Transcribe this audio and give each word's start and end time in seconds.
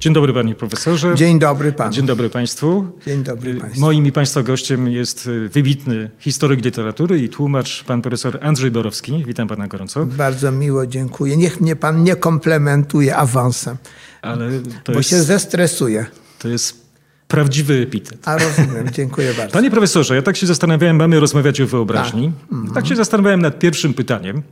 Dzień 0.00 0.12
dobry 0.12 0.32
panie 0.32 0.54
profesorze. 0.54 1.14
Dzień 1.14 1.38
dobry 1.38 1.72
panu. 1.72 1.92
Dzień 1.92 2.06
dobry 2.06 2.30
państwu. 2.30 2.86
Dzień 3.06 3.22
dobry 3.24 3.54
państwu. 3.54 3.80
Moim 3.80 4.06
i 4.06 4.12
państwa 4.12 4.42
gościem 4.42 4.88
jest 4.88 5.26
y, 5.26 5.48
wybitny 5.48 6.10
historyk 6.18 6.64
literatury 6.64 7.18
i 7.22 7.28
tłumacz 7.28 7.84
pan 7.84 8.02
profesor 8.02 8.38
Andrzej 8.42 8.70
Borowski. 8.70 9.24
Witam 9.26 9.48
pana 9.48 9.68
gorąco. 9.68 10.06
Bardzo 10.06 10.52
miło, 10.52 10.86
dziękuję. 10.86 11.36
Niech 11.36 11.60
mnie 11.60 11.76
pan 11.76 12.02
nie 12.02 12.16
komplementuje 12.16 13.16
awansem, 13.16 13.76
Ale 14.22 14.50
bo 14.86 14.92
jest, 14.92 15.10
się 15.10 15.22
zestresuje. 15.22 16.06
to 16.38 16.48
jest 16.48 16.88
prawdziwy 17.28 17.74
epitet. 17.74 18.28
A 18.28 18.38
rozumiem, 18.38 18.90
dziękuję 18.92 19.34
bardzo. 19.34 19.52
Panie 19.52 19.70
profesorze, 19.70 20.14
ja 20.14 20.22
tak 20.22 20.36
się 20.36 20.46
zastanawiałem, 20.46 20.96
mamy 20.96 21.20
rozmawiać 21.20 21.60
o 21.60 21.66
wyobraźni. 21.66 22.32
Tak. 22.40 22.52
Mhm. 22.52 22.74
Tak, 22.74 22.86
się 22.86 22.96
zastanawiałem 22.96 23.42
nad 23.42 23.58
pierwszym 23.58 23.94
pytaniem. 23.94 24.42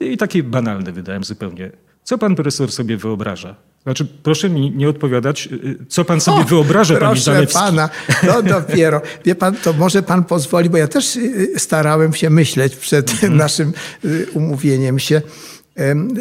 I 0.00 0.16
takie 0.16 0.42
banalne 0.42 0.92
wydałem 0.92 1.24
zupełnie. 1.24 1.70
Co 2.04 2.18
pan 2.18 2.34
profesor 2.34 2.72
sobie 2.72 2.96
wyobraża? 2.96 3.56
Znaczy, 3.82 4.06
proszę 4.22 4.50
mi 4.50 4.70
nie 4.70 4.88
odpowiadać, 4.88 5.48
y, 5.52 5.76
co 5.88 6.04
pan 6.04 6.20
sobie 6.20 6.40
O, 6.40 6.44
wyobraża, 6.44 6.94
panie 6.94 7.06
Proszę 7.06 7.22
Zalewski. 7.22 7.58
pana, 7.58 7.88
no 8.22 8.42
dopiero. 8.42 9.00
Wie 9.24 9.34
pan, 9.34 9.56
to 9.56 9.72
może 9.72 10.02
pan 10.02 10.24
pozwoli, 10.24 10.70
bo 10.70 10.76
ja 10.76 10.88
też 10.88 11.16
y, 11.16 11.52
starałem 11.56 12.14
się 12.14 12.30
myśleć 12.30 12.76
przed 12.76 13.10
Mhm. 13.12 13.36
naszym 13.36 13.72
y, 14.04 14.26
umówieniem 14.34 14.98
się. 14.98 15.22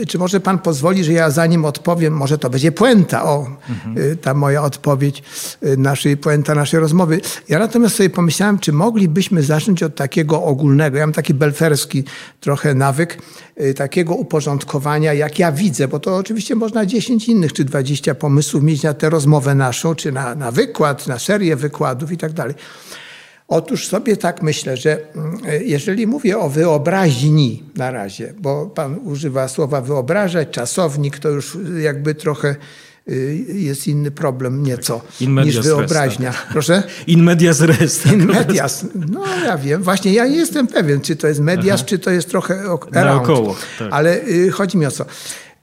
Czy 0.08 0.18
może 0.18 0.40
pan 0.40 0.60
pozwoli, 0.60 1.04
że 1.04 1.14
ja 1.14 1.30
zanim 1.30 1.66
odpowiem, 1.66 2.14
może 2.14 2.38
to 2.38 2.50
będzie 2.50 2.72
puenta, 2.72 3.24
o, 3.24 3.48
Mhm. 3.70 3.98
y, 4.12 4.16
ta 4.16 4.34
moja 4.34 4.64
odpowiedź, 4.64 5.24
y, 5.64 5.78
naszej, 5.78 6.18
puenta 6.18 6.56
naszej 6.56 6.80
rozmowy. 6.80 7.22
Ja 7.50 7.60
natomiast 7.60 7.96
sobie 7.96 8.10
pomyślałem, 8.10 8.60
czy 8.60 8.72
moglibyśmy 8.74 9.44
zacząć 9.44 9.84
od 9.84 9.96
takiego 9.96 10.44
ogólnego, 10.44 10.98
ja 10.98 11.06
mam 11.06 11.14
taki 11.14 11.34
belferski 11.34 12.04
trochę 12.40 12.74
nawyk, 12.76 13.18
y, 13.62 13.74
takiego 13.74 14.16
uporządkowania, 14.16 15.14
jak 15.14 15.40
ja 15.40 15.52
widzę, 15.52 15.88
bo 15.88 16.00
to 16.00 16.16
oczywiście 16.18 16.56
można 16.56 16.86
10 16.86 17.30
innych 17.30 17.54
czy 17.54 17.64
20 17.66 18.16
pomysłów 18.16 18.64
mieć 18.64 18.84
na 18.84 18.94
tę 18.94 19.10
rozmowę 19.10 19.56
naszą, 19.56 19.96
czy 19.96 20.12
na, 20.12 20.36
na 20.36 20.52
wykład, 20.52 21.08
na 21.08 21.20
serię 21.20 21.56
wykładów 21.56 22.12
i 22.12 22.18
tak 22.18 22.32
dalej. 22.34 22.56
Otóż 23.52 23.88
sobie 23.88 24.18
tak 24.18 24.42
myślę, 24.42 24.78
że 24.78 24.98
mm, 25.16 25.38
jeżeli 25.66 26.08
mówię 26.08 26.40
o 26.40 26.50
wyobraźni 26.50 27.64
na 27.76 27.92
razie, 27.92 28.34
bo 28.40 28.66
pan 28.66 29.00
używa 29.04 29.48
słowa 29.48 29.82
wyobrażać, 29.82 30.48
czasownik, 30.52 31.20
to 31.20 31.30
już 31.30 31.58
jakby 31.80 32.16
trochę 32.16 32.56
y, 33.10 33.46
jest 33.54 33.88
inny 33.88 34.12
problem 34.12 34.64
nieco 34.64 35.02
medias 35.22 35.56
niż 35.56 35.66
wyobraźnia. 35.66 36.34
Proszę? 36.52 36.84
In 37.08 37.24
medias 37.24 37.62
res. 37.62 38.00
tak. 38.00 38.14
In 38.14 38.26
medias. 38.26 38.86
No 38.96 39.24
ja 39.46 39.58
wiem. 39.58 39.84
Właśnie 39.84 40.14
ja 40.14 40.28
nie 40.28 40.38
jestem 40.38 40.68
pewien, 40.68 41.02
czy 41.02 41.16
to 41.16 41.28
jest 41.28 41.40
medias, 41.40 41.86
czy 41.86 42.00
to 42.00 42.12
jest 42.12 42.30
trochę 42.30 42.54
around. 42.60 42.92
Naokoło, 42.94 43.56
tak. 43.80 43.88
Ale 43.92 44.22
y, 44.28 44.52
chodzi 44.52 44.78
mi 44.78 44.86
o 44.86 44.92
co. 44.92 45.06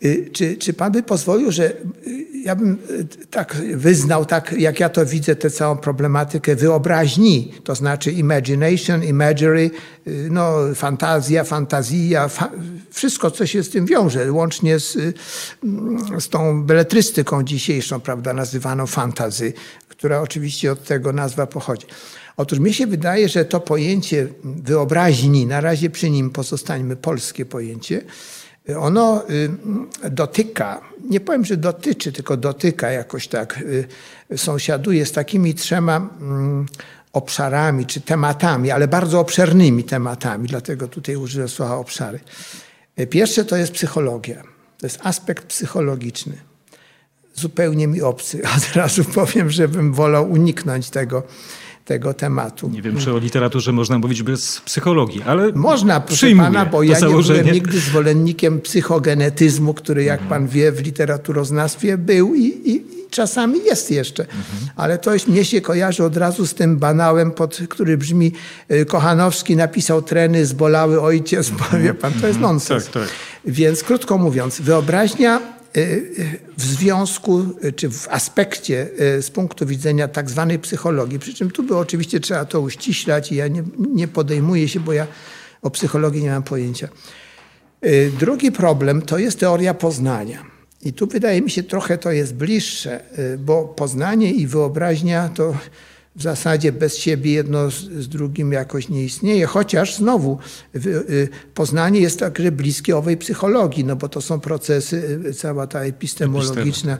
Y, 0.05 0.31
czy, 0.33 0.57
czy 0.57 0.73
pan 0.73 0.93
by 0.93 1.03
pozwolił, 1.03 1.53
że 1.53 1.73
y, 2.07 2.27
ja 2.45 2.57
bym 2.57 2.79
y, 2.91 3.27
tak 3.31 3.57
wyznał, 3.75 4.25
tak 4.25 4.55
jak 4.59 4.81
ja 4.81 4.89
to 4.89 5.07
widzę, 5.07 5.37
tę 5.37 5.51
całą 5.51 5.77
problematykę 5.77 6.57
wyobraźni, 6.57 7.53
to 7.65 7.75
znaczy 7.75 8.13
imagination, 8.13 9.05
imagery, 9.05 9.71
y, 10.07 10.29
no, 10.31 10.55
fantazja, 10.75 11.45
fantazja, 11.45 12.29
fa 12.29 12.51
wszystko, 12.91 13.31
co 13.31 13.47
się 13.47 13.63
z 13.63 13.71
tym 13.71 13.87
wiąże, 13.87 14.33
łącznie 14.33 14.81
z, 14.81 14.97
mm, 15.65 16.21
z 16.21 16.29
tą 16.29 16.63
beletrystyką 16.65 17.43
dzisiejszą, 17.43 18.01
prawda, 18.01 18.33
nazywaną 18.33 18.87
fantazy, 18.87 19.53
która 19.89 20.21
oczywiście 20.21 20.73
od 20.73 20.85
tego 20.85 21.13
nazwa 21.13 21.47
pochodzi. 21.47 21.87
Otóż 22.37 22.59
mi 22.59 22.75
się 22.75 22.87
wydaje, 22.87 23.29
że 23.29 23.45
to 23.45 23.61
pojęcie 23.61 24.29
wyobraźni, 24.45 25.47
na 25.47 25.61
razie 25.61 25.91
przy 25.91 26.11
nim 26.11 26.31
pozostańmy 26.31 26.97
polskie 26.97 27.47
pojęcie, 27.47 28.03
ono 28.77 29.23
y, 29.31 29.51
dotyka, 30.11 30.81
nie 31.11 31.21
powiem, 31.21 31.45
że 31.45 31.57
dotyczy, 31.57 32.13
tylko 32.13 32.37
dotyka 32.37 32.91
jakoś 32.91 33.29
tak, 33.29 33.61
y, 34.33 34.39
sąsiaduje 34.39 35.07
z 35.07 35.13
takimi 35.13 35.55
trzema 35.55 35.97
mm, 35.97 36.67
obszarami 37.13 37.87
czy 37.87 38.01
tematami, 38.01 38.71
ale 38.71 38.89
bardzo 38.89 39.21
obszernymi 39.21 39.85
tematami, 39.85 40.49
dlatego 40.49 40.89
tutaj 40.89 41.17
użyłem 41.17 41.49
słowa 41.49 41.77
obszary. 41.77 42.21
Y, 43.01 43.07
Pierwsze 43.07 43.45
to 43.45 43.57
jest 43.57 43.73
psychologia, 43.73 44.43
to 44.79 44.87
jest 44.87 44.99
aspekt 45.03 45.47
psychologiczny 45.47 46.49
zupełnie 47.39 47.87
mi 47.87 48.03
obcy. 48.03 48.43
Od 48.57 48.77
razu 48.77 49.05
powiem, 49.05 49.51
że 49.51 49.69
bym 49.69 49.93
wolał 49.93 50.31
uniknąć 50.31 50.91
tego, 50.91 51.23
tego 51.89 52.15
tematu. 52.15 52.69
Nie 52.69 52.83
wiem, 52.83 52.97
czy 52.97 53.13
o 53.13 53.19
literaturze 53.19 53.73
można 53.73 53.99
mówić 53.99 54.23
bez 54.23 54.61
psychologii, 54.61 55.23
ale 55.27 55.53
Można, 55.53 56.01
proszę 56.01 56.27
pana, 56.37 56.67
bo 56.67 56.83
ja 56.83 56.99
nie 57.01 57.07
byłem 57.07 57.53
nigdy 57.53 57.81
zwolennikiem 57.81 58.61
psychogenetyzmu, 58.61 59.75
który, 59.75 60.05
jak 60.05 60.21
pan 60.21 60.49
wie, 60.49 60.73
w 60.73 60.83
literaturoznawstwie 60.83 61.99
był 61.99 62.35
i, 62.35 62.45
i, 62.45 62.75
i 62.77 63.11
czasami 63.11 63.65
jest 63.65 63.91
jeszcze. 63.91 64.27
Ale 64.77 64.99
to 64.99 65.11
mnie 65.29 65.45
się 65.45 65.61
kojarzy 65.61 66.05
od 66.05 66.17
razu 66.17 66.47
z 66.47 66.55
tym 66.55 66.77
banałem, 66.77 67.31
pod, 67.31 67.59
który 67.69 67.99
brzmi 67.99 68.33
y, 68.71 68.85
Kochanowski 68.85 69.57
napisał 69.57 70.03
treny, 70.03 70.47
zbolały 70.47 71.01
ojciec, 71.01 71.51
powie 71.71 71.95
pan, 71.95 72.13
to 72.21 72.27
jest 72.27 72.41
nonsens. 72.41 72.85
Tak, 72.85 72.93
tak. 72.93 73.09
Więc 73.45 73.83
krótko 73.83 74.19
mówiąc, 74.19 74.61
wyobraźnia 74.61 75.58
w 76.57 76.63
związku, 76.63 77.45
y, 77.65 77.73
czy 77.73 77.91
w 77.91 78.09
aspekcie 78.09 78.89
y, 79.19 79.23
z 79.23 79.31
punktu 79.31 79.67
widzenia 79.67 80.09
tak 80.09 80.31
zwanej 80.31 80.59
psychologii, 80.59 81.19
przy 81.19 81.35
czym 81.35 81.51
tu 81.51 81.63
by 81.63 81.77
oczywiście 81.77 82.21
trzeba 82.21 82.45
to 82.45 82.61
uściślać 82.61 83.33
i 83.33 83.37
ja 83.37 83.49
nie, 83.49 83.63
nie 83.79 84.09
podejmuję 84.09 84.69
się, 84.69 84.81
bo 84.81 84.93
ja 84.93 85.07
o 85.63 85.71
psychologii 85.71 86.23
nie 86.23 86.31
mam 86.31 86.43
pojęcia. 86.43 86.89
Y, 87.87 88.13
Drugi 88.19 88.53
problem 88.53 89.03
to 89.03 89.19
jest 89.19 89.41
teoria 89.41 89.75
poznania. 89.75 90.45
I 90.83 90.93
tu 90.93 91.07
wydaje 91.07 91.43
mi 91.43 91.51
się 91.51 91.63
trochę 91.63 91.99
to 91.99 92.13
jest 92.13 92.35
bliższe, 92.35 93.01
y, 93.19 93.39
bo 93.39 93.65
poznanie 93.65 94.33
i 94.33 94.47
wyobraźnia 94.47 95.29
to 95.29 95.55
w 96.19 96.23
zasadzie 96.23 96.73
bez 96.73 96.97
siebie 96.99 97.33
jedno 97.33 97.71
z, 97.71 98.09
drugim 98.09 98.53
jakoś 98.53 98.89
nie 98.89 99.05
istnieje, 99.05 99.47
chociaż 99.47 99.97
znowu 99.97 100.39
y, 100.77 101.29
poznanie 101.55 102.01
jest 102.01 102.21
także 102.21 102.53
bliskie 102.53 102.97
owej 102.97 103.17
psychologii, 103.17 103.85
no 103.85 103.97
bo 103.97 104.09
to 104.09 104.21
są 104.21 104.41
procesy, 104.41 105.21
y, 105.27 105.35
cała 105.35 105.67
ta 105.67 105.81
epistemologiczna. 105.81 106.99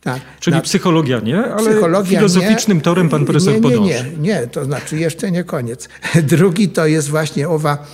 Tak. 0.00 0.20
Czyli 0.40 0.56
Na- 0.56 0.62
psychologia 0.62 1.20
nie, 1.20 1.44
ale 1.44 1.70
Psychologia 1.70 2.18
filozoficznym 2.18 2.76
nie. 2.78 2.82
torem 2.82 3.08
pan 3.08 3.24
profesor 3.24 3.54
nie, 3.54 3.60
nie, 3.60 3.62
podąży. 3.62 4.04
nie, 4.18 4.18
nie, 4.18 4.46
to 4.46 4.64
znaczy 4.64 4.98
jeszcze 4.98 5.30
nie 5.30 5.44
koniec. 5.44 5.88
Drugi 6.22 6.68
to 6.68 6.86
jest 6.86 7.08
właśnie 7.08 7.48
owa, 7.48 7.86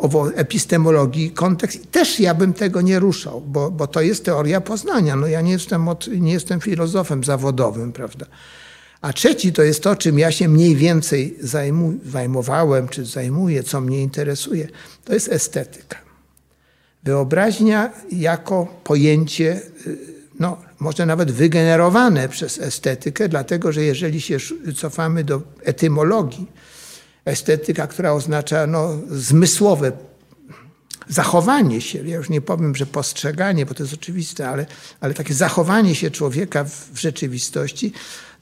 owo 0.00 0.32
epistemologii, 0.34 1.30
kontekst. 1.30 1.90
Też 1.90 2.20
ja 2.20 2.34
bym 2.34 2.52
tego 2.52 2.80
nie 2.80 2.98
ruszał, 2.98 3.40
bo, 3.40 3.70
bo 3.70 3.86
to 3.86 4.00
jest 4.00 4.24
teoria 4.24 4.60
poznania. 4.60 5.16
No 5.16 5.26
ja 5.26 5.40
nie 5.40 5.52
jestem, 5.52 5.88
od, 5.88 6.08
nie 6.08 6.32
jestem 6.32 6.60
filozofem 6.60 7.24
zawodowym, 7.24 7.92
prawda. 7.92 8.26
A 9.04 9.12
trzeci 9.12 9.52
to 9.52 9.62
jest 9.62 9.82
to, 9.82 9.96
czym 9.96 10.18
ja 10.18 10.32
się 10.32 10.48
mniej 10.48 10.76
więcej 10.76 11.36
zajmowałem, 12.04 12.88
czy 12.88 13.04
zajmuję, 13.04 13.62
co 13.62 13.80
mnie 13.80 14.02
interesuje. 14.02 14.68
To 15.04 15.14
jest 15.14 15.28
estetyka. 15.28 15.98
Wyobraźnia 17.02 17.92
jako 18.12 18.80
pojęcie, 18.84 19.62
y, 19.86 19.98
no, 20.40 20.58
może 20.78 21.06
nawet 21.06 21.32
wygenerowane 21.32 22.28
przez 22.28 22.58
estetykę, 22.58 23.28
dlatego 23.28 23.72
że 23.72 23.82
jeżeli 23.82 24.20
się 24.20 24.36
cofamy 24.76 25.24
do 25.24 25.42
etymologii, 25.62 26.46
estetyka, 27.24 27.86
która 27.86 28.12
oznacza 28.12 28.66
no, 28.66 28.98
zmysłowe 29.10 29.92
zachowanie 31.08 31.80
się, 31.80 32.08
ja 32.08 32.16
już 32.16 32.28
nie 32.28 32.40
powiem, 32.40 32.76
że 32.76 32.86
postrzeganie, 32.86 33.66
bo 33.66 33.74
to 33.74 33.82
jest 33.82 33.94
oczywiste, 33.94 34.48
ale, 34.48 34.66
ale 35.00 35.14
takie 35.14 35.34
zachowanie 35.34 35.94
się 35.94 36.10
człowieka 36.10 36.64
w, 36.64 36.90
w 36.92 36.98
rzeczywistości, 36.98 37.92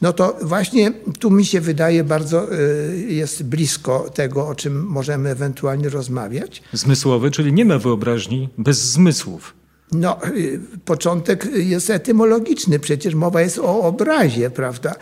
no 0.02 0.12
to 0.12 0.36
właśnie 0.42 0.92
tu 1.18 1.30
mi 1.30 1.44
się 1.44 1.60
wydaje 1.60 2.04
bardzo 2.04 2.54
y, 2.54 3.06
jest 3.08 3.42
blisko 3.44 4.10
tego, 4.14 4.49
o 4.49 4.54
czym 4.54 4.87
możemy 4.87 5.31
ewentualnie 5.31 5.88
rozmawiać. 5.88 6.62
Zmysłowy, 6.72 7.31
czyli 7.31 7.52
nie 7.52 7.64
ma 7.64 7.78
wyobraźni 7.78 8.49
bez 8.58 8.78
zmysłów. 8.78 9.54
No, 9.93 10.26
y, 10.26 10.60
początek 10.84 11.49
jest 11.54 11.90
etymologiczny, 11.90 12.78
przecież 12.78 13.14
mowa 13.14 13.40
jest 13.40 13.58
o 13.58 13.81
obrazie, 13.82 14.50
prawda? 14.50 14.94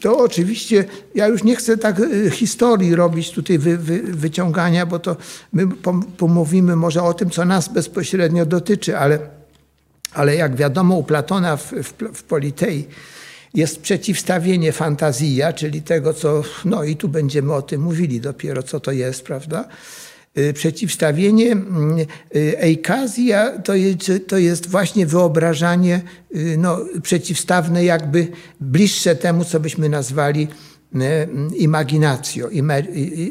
To 0.00 0.18
oczywiście, 0.18 0.84
ja 1.14 1.28
już 1.28 1.44
nie 1.44 1.56
chcę 1.56 1.76
tak 1.76 2.00
y, 2.00 2.30
historii 2.30 2.94
robić 2.94 3.30
tutaj 3.30 3.58
wy, 3.58 3.78
wy, 3.78 4.02
wyciągania, 4.02 4.86
bo 4.86 4.98
to 4.98 5.16
my 5.52 5.66
pom- 5.66 6.04
pomówimy 6.16 6.76
może 6.76 7.02
o 7.02 7.14
tym, 7.14 7.30
co 7.30 7.44
nas 7.44 7.68
bezpośrednio 7.68 8.46
dotyczy, 8.46 8.98
ale, 8.98 9.18
ale 10.12 10.34
jak 10.36 10.56
wiadomo 10.56 10.96
u 10.96 11.04
Platona 11.04 11.56
w, 11.56 11.72
w, 11.72 11.92
w 12.14 12.22
Politei 12.22 12.86
jest 13.58 13.80
przeciwstawienie 13.80 14.72
fantazja, 14.72 15.52
czyli 15.52 15.82
tego, 15.82 16.14
co, 16.14 16.42
no 16.64 16.84
i 16.84 16.96
tu 16.96 17.08
będziemy 17.08 17.54
o 17.54 17.62
tym 17.62 17.80
mówili 17.80 18.20
dopiero, 18.20 18.62
co 18.62 18.80
to 18.80 18.92
jest, 18.92 19.24
prawda? 19.24 19.68
Y, 20.38 20.52
Przeciwstawienie 20.52 21.52
mm, 21.52 21.98
y, 22.36 22.58
eikazja 22.58 23.58
to 23.58 23.74
jest, 23.74 24.12
to 24.26 24.38
jest 24.38 24.70
właśnie 24.70 25.06
wyobrażanie 25.06 26.00
y, 26.36 26.56
no, 26.58 26.78
przeciwstawne, 27.02 27.84
jakby 27.84 28.28
bliższe 28.60 29.16
temu, 29.16 29.44
co 29.44 29.60
byśmy 29.60 29.88
nazwali 29.88 30.48
imaginacjo, 31.56 32.48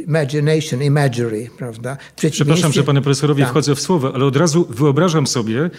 imagination, 0.07 0.83
imagery, 0.83 1.50
prawda? 1.57 1.97
Przepraszam, 2.31 2.73
że 2.73 2.83
panie 2.83 3.01
profesorowie 3.01 3.44
tak. 3.44 3.51
wchodzę 3.51 3.75
w 3.75 3.80
słowo, 3.80 4.12
ale 4.15 4.25
od 4.25 4.35
razu 4.35 4.68
wyobrażam 4.69 5.27
sobie 5.27 5.69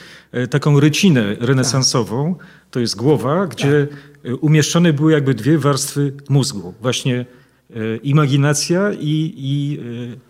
taką 0.51 0.81
rycinę 0.81 1.37
renesansową, 1.41 2.35
to 2.71 2.81
jest 2.81 2.97
głowa, 2.97 3.47
gdzie 3.47 3.87
tak. 3.91 3.99
Umieszczone 4.41 4.93
były 4.93 5.13
jakby 5.13 5.35
dwie 5.35 5.59
warstwy 5.59 6.13
mózgu. 6.29 6.75
Właśnie 6.81 7.27
e, 7.71 7.97
imaginacja 7.97 8.93
i, 8.93 9.35
i 9.37 9.81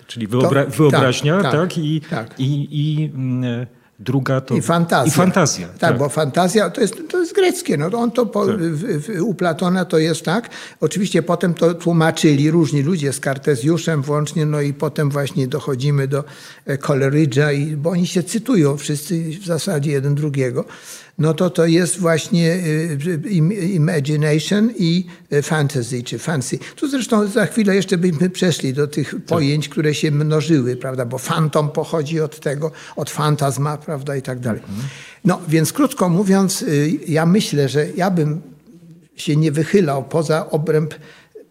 czyli 0.07 0.27
wyobra 0.27 0.65
to, 0.65 0.71
wyobraźnia, 0.71 1.43
tak, 1.43 1.53
tak, 1.53 1.61
tak 1.61 1.79
i, 1.79 2.01
tak. 2.01 2.41
i, 2.41 2.69
i 2.71 3.11
mm, 3.15 3.67
Druga 4.01 4.41
to... 4.41 4.57
I 4.57 4.63
fantazja. 4.63 5.13
I 5.13 5.17
fantazja 5.17 5.69
tak, 5.69 5.79
tak, 5.79 5.99
bo 5.99 6.09
fantazja 6.09 6.71
to 6.71 6.81
jest, 6.81 6.95
to 7.09 7.21
jest 7.21 7.35
greckie. 7.35 7.77
No, 7.77 7.87
on 7.99 8.11
to 8.11 8.27
po, 8.27 8.47
tak. 8.47 8.57
w, 8.57 9.07
w, 9.07 9.23
u 9.23 9.35
Platona 9.35 9.85
to 9.85 9.99
jest 9.99 10.25
tak. 10.25 10.49
Oczywiście 10.81 11.23
potem 11.23 11.55
to 11.55 11.75
tłumaczyli 11.75 12.51
różni 12.51 12.83
ludzie 12.83 13.13
z 13.13 13.21
Kartezjuszem 13.21 14.03
włącznie, 14.03 14.47
no 14.47 14.61
i 14.61 14.73
potem 14.73 15.11
właśnie 15.11 15.49
dochodzimy 15.49 16.09
do 16.09 16.25
e, 16.67 16.77
Coleridge'a, 16.77 17.77
bo 17.77 17.91
oni 17.91 18.07
się 18.07 18.23
cytują 18.23 18.77
wszyscy 18.77 19.39
w 19.41 19.47
zasadzie 19.47 19.91
jeden 19.91 20.15
drugiego 20.15 20.65
no 21.19 21.35
to 21.35 21.51
to 21.51 21.67
jest 21.67 21.99
właśnie 21.99 22.55
y, 22.55 23.31
imagination 23.73 24.71
i 24.79 25.07
y, 25.33 25.43
fantasy, 25.43 26.03
czy 26.03 26.19
fancy. 26.19 26.59
Tu 26.77 26.89
zresztą 26.89 27.27
za 27.27 27.47
chwilę 27.47 27.77
jeszcze 27.77 27.99
byśmy 27.99 28.31
przeszli 28.31 28.73
do 28.73 28.87
tych 28.87 29.11
tak. 29.11 29.23
pojęć, 29.23 29.69
które 29.69 29.95
się 29.95 30.11
mnożyły, 30.11 30.77
prawda, 30.77 31.07
bo 31.07 31.19
fantom 31.19 31.71
pochodzi 31.71 32.21
od 32.21 32.41
tego, 32.41 32.73
od 32.97 33.11
fantazma, 33.11 33.77
prawda, 33.77 34.17
i 34.17 34.23
tak 34.23 34.41
dalej. 34.41 34.61
Mhm. 34.61 34.89
No, 35.25 35.41
więc 35.49 35.73
krótko 35.73 36.09
mówiąc, 36.09 36.63
y, 36.63 36.91
ja 37.09 37.27
myślę, 37.27 37.69
że 37.69 37.87
ja 37.97 38.11
bym 38.11 38.41
się 39.17 39.37
nie 39.37 39.53
wychylał 39.53 40.05
poza 40.05 40.51
obręb 40.51 40.95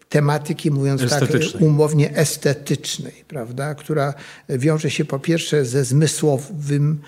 tematyki, 0.08 0.70
mówiąc 0.70 1.10
tak 1.10 1.30
umownie 1.60 2.16
estetycznej, 2.16 3.24
prawda, 3.28 3.74
która 3.74 4.14
wiąże 4.48 4.90
się 4.90 5.04
po 5.04 5.18
pierwsze 5.18 5.64
ze 5.64 5.84
zmysłowym 5.84 7.00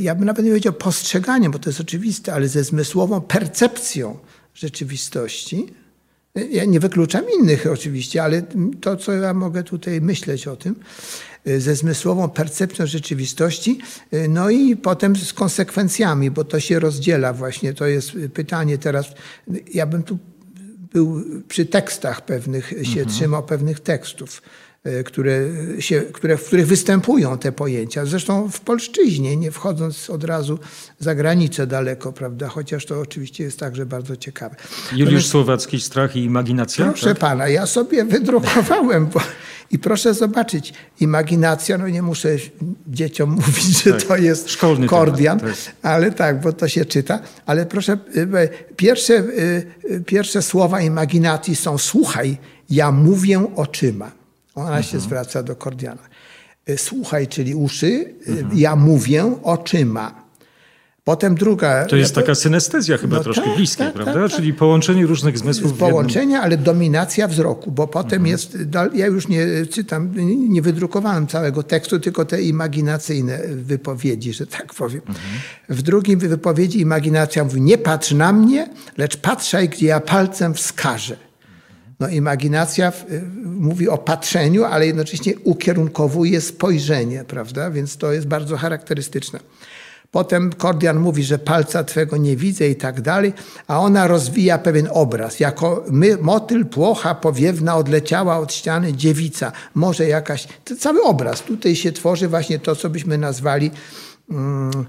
ja 0.00 0.14
bym 0.14 0.24
nawet 0.24 0.44
nie 0.44 0.50
powiedział 0.50 0.72
postrzeganiem, 0.72 1.52
bo 1.52 1.58
to 1.58 1.70
jest 1.70 1.80
oczywiste, 1.80 2.34
ale 2.34 2.48
ze 2.48 2.64
zmysłową 2.64 3.20
percepcją 3.20 4.18
rzeczywistości. 4.54 5.66
E, 6.36 6.46
ja 6.46 6.64
nie 6.64 6.80
wykluczam 6.80 7.24
innych 7.40 7.66
oczywiście, 7.72 8.22
ale 8.22 8.42
to, 8.80 8.96
co 8.96 9.12
ja 9.12 9.34
mogę 9.34 9.62
tutaj 9.62 10.00
myśleć 10.00 10.48
o 10.48 10.56
tym, 10.56 10.76
e, 11.44 11.60
ze 11.60 11.76
zmysłową 11.76 12.28
percepcją 12.28 12.86
rzeczywistości, 12.86 13.78
no 14.28 14.50
i 14.50 14.76
potem 14.76 15.16
z 15.16 15.32
konsekwencjami, 15.32 16.30
bo 16.30 16.44
to 16.44 16.60
się 16.60 16.78
rozdziela 16.78 17.32
właśnie. 17.32 17.74
To 17.74 17.86
jest 17.86 18.12
pytanie 18.34 18.78
teraz. 18.78 19.06
Ja 19.74 19.86
bym 19.86 20.02
tu 20.02 20.18
był 20.92 21.24
przy 21.48 21.66
tekstach 21.66 22.24
pewnych, 22.24 22.68
się 22.68 23.00
mhm. 23.00 23.08
trzymał 23.08 23.42
pewnych 23.42 23.80
tekstów. 23.80 24.42
E, 24.84 25.04
które, 25.04 25.40
się, 25.78 26.00
które, 26.00 26.36
w 26.36 26.44
których 26.44 26.66
występują 26.66 27.38
te 27.38 27.52
pojęcia. 27.52 28.06
Zresztą 28.06 28.50
w 28.50 28.60
polszczyźnie, 28.60 29.36
nie 29.36 29.50
wchodząc 29.50 30.10
od 30.10 30.24
razu 30.24 30.58
za 30.98 31.14
granicę 31.14 31.66
daleko, 31.66 32.12
prawda? 32.12 32.48
Chociaż 32.48 32.86
to 32.86 33.00
oczywiście 33.00 33.44
jest 33.44 33.58
także 33.58 33.86
bardzo 33.86 34.16
ciekawe. 34.16 34.56
Juliusz 34.92 35.04
Natomiast, 35.04 35.28
Słowacki, 35.28 35.80
Strach 35.80 36.16
i 36.16 36.24
Imaginacja? 36.24 36.84
Proszę 36.84 37.06
tak? 37.06 37.18
pana, 37.18 37.48
ja 37.48 37.66
sobie 37.66 38.04
wydrukowałem 38.14 39.06
bo, 39.06 39.20
i 39.70 39.78
proszę 39.78 40.14
zobaczyć, 40.14 40.74
imaginacja, 41.00 41.78
no 41.78 41.88
nie 41.88 42.02
muszę 42.02 42.36
dzieciom 42.86 43.30
mówić, 43.30 43.82
że 43.84 43.92
tak. 43.92 44.02
to 44.02 44.16
jest 44.16 44.50
Szkolny 44.50 44.86
Kordian, 44.86 45.40
temat, 45.40 45.64
tak. 45.64 45.74
ale 45.82 46.12
tak, 46.12 46.40
bo 46.40 46.52
to 46.52 46.68
się 46.68 46.84
czyta. 46.84 47.20
Ale 47.46 47.66
proszę, 47.66 47.98
e, 48.34 48.48
pierwsze, 48.76 49.14
e, 49.14 50.00
pierwsze 50.00 50.42
słowa 50.42 50.80
imaginacji 50.80 51.56
są 51.56 51.78
słuchaj, 51.78 52.38
ja 52.70 52.92
mówię 52.92 53.46
oczyma. 53.56 54.19
Ona 54.54 54.66
mhm. 54.66 54.82
się 54.82 55.00
zwraca 55.00 55.42
do 55.42 55.56
Kordiana. 55.56 56.02
E, 56.66 56.78
słuchaj, 56.78 57.28
czyli 57.28 57.54
uszy, 57.54 58.14
e, 58.26 58.30
mhm. 58.30 58.58
ja 58.58 58.76
mówię 58.76 59.34
oczyma. 59.42 60.30
Potem 61.04 61.34
druga. 61.34 61.84
To 61.86 61.96
jest 61.96 62.14
taka 62.14 62.34
synestezja 62.34 62.96
chyba 62.96 63.16
no 63.16 63.22
troszkę 63.22 63.44
tak, 63.44 63.56
bliskie, 63.56 63.84
tak, 63.84 63.94
prawda? 63.94 64.28
Tak, 64.28 64.30
Czyli 64.30 64.54
połączenie 64.54 65.06
różnych 65.06 65.38
zmysłów. 65.38 65.72
Połączenie, 65.72 66.40
ale 66.40 66.56
dominacja 66.56 67.28
wzroku, 67.28 67.70
bo 67.70 67.86
potem 67.86 68.26
mhm. 68.26 68.26
jest. 68.26 68.58
Ja 68.94 69.06
już 69.06 69.28
nie 69.28 69.46
czytam, 69.70 70.12
nie 70.48 70.62
wydrukowałem 70.62 71.26
całego 71.26 71.62
tekstu, 71.62 72.00
tylko 72.00 72.24
te 72.24 72.42
imaginacyjne 72.42 73.38
wypowiedzi, 73.48 74.32
że 74.32 74.46
tak 74.46 74.74
powiem. 74.74 75.00
Mhm. 75.00 75.26
W 75.68 75.82
drugim 75.82 76.18
wypowiedzi 76.18 76.80
imaginacja 76.80 77.44
mówi: 77.44 77.60
Nie 77.60 77.78
patrz 77.78 78.12
na 78.12 78.32
mnie, 78.32 78.68
lecz 78.96 79.16
patrzaj, 79.16 79.68
gdzie 79.68 79.86
ja 79.86 80.00
palcem 80.00 80.54
wskażę. 80.54 81.16
No, 82.00 82.08
imaginacja 82.08 82.92
y, 83.10 83.22
mówi 83.44 83.88
o 83.88 83.98
patrzeniu, 83.98 84.64
ale 84.64 84.86
jednocześnie 84.86 85.38
ukierunkowuje 85.44 86.40
spojrzenie, 86.40 87.24
prawda? 87.24 87.70
Więc 87.70 87.96
to 87.96 88.12
jest 88.12 88.26
bardzo 88.26 88.56
charakterystyczne. 88.56 89.40
Potem 90.10 90.52
Kordian 90.52 90.98
mówi, 90.98 91.22
że 91.22 91.38
palca 91.38 91.84
twego 91.84 92.16
nie 92.16 92.36
widzę 92.36 92.68
i 92.68 92.76
tak 92.76 93.00
dalej, 93.00 93.32
a 93.66 93.78
ona 93.78 94.06
rozwija 94.06 94.58
pewien 94.58 94.88
obraz. 94.92 95.40
Jako 95.40 95.84
my, 95.90 96.16
motyl, 96.20 96.66
płocha 96.66 97.14
powiewna 97.14 97.76
odleciała 97.76 98.38
od 98.38 98.52
ściany 98.52 98.92
dziewica. 98.92 99.52
Może 99.74 100.06
jakaś, 100.06 100.48
cały 100.78 101.02
obraz. 101.02 101.42
Tutaj 101.42 101.76
się 101.76 101.92
tworzy 101.92 102.28
właśnie 102.28 102.58
to, 102.58 102.76
co 102.76 102.90
byśmy 102.90 103.18
nazwali... 103.18 103.70
Hmm, 104.30 104.86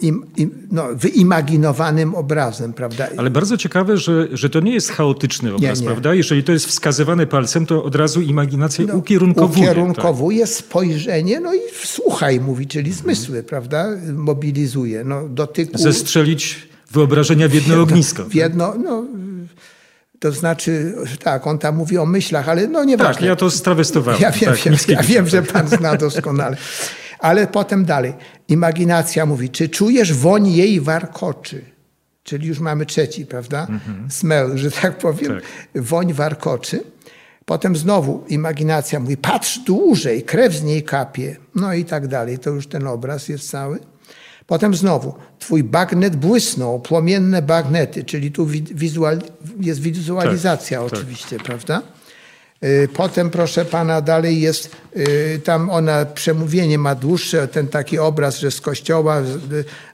im, 0.00 0.26
im, 0.36 0.68
no, 0.72 0.88
wyimaginowanym 0.94 2.14
obrazem, 2.14 2.72
prawda? 2.72 3.08
Ale 3.16 3.30
bardzo 3.30 3.56
ciekawe, 3.56 3.96
że, 3.96 4.28
że 4.32 4.50
to 4.50 4.60
nie 4.60 4.74
jest 4.74 4.90
chaotyczny 4.90 5.54
obraz, 5.54 5.78
nie, 5.78 5.82
nie. 5.82 5.92
prawda? 5.92 6.14
Jeżeli 6.14 6.44
to 6.44 6.52
jest 6.52 6.66
wskazywane 6.66 7.26
palcem, 7.26 7.66
to 7.66 7.84
od 7.84 7.94
razu 7.94 8.20
imaginacja 8.20 8.84
no, 8.88 8.96
ukierunkowuje. 8.96 9.70
Ukierunkowuje 9.70 10.40
tak. 10.40 10.48
spojrzenie, 10.48 11.40
no 11.40 11.54
i 11.54 11.58
słuchaj, 11.84 12.40
mówi, 12.40 12.66
czyli 12.66 12.92
zmysły, 12.92 13.42
prawda? 13.42 13.88
Mobilizuje, 14.14 15.04
no, 15.04 15.28
dotyku. 15.28 15.78
Zestrzelić 15.78 16.68
wyobrażenia 16.90 17.48
w 17.48 17.54
jedno 17.54 17.80
ognisko. 17.82 18.24
W 18.24 18.34
jedno, 18.34 18.74
no, 18.84 19.04
to 20.20 20.32
znaczy, 20.32 20.94
tak, 21.22 21.46
on 21.46 21.58
tam 21.58 21.76
mówi 21.76 21.98
o 21.98 22.06
myślach, 22.06 22.48
ale 22.48 22.68
no 22.68 22.84
nieważne. 22.84 23.14
Tak, 23.14 23.22
ja 23.22 23.36
to 23.36 23.50
strawestowałem. 23.50 24.20
Ja 24.20 24.30
wiem, 24.30 24.54
tak, 24.54 24.64
wiem, 24.64 24.76
ja 24.88 25.02
wiem 25.02 25.28
że 25.28 25.42
pan 25.42 25.68
zna 25.68 25.96
doskonale. 25.96 26.56
Ale 27.18 27.46
potem 27.46 27.84
dalej. 27.84 28.14
Imaginacja 28.48 29.26
mówi, 29.26 29.50
czy 29.50 29.68
czujesz 29.68 30.12
woń 30.12 30.48
jej 30.48 30.80
warkoczy? 30.80 31.64
Czyli 32.22 32.48
już 32.48 32.58
mamy 32.58 32.86
trzeci, 32.86 33.26
prawda? 33.26 33.66
Mhm. 33.70 34.10
Smell, 34.10 34.58
że 34.58 34.70
tak 34.70 34.98
powiem. 34.98 35.34
Tak. 35.34 35.82
Woń 35.82 36.12
warkoczy. 36.12 36.84
Potem 37.44 37.76
znowu 37.76 38.24
imaginacja 38.28 39.00
mówi, 39.00 39.16
patrz 39.16 39.58
dłużej, 39.58 40.22
krew 40.22 40.54
z 40.54 40.62
niej 40.62 40.82
kapie. 40.82 41.36
No 41.54 41.74
i 41.74 41.84
tak 41.84 42.08
dalej. 42.08 42.38
To 42.38 42.50
już 42.50 42.66
ten 42.66 42.86
obraz 42.86 43.28
jest 43.28 43.50
cały. 43.50 43.78
Potem 44.46 44.74
znowu, 44.74 45.14
twój 45.38 45.64
bagnet 45.64 46.16
błysnął, 46.16 46.80
płomienne 46.80 47.42
bagnety, 47.42 48.04
czyli 48.04 48.32
tu 48.32 48.46
wizual, 48.74 49.18
jest 49.60 49.80
wizualizacja 49.80 50.80
tak, 50.80 50.90
tak. 50.90 50.98
oczywiście, 50.98 51.36
tak. 51.36 51.46
prawda? 51.46 51.82
Y, 52.64 52.88
potem, 52.94 53.30
proszę 53.30 53.64
pana, 53.64 54.00
dalej 54.00 54.40
jest, 54.40 54.76
y, 54.96 55.40
tam 55.44 55.70
ona 55.70 56.04
przemówienie 56.04 56.78
ma 56.78 56.94
dłuższe, 56.94 57.48
ten 57.48 57.68
taki 57.68 57.98
obraz, 57.98 58.38
że 58.38 58.50
z 58.50 58.60
kościoła 58.60 59.22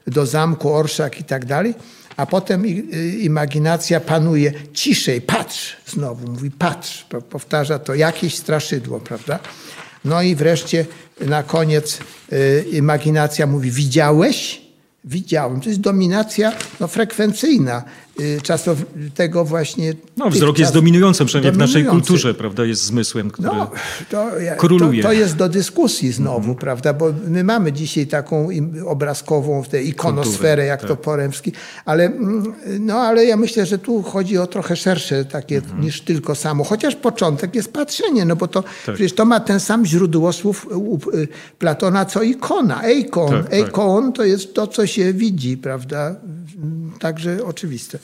do 0.07 0.25
zamku, 0.25 0.73
orszak 0.73 1.19
i 1.19 1.23
tak 1.23 1.45
dalej. 1.45 1.73
A 2.17 2.25
potem 2.25 2.65
y, 2.65 2.69
imaginacja 3.19 3.99
panuje 3.99 4.53
ciszej, 4.73 5.21
patrz, 5.21 5.77
znowu 5.87 6.27
mówi 6.27 6.51
patrz, 6.51 7.05
powtarza 7.29 7.79
to 7.79 7.95
jakieś 7.95 8.35
straszydło, 8.35 8.99
prawda? 8.99 9.39
No 10.05 10.21
i 10.21 10.35
wreszcie 10.35 10.85
na 11.21 11.43
koniec 11.43 11.99
imaginacja 12.71 13.47
mówi 13.47 13.71
widziałeś? 13.71 14.61
Widziałem. 15.05 15.61
To 15.61 15.69
jest 15.69 15.81
dominacja 15.81 16.53
no, 16.79 16.87
frekwencyjna. 16.87 17.83
Y, 18.19 18.41
czasów 18.43 18.85
tego 19.15 19.45
właśnie... 19.45 19.93
No, 20.17 20.29
wzrok 20.29 20.59
jest 20.59 20.73
dominującym, 20.73 21.27
przynajmniej 21.27 21.51
dominujący. 21.51 21.73
w 21.73 21.83
naszej 21.83 21.91
kulturze, 21.91 22.33
prawda, 22.33 22.65
jest 22.65 22.83
zmysłem, 22.83 23.31
który 23.31 23.47
no, 23.47 23.71
to, 24.09 24.27
króluje. 24.57 25.01
To, 25.01 25.07
to, 25.07 25.13
jest 25.13 25.35
do 25.35 25.49
dyskusji 25.49 26.11
znowu, 26.11 26.45
mm. 26.45 26.55
prawda, 26.55 26.93
bo 26.93 27.13
my 27.27 27.43
mamy 27.43 27.71
dzisiaj 27.71 28.07
taką 28.07 28.47
obrazkową 28.85 29.63
tę 29.63 29.83
ikonosferę, 29.83 30.65
jak 30.65 30.79
tak. 30.79 30.89
to 30.89 30.95
Poremski, 30.95 31.51
ale, 31.85 32.05
mm, 32.05 32.53
no, 32.79 32.95
ale 32.95 33.25
ja 33.25 33.37
myślę, 33.37 33.65
że 33.65 33.77
tu 33.77 34.03
chodzi 34.03 34.37
o 34.37 34.47
trochę 34.47 34.75
szersze 34.75 35.25
takie 35.25 35.57
mm. 35.57 35.81
niż 35.81 36.01
tylko 36.01 36.35
samo, 36.35 36.63
chociaż 36.63 36.95
początek 36.95 37.55
jest 37.55 37.73
patrzenie, 37.73 38.25
no 38.25 38.35
bo 38.35 38.47
to 38.47 38.61
tak. 38.61 38.95
przecież 38.95 39.13
to 39.13 39.25
ma 39.25 39.39
ten 39.39 39.59
sam 39.59 39.85
źródłosłów 39.85 40.67
u 40.71 40.99
Platona, 41.59 42.05
co 42.05 42.23
ikona. 42.23 42.83
Eikon. 42.83 43.29
Tak, 43.29 43.43
tak. 43.43 43.53
Eikon 43.53 44.13
to 44.13 44.23
jest 44.23 44.53
to, 44.53 44.67
co 44.67 44.87
się 44.87 45.13
widzi, 45.13 45.57
prawda, 45.57 46.15
także 46.99 47.45
oczywiste. 47.45 47.99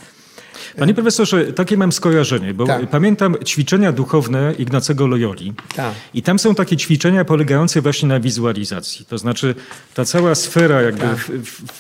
Panie 0.78 0.94
profesorze, 0.94 1.54
takie 1.54 1.78
mam 1.78 1.92
skojarzenie, 1.92 2.54
bo 2.54 2.66
tak. 2.66 2.90
pamiętam 2.90 3.36
ćwiczenia 3.46 3.92
duchowne 3.92 4.54
Ignacego 4.58 5.08
Loyoli. 5.08 5.54
Tak. 5.76 5.94
I 6.14 6.22
tam 6.22 6.40
są 6.40 6.56
takie 6.56 6.78
ćwiczenia 6.78 7.26
polegające 7.26 7.82
właśnie 7.82 8.10
na 8.10 8.20
wizualizacji. 8.20 9.06
To 9.06 9.18
znaczy 9.18 9.56
ta 9.94 10.06
cała 10.06 10.36
sfera 10.36 10.82
jakby 10.82 11.02
tak. 11.02 11.28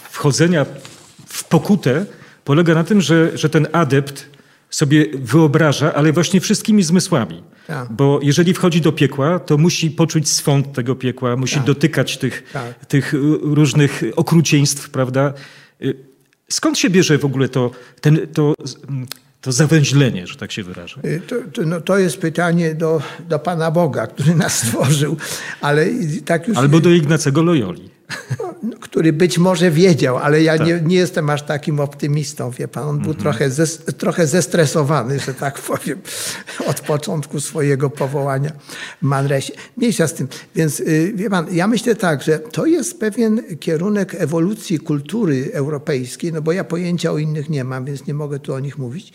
wchodzenia 0.10 0.66
w 1.28 1.44
pokutę 1.44 2.06
polega 2.44 2.74
na 2.74 2.84
tym, 2.84 3.02
że, 3.02 3.38
że 3.38 3.50
ten 3.50 3.68
adept 3.72 4.26
sobie 4.70 5.06
wyobraża, 5.14 5.94
ale 5.94 6.14
właśnie 6.14 6.42
wszystkimi 6.42 6.84
zmysłami. 6.84 7.44
Tak. 7.68 7.94
Bo 7.94 8.20
jeżeli 8.24 8.54
wchodzi 8.54 8.82
do 8.82 8.92
piekła, 8.92 9.40
to 9.40 9.58
musi 9.58 9.92
poczuć 9.92 10.30
swąd 10.30 10.74
tego 10.74 10.96
piekła, 10.96 11.36
musi 11.36 11.56
tak. 11.56 11.66
dotykać 11.66 12.18
tych, 12.18 12.44
tak. 12.54 12.86
tych 12.86 13.14
różnych 13.42 14.02
okrucieństw, 14.16 14.90
prawda? 14.90 15.34
Skąd 16.52 16.78
się 16.78 16.90
bierze 16.90 17.18
w 17.18 17.26
ogóle 17.26 17.50
to, 17.50 17.72
ten, 18.02 18.28
to, 18.34 18.54
to 19.42 19.52
zawęźlenie, 19.52 20.28
że 20.28 20.36
tak 20.36 20.52
się 20.52 20.64
wyrażę? 20.64 21.02
Y, 21.06 21.22
to, 21.28 21.36
to, 21.54 21.62
no, 21.62 21.82
to 21.82 21.98
jest 21.98 22.18
pytanie 22.18 22.76
do, 22.76 23.02
do 23.30 23.40
Pana 23.40 23.72
Boga, 23.72 24.08
który 24.08 24.36
nas 24.36 24.58
stworzył, 24.58 25.18
ale 25.62 25.88
tak 26.26 26.48
już... 26.48 26.58
Albo 26.58 26.80
do 26.80 26.90
Ignacego 26.90 27.42
Loyoli. 27.42 27.99
No, 28.64 28.78
który 28.82 29.14
być 29.14 29.38
może 29.38 29.72
wiedział, 29.72 30.18
ale 30.18 30.42
ja 30.44 30.58
tak. 30.58 30.68
nie, 30.68 30.82
nie, 30.82 30.96
jestem 30.96 31.30
aż 31.30 31.42
takim 31.42 31.80
optymistą, 31.80 32.52
wie 32.52 32.68
pan. 32.68 32.84
On 32.84 33.00
był 33.00 33.12
mhm. 33.12 33.24
trochę, 33.24 33.50
zes, 33.50 33.82
trochę 33.98 34.28
zestresowany, 34.28 35.20
że 35.20 35.34
tak 35.34 35.60
powiem, 35.70 36.02
od 36.68 36.82
początku 36.82 37.40
swojego 37.40 37.90
powołania 37.90 38.52
w 39.02 39.06
Manresie. 39.06 39.54
Mniejsza 39.78 40.08
z 40.08 40.14
tym. 40.14 40.28
Więc 40.56 40.80
y, 40.80 41.14
wie 41.16 41.30
pan, 41.30 41.46
ja 41.52 41.68
myślę 41.68 41.96
tak, 41.96 42.24
że 42.24 42.40
to 42.40 42.66
jest 42.66 43.00
pewien 43.00 43.58
kierunek 43.60 44.16
ewolucji 44.16 44.80
kultury 44.80 45.50
europejskiej, 45.54 46.34
no 46.34 46.42
bo 46.42 46.52
ja 46.52 46.64
pojęcia 46.64 47.12
o 47.12 47.18
innych 47.18 47.50
nie 47.50 47.64
mam, 47.64 47.86
więc 47.86 48.08
nie 48.08 48.14
mogę 48.14 48.40
tu 48.40 48.54
o 48.54 48.60
nich 48.60 48.78
mówić 48.78 49.14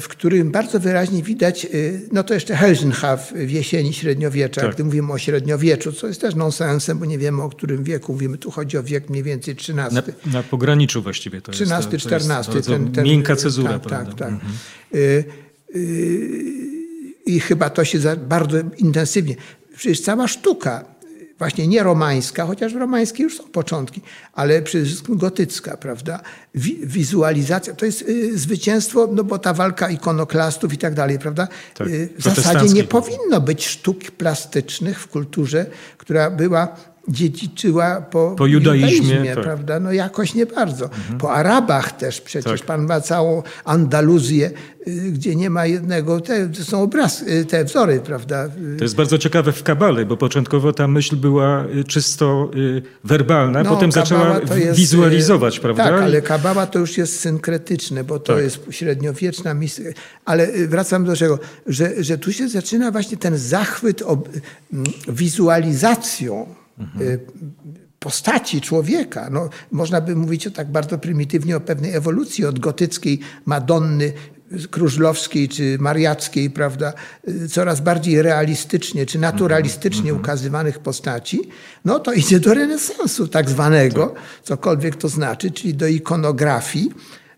w 0.00 0.08
którym 0.08 0.50
bardzo 0.50 0.80
wyraźnie 0.80 1.22
widać, 1.22 1.64
y, 1.64 2.08
no 2.12 2.24
to 2.24 2.34
jeszcze 2.34 2.56
Helsenhaff 2.56 3.32
w 3.32 3.50
jesieni 3.50 3.92
średniowiecza, 3.92 4.60
tak. 4.60 4.74
gdy 4.74 4.84
mówimy 4.84 5.12
o 5.12 5.18
średniowieczu, 5.18 5.92
co 5.92 6.06
jest 6.06 6.20
też 6.20 6.34
nonsensem, 6.34 6.98
bo 6.98 7.04
nie 7.04 7.18
wiemy 7.18 7.42
o 7.42 7.48
którym 7.48 7.84
wieku 7.84 8.12
mówimy. 8.12 8.38
Tu 8.38 8.50
chodzi 8.50 8.78
o 8.78 8.82
wiek 8.82 9.10
mniej 9.10 9.22
więcej 9.22 9.54
XIII. 9.54 9.76
Na, 9.76 9.90
na 10.26 10.42
pograniczu 10.42 11.02
właściwie 11.02 11.40
to 11.40 11.52
13, 11.52 11.90
jest. 11.92 12.06
13, 12.06 12.52
to 12.52 12.60
ten, 12.60 12.92
ten, 12.92 13.04
miękka 13.04 13.36
cezura. 13.36 13.72
Tak, 13.72 13.82
prawda? 13.82 14.10
tak, 14.10 14.18
tak. 14.18 14.28
Mhm. 14.28 14.52
Y, 14.94 15.24
y, 15.76 16.56
I 17.26 17.40
chyba 17.40 17.70
to 17.70 17.84
się 17.84 17.98
bardzo 18.16 18.56
intensywnie. 18.78 19.36
Przecież 19.76 20.00
cała 20.00 20.28
sztuka 20.28 20.84
właśnie 21.38 21.68
nie 21.68 21.82
romańska, 21.82 22.46
chociaż 22.46 22.74
w 22.74 22.76
romańskiej 22.76 23.24
już 23.24 23.36
są 23.36 23.44
początki, 23.44 24.00
ale 24.32 24.62
przede 24.62 24.84
wszystkim 24.84 25.16
gotycka, 25.18 25.76
prawda? 25.76 26.20
Wizualizacja, 26.82 27.74
to 27.74 27.86
jest 27.86 28.02
y, 28.02 28.38
zwycięstwo, 28.38 29.08
no 29.12 29.24
bo 29.24 29.38
ta 29.38 29.54
walka 29.54 29.90
ikonoklastów 29.90 30.72
i 30.72 30.78
tak 30.78 30.94
dalej, 30.94 31.18
prawda? 31.18 31.48
Tak, 31.74 31.88
y, 31.88 32.08
w 32.18 32.22
zasadzie 32.22 32.74
nie 32.74 32.84
powinno 32.84 33.40
być 33.40 33.66
sztuk 33.66 34.10
plastycznych 34.10 35.00
w 35.00 35.08
kulturze, 35.08 35.66
która 35.98 36.30
była 36.30 36.76
dziedziczyła 37.08 38.00
po, 38.00 38.34
po 38.38 38.46
judaizmie, 38.46 38.90
judaizmie 38.90 39.34
tak. 39.34 39.44
prawda? 39.44 39.80
No 39.80 39.92
jakoś 39.92 40.34
nie 40.34 40.46
bardzo. 40.46 40.84
Mhm. 40.84 41.18
Po 41.18 41.32
Arabach 41.32 41.92
też 41.92 42.20
przecież 42.20 42.60
tak. 42.60 42.66
pan 42.66 42.86
ma 42.86 43.00
całą 43.00 43.42
Andaluzję, 43.64 44.50
y, 44.88 45.12
gdzie 45.12 45.36
nie 45.36 45.50
ma 45.50 45.66
jednego, 45.66 46.20
te, 46.20 46.48
to 46.48 46.64
są 46.64 46.82
obraz, 46.82 47.22
y, 47.22 47.44
te 47.44 47.64
wzory, 47.64 48.00
prawda? 48.00 48.48
To 48.78 48.84
jest 48.84 48.96
bardzo 48.96 49.18
ciekawe 49.18 49.52
w 49.52 49.62
Kabale, 49.62 50.06
bo 50.06 50.16
początkowo 50.16 50.72
ta 50.72 50.88
myśl 50.88 51.16
była 51.16 51.64
y, 51.64 51.84
czysto 51.84 52.50
werbalna, 53.04 53.62
no, 53.62 53.70
potem 53.70 53.92
zaczęła 53.92 54.40
jest, 54.56 54.78
wizualizować, 54.78 55.60
prawda? 55.60 55.84
Tak, 55.84 56.02
ale 56.02 56.22
Kabała 56.22 56.66
to 56.66 56.78
już 56.78 56.98
jest 56.98 57.20
synkretyczne, 57.20 58.04
bo 58.04 58.18
to 58.18 58.34
tak. 58.34 58.44
jest 58.44 58.58
średniowieczna 58.70 59.54
misja. 59.54 59.84
Ale 60.24 60.48
wracam 60.68 61.04
do 61.04 61.16
czego, 61.16 61.38
że, 61.66 62.04
że 62.04 62.18
tu 62.18 62.32
się 62.32 62.48
zaczyna 62.48 62.90
właśnie 62.90 63.16
ten 63.16 63.38
zachwyt 63.38 64.02
ob, 64.02 64.28
wizualizacją 65.08 66.46
mhm. 66.78 67.18
postaci 67.98 68.60
człowieka. 68.60 69.30
No, 69.30 69.48
można 69.72 70.00
by 70.00 70.16
mówić 70.16 70.46
o 70.46 70.50
tak 70.50 70.70
bardzo 70.70 70.98
prymitywnie 70.98 71.56
o 71.56 71.60
pewnej 71.60 71.94
ewolucji 71.94 72.44
od 72.44 72.58
gotyckiej 72.58 73.20
Madonny 73.46 74.12
krużlowskiej 74.70 75.48
czy 75.48 75.76
mariackiej, 75.80 76.50
prawda, 76.50 76.92
y, 77.28 77.48
coraz 77.48 77.80
bardziej 77.80 78.22
realistycznie 78.22 79.06
czy 79.06 79.18
naturalistycznie 79.18 80.10
mm 80.10 80.16
-hmm. 80.16 80.24
ukazywanych 80.24 80.78
postaci, 80.78 81.40
no 81.84 81.98
to 81.98 82.12
idzie 82.12 82.40
do 82.40 82.54
renesansu 82.54 83.28
tak 83.28 83.50
zwanego, 83.50 84.06
tak. 84.06 84.22
cokolwiek 84.42 84.96
to 84.96 85.08
znaczy, 85.08 85.50
czyli 85.50 85.74
do 85.74 85.86
ikonografii, 85.86 86.90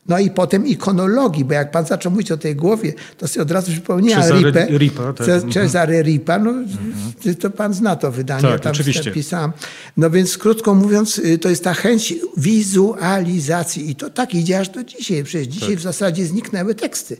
no 0.08 0.18
i 0.18 0.30
potem 0.30 0.66
ikonologii, 0.66 1.44
bo 1.44 1.54
jak 1.54 1.70
pan 1.70 1.86
zaczął 1.86 2.12
mówić 2.12 2.32
o 2.32 2.36
tej 2.36 2.56
głowie, 2.56 2.92
to 3.18 3.28
sobie 3.28 3.42
od 3.42 3.50
razu 3.50 3.72
przypomniałem 3.72 4.44
Ripę, 4.44 4.66
Ripa. 4.78 5.12
Tak. 5.12 5.28
Mhm. 5.28 5.52
Cezary 5.52 6.02
Ripa, 6.02 6.38
no 6.38 6.50
mhm. 6.50 7.36
to 7.40 7.50
pan 7.50 7.74
zna 7.74 7.96
to 7.96 8.12
wydanie, 8.12 8.42
tak, 8.42 8.60
tam 8.60 8.72
oczywiście. 8.72 9.12
pisałem. 9.12 9.52
No 9.96 10.10
więc 10.10 10.38
krótko 10.38 10.74
mówiąc, 10.74 11.18
y, 11.18 11.38
to 11.38 11.48
jest 11.48 11.64
ta 11.64 11.74
chęć 11.74 12.14
wizualizacji 12.36 13.90
i 13.90 13.96
to 13.96 14.10
tak 14.10 14.34
idzie 14.34 14.58
aż 14.58 14.68
do 14.68 14.84
dzisiaj. 14.84 15.24
Przecież 15.24 15.48
dzisiaj 15.48 15.68
tak. 15.68 15.78
w 15.78 15.82
zasadzie 15.82 16.26
zniknęły 16.26 16.74
teksty. 16.74 17.16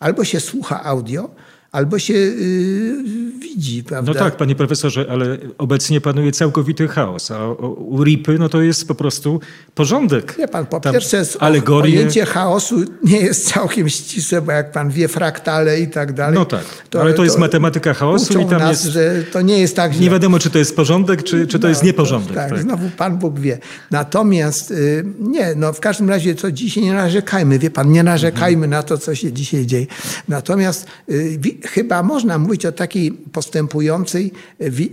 Albo 0.00 0.24
się 0.24 0.40
słucha 0.40 0.84
audio, 0.84 1.30
albo 1.72 1.98
się 1.98 2.14
yy, 2.14 3.40
widzi, 3.40 3.84
prawda? 3.84 4.12
No 4.12 4.18
tak, 4.18 4.36
panie 4.36 4.54
profesorze, 4.54 5.06
ale 5.10 5.38
obecnie 5.58 6.00
panuje 6.00 6.32
całkowity 6.32 6.88
chaos, 6.88 7.30
a 7.30 7.48
u 7.48 8.04
Ripy 8.04 8.38
no 8.38 8.48
to 8.48 8.62
jest 8.62 8.88
po 8.88 8.94
prostu 8.94 9.40
porządek. 9.74 10.34
Wie 10.38 10.48
pan, 10.48 10.66
po 10.66 10.80
Tam 10.80 10.92
pierwsze 10.92 11.22
alegorie... 11.40 11.94
pojęcie 11.94 12.26
chaosu 12.26 12.84
nie 13.04 13.20
jest 13.20 13.52
całkiem 13.52 13.88
ścisłe, 13.88 14.42
bo 14.42 14.52
jak 14.52 14.72
pan 14.72 14.90
wie 14.90 15.08
fraktale 15.08 15.80
i 15.80 15.88
tak 15.88 16.12
dalej. 16.12 16.34
No 16.34 16.44
tak, 16.44 16.64
to, 16.90 17.00
ale 17.00 17.10
to, 17.10 17.16
to 17.16 17.24
jest 17.24 17.38
matematyka 17.38 17.94
chaosu 17.94 18.40
i 18.40 18.46
tam 18.46 18.58
nas, 18.58 18.84
jest... 18.84 18.94
że 18.94 19.24
to 19.32 19.40
nie 19.40 19.58
jest 19.58 19.76
tak, 19.76 19.94
że... 19.94 20.00
Nie 20.00 20.10
wiadomo, 20.10 20.38
czy 20.38 20.50
to 20.50 20.58
jest 20.58 20.76
porządek, 20.76 21.22
czy, 21.22 21.46
czy 21.46 21.58
to 21.58 21.62
no, 21.62 21.68
jest 21.68 21.82
nieporządek. 21.82 22.34
tak, 22.34 22.50
tak, 22.50 22.62
znowu 22.62 22.90
pan 22.96 23.18
Bóg 23.18 23.38
wie. 23.38 23.58
Natomiast 23.90 24.70
yy, 24.70 25.04
nie, 25.18 25.54
no 25.56 25.72
w 25.72 25.80
każdym 25.80 26.10
razie 26.10 26.34
co 26.34 26.52
dzisiaj 26.52 26.84
nie 26.84 26.92
narzekajmy, 26.92 27.58
wie 27.58 27.70
pan, 27.70 27.92
nie 27.92 28.02
narzekajmy 28.02 28.64
mhm. 28.64 28.70
na 28.70 28.82
to, 28.82 28.98
co 28.98 29.14
się 29.14 29.32
dzisiaj 29.32 29.66
dzieje. 29.66 29.86
Natomiast 30.28 30.86
yy, 31.08 31.38
chyba 31.64 32.02
można 32.02 32.38
mówić 32.38 32.66
o 32.66 32.72
takiej 32.72 33.12
postępującej 33.12 34.32
wi 34.60 34.92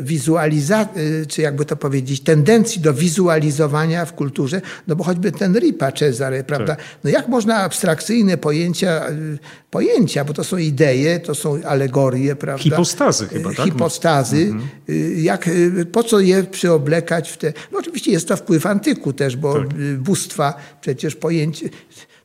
wizualizacji, 0.00 1.02
czy 1.28 1.42
jakby 1.42 1.64
to 1.64 1.76
powiedzieć, 1.76 2.20
tendencji 2.20 2.80
do 2.80 2.94
wizualizowania 2.94 4.04
w 4.04 4.14
kulturze, 4.14 4.60
no 4.88 4.96
bo 4.96 5.04
choćby 5.04 5.32
ten 5.32 5.58
Ripa 5.58 5.92
Cezary, 5.92 6.44
prawda? 6.44 6.76
Tak. 6.76 6.84
No 7.04 7.10
jak 7.10 7.28
można 7.28 7.56
abstrakcyjne 7.56 8.36
pojęcia, 8.36 9.02
pojęcia, 9.70 10.24
bo 10.24 10.32
to 10.32 10.44
są 10.44 10.56
idee, 10.56 11.20
to 11.24 11.34
są 11.34 11.62
alegorie, 11.62 12.36
prawda? 12.36 12.62
Hipostazy 12.62 13.26
chyba, 13.26 13.54
tak? 13.54 13.66
Hipostazy. 13.66 14.36
Mhm. 14.36 14.68
Jak, 15.16 15.50
po 15.92 16.02
co 16.02 16.20
je 16.20 16.44
przyoblekać 16.44 17.30
w 17.30 17.36
te... 17.36 17.52
No 17.72 17.78
oczywiście 17.78 18.10
jest 18.10 18.28
to 18.28 18.36
wpływ 18.36 18.66
antyku 18.66 19.12
też, 19.12 19.36
bo 19.36 19.54
tak. 19.54 19.98
bóstwa, 19.98 20.54
przecież 20.80 21.16
pojęcie 21.16 21.68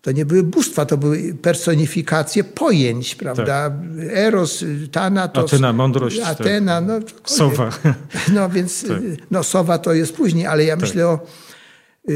to 0.05 0.11
nie 0.11 0.25
były 0.25 0.43
bóstwa, 0.43 0.85
to 0.85 0.97
były 0.97 1.35
personifikacje 1.41 2.43
pojęć, 2.43 3.15
prawda? 3.15 3.45
Tak. 3.45 3.73
Eros, 4.13 4.65
Thanatos. 4.91 5.53
Atena, 5.53 5.73
mądrość. 5.73 6.19
Tak. 6.19 6.41
Atena, 6.41 6.81
no. 6.81 6.99
Sowa. 7.23 7.69
No 8.33 8.49
więc, 8.49 8.81
tak. 8.87 8.97
no 9.31 9.43
Sowa 9.43 9.77
to 9.77 9.93
jest 9.93 10.13
później, 10.13 10.47
ale 10.47 10.63
ja 10.63 10.75
tak. 10.75 10.81
myślę 10.81 11.07
o, 11.07 11.19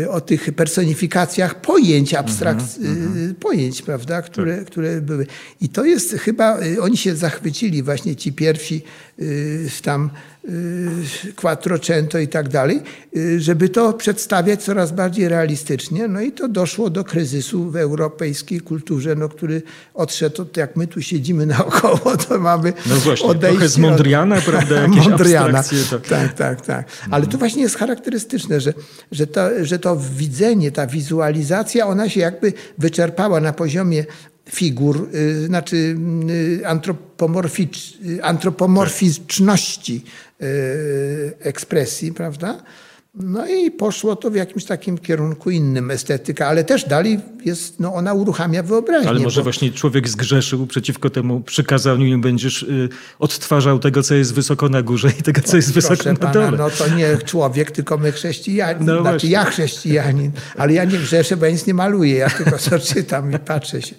o 0.10 0.22
tych 0.22 0.54
personifikacjach 0.56 1.62
pojęć, 1.62 2.14
abstrakcji, 2.14 2.86
mm 2.86 3.14
-hmm. 3.14 3.34
pojęć, 3.36 3.82
prawda, 3.82 4.22
które, 4.22 4.58
tak. 4.58 4.66
które 4.66 5.02
były. 5.02 5.28
I 5.62 5.70
to 5.70 5.86
jest 5.86 6.14
chyba, 6.14 6.62
y, 6.64 6.82
oni 6.82 6.98
się 6.98 7.16
zachwycili, 7.16 7.84
właśnie 7.84 8.16
ci 8.16 8.34
pierwsi 8.34 8.76
y, 8.76 8.82
tam 9.82 10.10
Y, 10.50 11.34
Quattrocento 11.36 12.20
i 12.20 12.28
tak 12.28 12.50
dalej, 12.50 12.82
y, 13.18 13.42
żeby 13.42 13.70
to 13.70 13.94
przedstawiać 13.94 14.64
coraz 14.64 14.92
bardziej 14.92 15.30
realistycznie. 15.30 16.08
No 16.08 16.22
i 16.22 16.32
to 16.32 16.48
doszło 16.48 16.90
do 16.90 17.04
kryzysu 17.04 17.72
w 17.72 17.76
europejskiej 17.76 18.62
kulturze, 18.62 19.16
no, 19.16 19.30
który 19.30 19.62
odszedł, 19.94 20.42
od, 20.42 20.58
jak 20.58 20.76
my 20.76 20.88
tu 20.88 21.02
siedzimy 21.02 21.46
naokoło, 21.46 22.18
to 22.18 22.40
mamy 22.40 22.74
No 22.86 22.96
właśnie, 22.96 23.36
trochę 23.36 23.70
z 23.70 23.78
Mondriana, 23.78 24.38
od... 24.38 24.44
prawda, 24.44 24.82
jakieś 24.82 25.08
Mondriana. 25.10 25.64
Tak, 26.10 26.34
tak, 26.34 26.62
tak. 26.62 26.88
Ale 27.12 27.28
to 27.28 27.38
właśnie 27.38 27.62
jest 27.62 27.78
charakterystyczne, 27.78 28.62
że, 28.62 28.74
że, 29.12 29.28
to, 29.28 29.66
że 29.66 29.80
to 29.80 29.98
widzenie, 30.16 30.72
ta 30.72 30.88
wizualizacja, 30.88 31.88
ona 31.88 32.10
się 32.10 32.20
jakby 32.20 32.54
wyczerpała 32.78 33.42
na 33.42 33.54
poziomie 33.54 34.06
figur, 34.52 35.10
y, 35.16 35.46
znaczy 35.46 35.98
antropomorficz, 36.66 37.98
antropomorficzności 38.22 40.04
ekspresji, 41.40 42.14
prawda? 42.14 42.64
No 43.14 43.48
i 43.48 43.72
poszło 43.72 44.16
to 44.16 44.32
w 44.32 44.36
jakimś 44.36 44.66
takim 44.66 44.98
kierunku 44.98 45.50
innym, 45.50 45.92
estetyka, 45.92 46.48
ale 46.48 46.64
też 46.64 46.88
dalej 46.88 47.20
jest, 47.46 47.80
no 47.80 47.94
ona 47.94 48.14
uruchamia 48.14 48.64
wyobraźnię. 48.64 49.10
Ale 49.10 49.20
może 49.20 49.42
bo... 49.42 49.44
właśnie 49.44 49.72
człowiek 49.72 50.10
zgrzeszył 50.10 50.68
przeciwko 50.68 51.10
temu 51.10 51.42
przykazaniu 51.42 52.06
i 52.06 52.18
będziesz 52.18 52.64
y, 52.64 52.90
odtwarzał 53.20 53.80
tego, 53.80 54.04
co 54.04 54.16
jest 54.16 54.34
wysoko 54.34 54.70
na 54.70 54.82
górze 54.82 55.10
i 55.20 55.24
tego, 55.24 55.42
co 55.42 55.56
jest 55.56 55.74
Proszę 55.74 55.90
wysoko 55.90 56.04
pana, 56.04 56.28
na 56.28 56.32
dole. 56.34 56.58
No 56.58 56.70
to 56.70 56.96
nie 56.96 57.18
człowiek, 57.18 57.72
tylko 57.72 57.98
my 57.98 58.12
chrześcijanie. 58.12 58.80
No 58.80 58.86
znaczy 58.86 59.04
właśnie. 59.04 59.30
ja 59.30 59.46
chrześcijanin, 59.46 60.32
ale 60.58 60.74
ja 60.74 60.86
nie 60.86 60.98
grzeszę, 60.98 61.38
bo 61.38 61.46
ja 61.46 61.52
nic 61.52 61.68
nie 61.68 61.74
maluję, 61.74 62.16
ja 62.16 62.30
tylko 62.30 62.58
co 62.58 62.80
czytam 62.94 63.32
i 63.32 63.40
patrzę 63.40 63.82
się. 63.82 63.96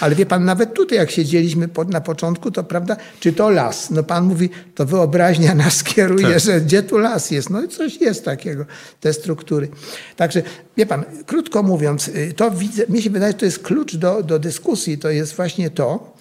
Ale 0.00 0.14
wie 0.14 0.26
pan, 0.26 0.44
nawet 0.44 0.74
tutaj 0.74 0.98
jak 0.98 1.10
siedzieliśmy 1.10 1.68
pod, 1.68 1.90
na 1.90 2.00
początku, 2.00 2.50
to 2.50 2.64
prawda, 2.64 2.96
czy 3.20 3.32
to 3.32 3.50
las? 3.50 3.90
No 3.90 4.02
pan 4.02 4.24
mówi, 4.24 4.50
to 4.74 4.86
wyobraźnia 4.86 5.54
nas 5.54 5.82
kieruje, 5.94 6.30
tak. 6.30 6.40
że 6.40 6.60
gdzie 6.60 6.82
tu 6.82 6.98
las 6.98 7.30
jest? 7.30 7.50
No 7.50 7.62
i 7.62 7.68
coś 7.68 8.00
jest 8.00 8.24
takiego. 8.24 8.53
Te 9.00 9.12
struktury. 9.12 9.68
Także, 10.16 10.42
wie 10.76 10.86
pan, 10.86 11.04
krótko 11.26 11.62
mówiąc, 11.62 12.10
to 12.36 12.50
widzę, 12.50 12.82
mi 12.88 13.02
się 13.02 13.10
wydaje, 13.10 13.32
że 13.32 13.38
to 13.38 13.44
jest 13.44 13.58
klucz 13.58 13.96
do, 13.96 14.22
do 14.22 14.38
dyskusji, 14.38 14.98
to 14.98 15.10
jest 15.10 15.36
właśnie 15.36 15.70
to, 15.70 16.14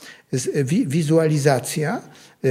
wizualizacja, 0.85 2.01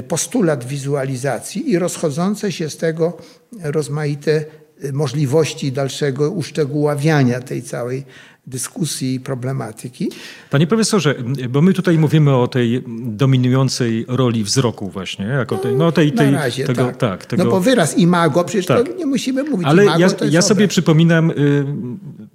postulat 0.08 0.64
wizualizacji 0.64 1.70
i 1.70 1.78
rozchodzące 1.78 2.52
się 2.52 2.70
z 2.70 2.76
tego 2.76 3.16
rozmaite 3.62 4.44
możliwości 4.92 5.72
dalszego 5.72 6.30
uszczegóławiania 6.30 7.40
tej 7.40 7.62
całej 7.62 8.04
dyskusji 8.46 9.14
i 9.14 9.20
problematyki. 9.20 10.10
Panie 10.50 10.66
profesorze, 10.66 11.14
bo 11.50 11.62
my 11.62 11.72
tutaj 11.72 11.98
mówimy 11.98 12.36
o 12.36 12.48
tej 12.48 12.84
dominującej 13.02 14.04
roli 14.08 14.44
wzroku 14.44 14.90
właśnie, 14.90 15.24
jako 15.24 15.56
tej, 15.56 15.74
no 15.76 15.92
tej, 15.92 16.12
tej 16.12 16.30
razie, 16.30 16.66
tego, 16.66 16.84
tak. 16.84 16.96
tak 16.96 17.26
tego, 17.26 17.44
no 17.44 17.50
bo 17.50 17.60
wyraz 17.60 17.98
imago, 17.98 18.44
przecież 18.44 18.66
Tak. 18.66 18.88
to 18.88 18.94
nie 18.94 19.06
musimy 19.06 19.44
mówić 19.44 19.66
Ale 19.66 19.84
imago, 19.84 20.00
ja, 20.00 20.08
ja 20.30 20.42
sobie 20.42 20.68
przypominam 20.68 21.30
y, 21.30 21.34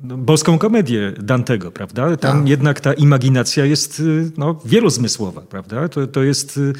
no, 0.04 0.18
boską 0.18 0.58
komedię 0.58 1.14
Dantego, 1.20 1.72
prawda? 1.72 2.18
Tam 2.18 2.40
Tak. 2.40 2.50
jednak 2.50 2.82
ta 2.82 2.94
imaginacja 2.94 3.66
jest 3.66 4.00
y, 4.00 4.32
no, 4.38 4.60
wielozmysłowa, 4.66 5.42
prawda? 5.42 5.90
To, 5.90 6.08
to 6.08 6.24
jest... 6.24 6.58
Y, 6.58 6.74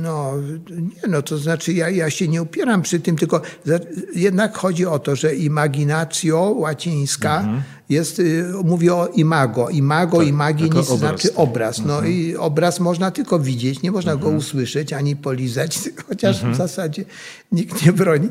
No, 0.00 0.32
nie, 0.70 1.08
no 1.08 1.22
to 1.22 1.38
znaczy 1.38 1.72
ja, 1.72 1.90
ja 1.90 2.10
się 2.10 2.28
nie 2.28 2.42
upieram 2.42 2.82
przy 2.82 3.00
tym, 3.00 3.16
tylko 3.16 3.40
za, 3.64 3.78
jednak 4.14 4.56
chodzi 4.56 4.86
o 4.86 4.98
to, 4.98 5.16
że 5.16 5.34
imaginatio 5.34 6.54
łacińska 6.56 7.38
Mhm. 7.40 7.62
jest, 7.88 8.18
y, 8.18 8.44
mówi 8.64 8.90
o 8.90 9.08
imago. 9.08 9.68
Imago, 9.68 10.18
Tak, 10.18 10.26
imaginis 10.28 10.74
jako 10.76 10.94
obraz, 10.94 10.98
znaczy 10.98 11.34
obraz. 11.34 11.78
No 11.84 12.02
i 12.02 12.36
obraz 12.36 12.80
można 12.80 13.10
tylko 13.10 13.38
widzieć, 13.38 13.82
nie 13.82 13.90
można 13.92 14.16
go 14.16 14.28
usłyszeć 14.28 14.92
ani 14.92 15.16
polizać, 15.16 15.78
chociaż 16.08 16.44
w 16.44 16.54
zasadzie 16.56 17.04
nikt 17.52 17.86
nie 17.86 17.92
broni. 17.92 18.28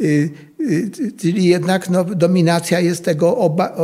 Y, 0.00 0.30
Czyli 1.20 1.44
jednak 1.44 1.90
no, 1.90 2.04
dominacja 2.04 2.80
jest 2.80 3.04
tego 3.04 3.36
oba, 3.36 3.76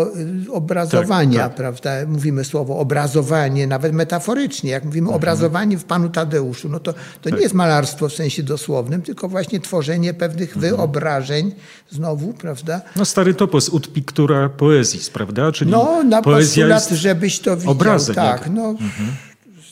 obrazowania, 0.52 1.38
Tak, 1.40 1.48
tak. 1.48 1.56
prawda? 1.56 1.90
Mówimy 2.08 2.44
słowo 2.44 2.78
obrazowanie, 2.78 3.66
nawet 3.66 3.92
metaforycznie. 3.92 4.70
Jak 4.70 4.84
mówimy 4.84 5.04
Mhm. 5.06 5.16
obrazowanie 5.16 5.78
w 5.78 5.84
Panu 5.84 6.08
Tadeuszu, 6.08 6.68
no 6.68 6.80
to, 6.80 6.94
to 7.22 7.30
nie 7.30 7.40
jest 7.40 7.54
malarstwo 7.54 8.08
w 8.08 8.12
sensie 8.12 8.42
dosłownym, 8.42 9.02
tylko 9.02 9.28
właśnie 9.28 9.60
tworzenie 9.60 10.14
pewnych 10.14 10.56
Mhm. 10.56 10.60
wyobrażeń 10.76 11.52
znowu, 11.90 12.32
prawda? 12.32 12.80
no 12.96 13.04
stary 13.04 13.34
topos 13.34 13.68
ut 13.68 13.92
pictura 13.92 14.48
poesis, 14.48 15.10
prawda? 15.10 15.52
Czyli 15.52 15.70
No, 15.70 16.02
na 16.04 16.22
poezja 16.22 16.64
postulat, 16.64 16.90
jest... 16.90 17.02
żebyś 17.02 17.40
to 17.40 17.56
widział. 17.56 17.72
obrazem, 17.72 18.14
tak, 18.14 18.50
no. 18.54 18.74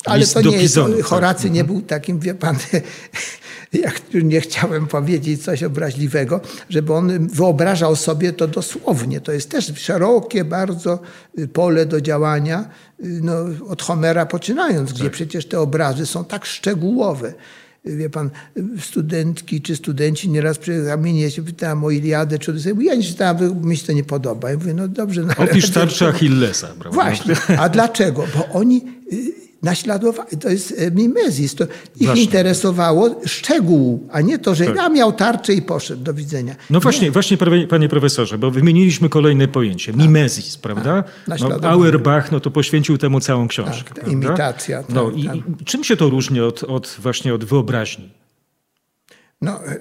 Ale 0.05 0.19
List 0.21 0.35
to 0.35 0.41
nie 0.41 0.57
jest, 0.57 0.75
tak. 0.75 1.03
Horacy 1.03 1.51
nie 1.51 1.65
był 1.65 1.83
takim, 1.83 2.19
wie 2.21 2.35
pan, 2.35 2.57
jak 3.79 4.03
nie 4.23 4.41
chciałem 4.41 4.87
powiedzieć 4.87 5.45
coś 5.45 5.63
obraźliwego, 5.63 6.41
żeby 6.69 6.93
on 6.93 7.29
wyobrażał 7.29 7.97
sobie 7.97 8.33
to 8.33 8.49
dosłownie. 8.49 9.21
To 9.21 9.33
jest 9.33 9.51
też 9.51 9.73
szerokie 9.77 10.45
bardzo 10.45 10.99
y, 11.39 11.49
pole 11.49 11.87
do 11.87 12.01
działania, 12.01 12.69
y, 13.01 13.21
no, 13.23 13.35
od 13.69 13.83
Homera 13.83 14.27
poczynając, 14.27 14.93
gdzie 14.93 15.11
przecież 15.11 15.47
te 15.47 15.61
obrazy 15.61 16.07
są 16.07 16.25
tak 16.25 16.45
szczegółowe. 16.45 17.35
Wie 17.85 18.11
pan, 18.11 18.31
studentki 18.81 19.61
czy 19.61 19.77
studenci 19.77 20.31
nieraz 20.31 20.59
przy 20.59 20.75
egzaminie 20.75 21.31
się 21.31 21.43
pytałem 21.43 21.85
o 21.85 21.91
Iliadę 21.91 22.39
czy 22.39 22.51
Odyseję. 22.51 22.77
Ja 22.81 22.95
nie 22.95 23.03
czytałem, 23.03 23.67
mi 23.67 23.77
się 23.77 23.87
to 23.87 23.93
nie 23.93 24.05
podoba. 24.05 24.51
Ja 24.51 24.57
mówię, 24.57 24.75
no 24.75 24.89
dobrze. 24.89 25.23
No, 25.23 25.45
Opisz 25.45 25.71
tarczę 25.71 26.09
Achillesa, 26.09 26.67
prawda? 26.67 26.91
Właśnie. 26.91 27.37
A 27.59 27.69
dlaczego? 27.69 28.25
Bo 28.37 28.49
oni 28.49 28.83
y, 29.13 29.44
naśladowali, 29.65 30.37
to 30.41 30.49
jest 30.49 30.75
e, 30.79 30.91
mimezis, 30.91 31.55
to 31.55 31.65
ich 31.65 32.07
Właśnie. 32.07 32.25
interesowało 32.25 33.21
szczegół, 33.27 34.09
a 34.13 34.21
nie 34.21 34.39
to, 34.39 34.55
że 34.55 34.65
ja 34.65 34.89
miał 34.89 35.13
tarczę 35.13 35.53
i 35.55 35.63
poszedł, 35.63 36.03
do 36.03 36.15
widzenia. 36.15 36.55
No 36.71 36.81
właśnie, 36.81 37.11
właśnie 37.11 37.37
panie- 37.37 37.89
profesorze, 37.89 38.39
bo 38.39 38.51
wymieniliśmy 38.51 39.09
kolejne 39.09 39.49
pojęcie, 39.49 39.93
mimezis, 39.93 40.57
prawda? 40.57 40.95
No, 40.97 41.03
naśladowanie. 41.27 41.73
Auerbach 41.75 42.33
no 42.33 42.41
to 42.41 42.51
poświęcił 42.51 42.99
temu 42.99 43.21
całą 43.21 43.49
książkę. 43.49 43.95
Tak, 43.95 44.09
imitacja, 44.13 44.85
No 44.89 45.05
tak, 45.11 45.19
i 45.19 45.25
tak. 45.27 45.37
i 45.61 45.65
czym 45.65 45.85
się 45.85 45.97
to 45.97 46.11
różni 46.11 46.41
od, 46.41 46.63
od 46.65 46.97
właśnie 46.99 47.35
od 47.35 47.45
wyobraźni? 47.45 48.09
No, 49.45 49.65
e, 49.67 49.77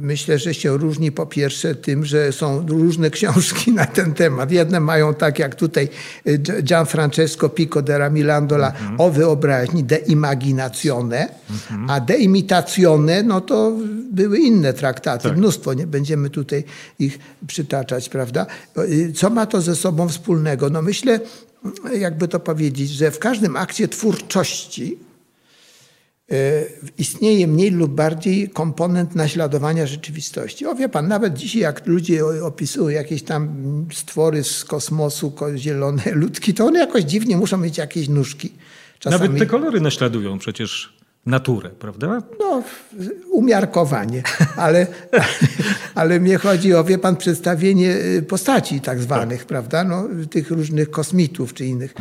myślę, 0.00 0.38
że 0.38 0.54
się 0.54 0.76
różni 0.76 1.12
po 1.12 1.26
pierwsze 1.26 1.74
tym, 1.74 2.04
że 2.04 2.32
są 2.32 2.66
różne 2.68 3.10
książki 3.10 3.72
na 3.72 3.86
ten 3.86 4.14
temat. 4.14 4.50
Jedne 4.50 4.80
mają 4.80 5.14
tak 5.14 5.38
jak 5.38 5.54
tutaj 5.54 5.88
e, 6.24 6.38
Gi- 6.38 6.62
Gianfrancesco 6.62 7.48
Pico 7.48 7.82
della 7.82 8.10
Mirandola 8.10 8.72
o 8.98 9.10
wyobraźni, 9.10 9.84
de 9.84 9.96
imaginazione, 9.96 11.28
a 11.88 12.00
de 12.00 12.16
imitazione, 12.16 13.22
no 13.22 13.40
to 13.40 13.72
były 14.12 14.38
inne 14.38 14.72
traktaty, 14.72 15.32
mnóstwo, 15.32 15.74
nie 15.74 15.86
będziemy 15.86 16.30
tutaj 16.30 16.64
ich 16.98 17.18
przytaczać, 17.46 18.08
prawda? 18.08 18.46
E, 18.76 19.12
Co 19.12 19.30
ma 19.30 19.46
to 19.46 19.60
ze 19.60 19.76
sobą 19.76 20.08
wspólnego? 20.08 20.70
No 20.70 20.82
myślę, 20.82 21.20
jakby 21.98 22.28
to 22.28 22.40
powiedzieć, 22.40 22.90
że 22.90 23.10
w 23.10 23.18
każdym 23.18 23.56
akcie 23.56 23.88
twórczości 23.88 24.98
E, 24.98 25.11
istnieje 26.98 27.46
mniej 27.46 27.70
lub 27.70 27.92
bardziej 27.94 28.48
komponent 28.48 29.14
naśladowania 29.14 29.86
rzeczywistości. 29.86 30.66
O 30.66 30.74
wie 30.74 30.88
pan, 30.88 31.08
nawet 31.08 31.34
dzisiaj 31.34 31.62
jak 31.62 31.86
ludzie 31.86 32.26
opisują 32.44 32.88
jakieś 32.88 33.22
tam 33.22 33.48
stwory 33.92 34.44
z 34.44 34.64
kosmosu, 34.64 35.30
ko- 35.30 35.56
zielone 35.58 36.02
ludki, 36.22 36.54
to 36.54 36.66
one 36.66 36.78
jakoś 36.78 37.04
dziwnie 37.04 37.36
muszą 37.36 37.58
mieć 37.58 37.78
jakieś 37.78 38.08
nóżki. 38.08 38.52
Czasami, 38.98 39.22
Nawet 39.22 39.38
te 39.38 39.46
kolory 39.46 39.80
naśladują 39.80 40.38
przecież 40.38 40.92
naturę, 41.26 41.70
prawda? 41.70 42.22
no, 42.40 42.62
umiarkowanie, 43.30 44.22
ale, 44.56 44.86
ale 45.94 46.20
mnie 46.20 46.38
chodzi 46.38 46.74
o, 46.74 46.84
wie 46.84 46.98
pan, 46.98 47.16
przedstawienie 47.16 47.96
y, 47.96 48.22
postaci 48.22 48.80
tak 48.80 49.00
zwanych, 49.00 49.44
prawda, 49.44 49.84
no, 49.84 50.08
tych 50.30 50.50
różnych 50.50 50.90
kosmitów 50.90 51.54
czy 51.54 51.66
innych. 51.66 51.94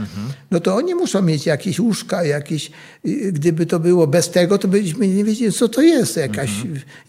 No 0.51 0.60
to 0.60 0.75
oni 0.75 0.95
muszą 0.95 1.21
mieć 1.21 1.45
jakieś 1.45 1.79
łóżka, 1.79 2.23
jakieś, 2.23 2.71
y, 3.05 3.31
gdyby 3.31 3.65
to 3.65 3.79
było 3.79 4.07
bez 4.07 4.29
tego, 4.29 4.57
to 4.57 4.67
byśmy 4.67 5.07
nie 5.07 5.23
wiedzieli, 5.23 5.51
co 5.51 5.69
to 5.69 5.81
jest, 5.81 6.17
jakaś 6.17 6.51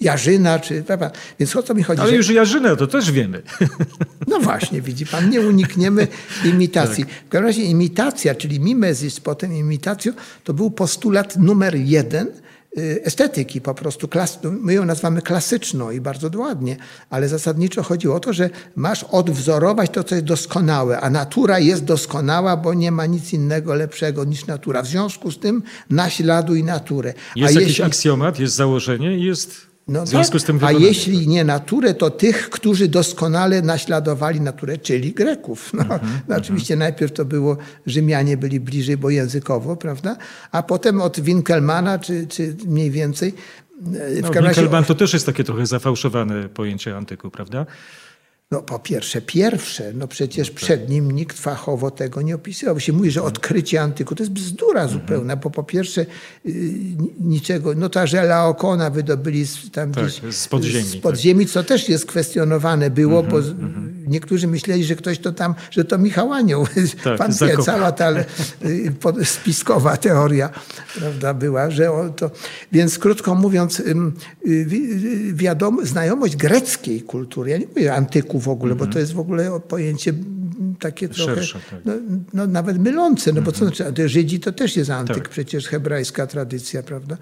jarzyna, 0.00 0.58
czy, 0.58 0.82
prawda. 0.82 1.10
Więc 1.38 1.56
o 1.56 1.62
co 1.62 1.74
mi 1.74 1.82
chodzi? 1.82 2.00
Ale 2.00 2.10
że- 2.10 2.16
już 2.16 2.30
Jarzyna 2.30 2.76
to 2.76 2.86
też 2.86 3.12
wiemy. 3.12 3.42
no 4.28 4.40
właśnie, 4.40 4.82
widzi 4.82 5.06
pan, 5.06 5.30
nie 5.30 5.40
unikniemy 5.40 6.06
imitacji. 6.44 7.04
W 7.04 7.28
każdym 7.28 7.46
razie 7.46 7.62
imitacja, 7.62 8.34
czyli 8.34 8.60
mimezis, 8.60 9.20
potem 9.20 9.54
imitacjo, 9.54 10.12
to 10.44 10.54
był 10.54 10.70
postulat 10.70 11.36
numer 11.36 11.74
jeden 11.76 12.01
y, 12.78 13.00
estetyki 13.04 13.60
po 13.60 13.74
prostu. 13.74 14.08
Klas, 14.08 14.38
my 14.42 14.74
ją 14.74 14.84
nazywamy 14.84 15.22
klasyczną 15.22 15.90
i 15.90 16.00
bardzo 16.00 16.30
ładnie, 16.38 16.76
ale 17.10 17.28
zasadniczo 17.28 17.82
chodzi 17.82 18.08
o 18.08 18.20
to, 18.20 18.32
że 18.32 18.50
masz 18.76 19.04
odwzorować 19.04 19.90
to, 19.90 20.04
co 20.04 20.14
jest 20.14 20.26
doskonałe, 20.26 21.00
a 21.00 21.10
natura 21.10 21.58
jest 21.58 21.84
doskonała, 21.84 22.56
bo 22.56 22.74
nie 22.74 22.92
ma 22.92 23.06
nic 23.06 23.32
innego 23.32 23.74
lepszego 23.74 24.24
niż 24.24 24.46
natura. 24.46 24.82
W 24.82 24.86
związku 24.86 25.30
z 25.30 25.38
tym 25.38 25.62
naśladuj 25.90 26.64
naturę. 26.64 27.14
Jest 27.36 27.50
a 27.50 27.60
jakiś 27.60 27.68
jeśli, 27.68 27.84
aksjomat, 27.84 28.38
jest 28.38 28.54
założenie 28.54 29.18
i 29.18 29.22
jest 29.88 30.04
w 30.04 30.08
związku 30.08 30.32
tak. 30.32 30.40
z 30.40 30.44
tym 30.44 30.58
A 30.62 30.72
jeśli 30.72 31.28
nie 31.28 31.44
naturę, 31.44 31.94
to 31.94 32.10
tych, 32.10 32.50
którzy 32.50 32.88
doskonale 32.88 33.62
naśladowali 33.62 34.40
naturę, 34.40 34.78
czyli 34.78 35.12
Greków. 35.12 35.70
No, 35.74 35.80
Mhm, 35.82 36.00
no 36.28 36.36
oczywiście 36.36 36.76
najpierw 36.76 37.12
to 37.12 37.24
było, 37.24 37.56
Rzymianie 37.86 38.36
byli 38.36 38.60
bliżej, 38.60 38.96
bo 38.96 39.10
językowo, 39.10 39.76
prawda? 39.76 40.16
A 40.52 40.62
potem 40.62 41.00
od 41.00 41.20
Winkelmana, 41.20 41.98
czy, 41.98 42.26
czy 42.26 42.56
mniej 42.66 42.90
więcej. 42.90 43.34
e, 43.94 44.14
W 44.14 44.22
No, 44.22 44.30
każdym 44.30 44.72
razie, 44.72 44.86
to 44.86 44.94
też 44.94 45.12
jest 45.12 45.26
takie 45.26 45.44
trochę 45.44 45.66
zafałszowane 45.66 46.48
pojęcie 46.48 46.96
antyku, 46.96 47.30
prawda? 47.30 47.66
No 48.52 48.62
po 48.62 48.78
pierwsze, 48.78 49.20
pierwsze, 49.22 49.92
no 49.94 50.08
przecież 50.08 50.50
przed 50.50 50.88
nim 50.90 51.10
nikt 51.12 51.38
fachowo 51.38 51.90
tego 51.90 52.22
nie 52.22 52.34
opisywał. 52.34 52.80
Się 52.80 52.92
mówi, 52.92 53.10
że 53.10 53.22
odkrycie 53.22 53.80
antyku 53.82 54.14
to 54.14 54.22
jest 54.22 54.32
bzdura 54.32 54.88
zupełna, 54.88 55.36
bo 55.36 55.50
po 55.50 55.62
pierwsze 55.62 56.00
y, 56.00 56.06
niczego, 57.20 57.74
no 57.74 57.88
ta 57.88 58.06
żela 58.06 58.46
okona 58.46 58.90
wydobyli 58.90 59.46
z, 59.46 59.70
tam 59.70 59.92
Tak, 59.92 60.04
gdzieś 60.04 60.34
z 60.36 60.48
podziemi, 60.48 60.84
z 60.88 60.96
podziemi, 60.96 61.46
co 61.46 61.62
też 61.64 61.88
jest 61.88 62.06
kwestionowane 62.06 62.90
było, 62.90 63.22
bo 63.22 63.42
z- 63.42 63.54
niektórzy 64.06 64.46
myśleli, 64.48 64.84
że 64.84 64.96
ktoś 64.96 65.18
to 65.18 65.32
tam, 65.32 65.54
że 65.70 65.84
to 65.84 65.98
Michał 65.98 66.32
Anioł. 66.32 66.66
Tak, 67.04 67.18
Pan 67.18 67.32
wie, 67.32 67.56
cała 67.64 67.92
ta 67.92 68.10
y, 68.12 68.24
spiskowa 69.24 69.96
teoria 69.96 70.50
prawda, 70.98 71.34
była, 71.34 71.70
że 71.70 71.88
to... 72.16 72.30
Więc 72.72 72.98
krótko 72.98 73.34
mówiąc, 73.34 73.80
y, 73.80 73.94
wi- 74.64 75.34
wiadomo, 75.34 75.86
znajomość 75.86 76.36
greckiej 76.36 77.02
kultury, 77.02 77.50
ja 77.50 77.58
nie 77.58 77.66
mówię 77.66 77.94
antyku 77.94 78.38
w 78.42 78.48
ogóle, 78.48 78.74
bo 78.74 78.86
to 78.86 78.98
jest 78.98 79.12
w 79.12 79.18
ogóle 79.18 79.60
pojęcie 79.68 80.12
takie 80.80 81.08
trochę, 81.08 81.30
Mhm. 81.32 81.46
Szersze, 81.46 81.60
tak. 81.70 81.80
no, 81.84 81.92
no, 82.32 82.46
nawet 82.46 82.78
mylące, 82.78 83.32
no 83.32 83.42
bo 83.42 83.52
co 83.52 83.58
znaczy, 83.58 83.86
a 83.86 83.92
to 83.92 84.08
Żydzi 84.08 84.40
to 84.40 84.52
też 84.52 84.76
jest 84.76 84.90
antyk, 84.90 85.16
Tak. 85.16 85.28
przecież 85.28 85.66
hebrajska 85.68 86.26
tradycja, 86.26 86.82
prawda? 86.82 87.16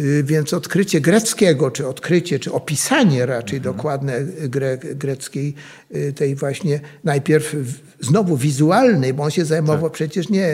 Y, 0.00 0.22
Więc 0.26 0.54
odkrycie 0.54 1.00
greckiego, 1.00 1.70
czy 1.70 1.88
odkrycie, 1.88 2.38
czy 2.38 2.52
opisanie 2.52 3.26
raczej 3.26 3.56
Mhm. 3.58 3.76
dokładne 3.76 4.20
gre, 4.48 4.78
greckiej, 4.78 5.54
y, 5.96 6.12
tej 6.12 6.34
właśnie 6.34 6.80
najpierw 7.04 7.54
w- 7.54 8.04
znowu 8.06 8.36
wizualnej, 8.36 9.14
bo 9.14 9.22
on 9.22 9.30
się 9.30 9.44
zajmował 9.44 9.82
Tak. 9.84 9.92
przecież 9.92 10.28
nie 10.28 10.52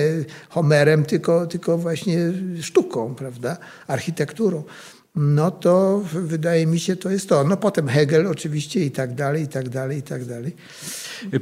Homerem, 0.48 1.04
tylko, 1.04 1.46
tylko 1.46 1.78
właśnie 1.78 2.18
sztuką, 2.60 3.14
prawda? 3.14 3.56
Architekturą. 3.86 4.62
No 5.16 5.50
to 5.50 6.02
wydaje 6.12 6.66
mi 6.66 6.80
się, 6.80 6.96
to 6.96 7.10
jest 7.10 7.28
to. 7.28 7.44
No 7.44 7.56
potem 7.56 7.88
Hegel 7.88 8.26
oczywiście 8.26 8.84
i 8.84 8.90
tak 8.90 9.14
dalej, 9.14 9.42
i 9.42 9.48
tak 9.48 9.68
dalej, 9.68 9.98
i 9.98 10.02
tak 10.02 10.24
dalej. 10.24 10.56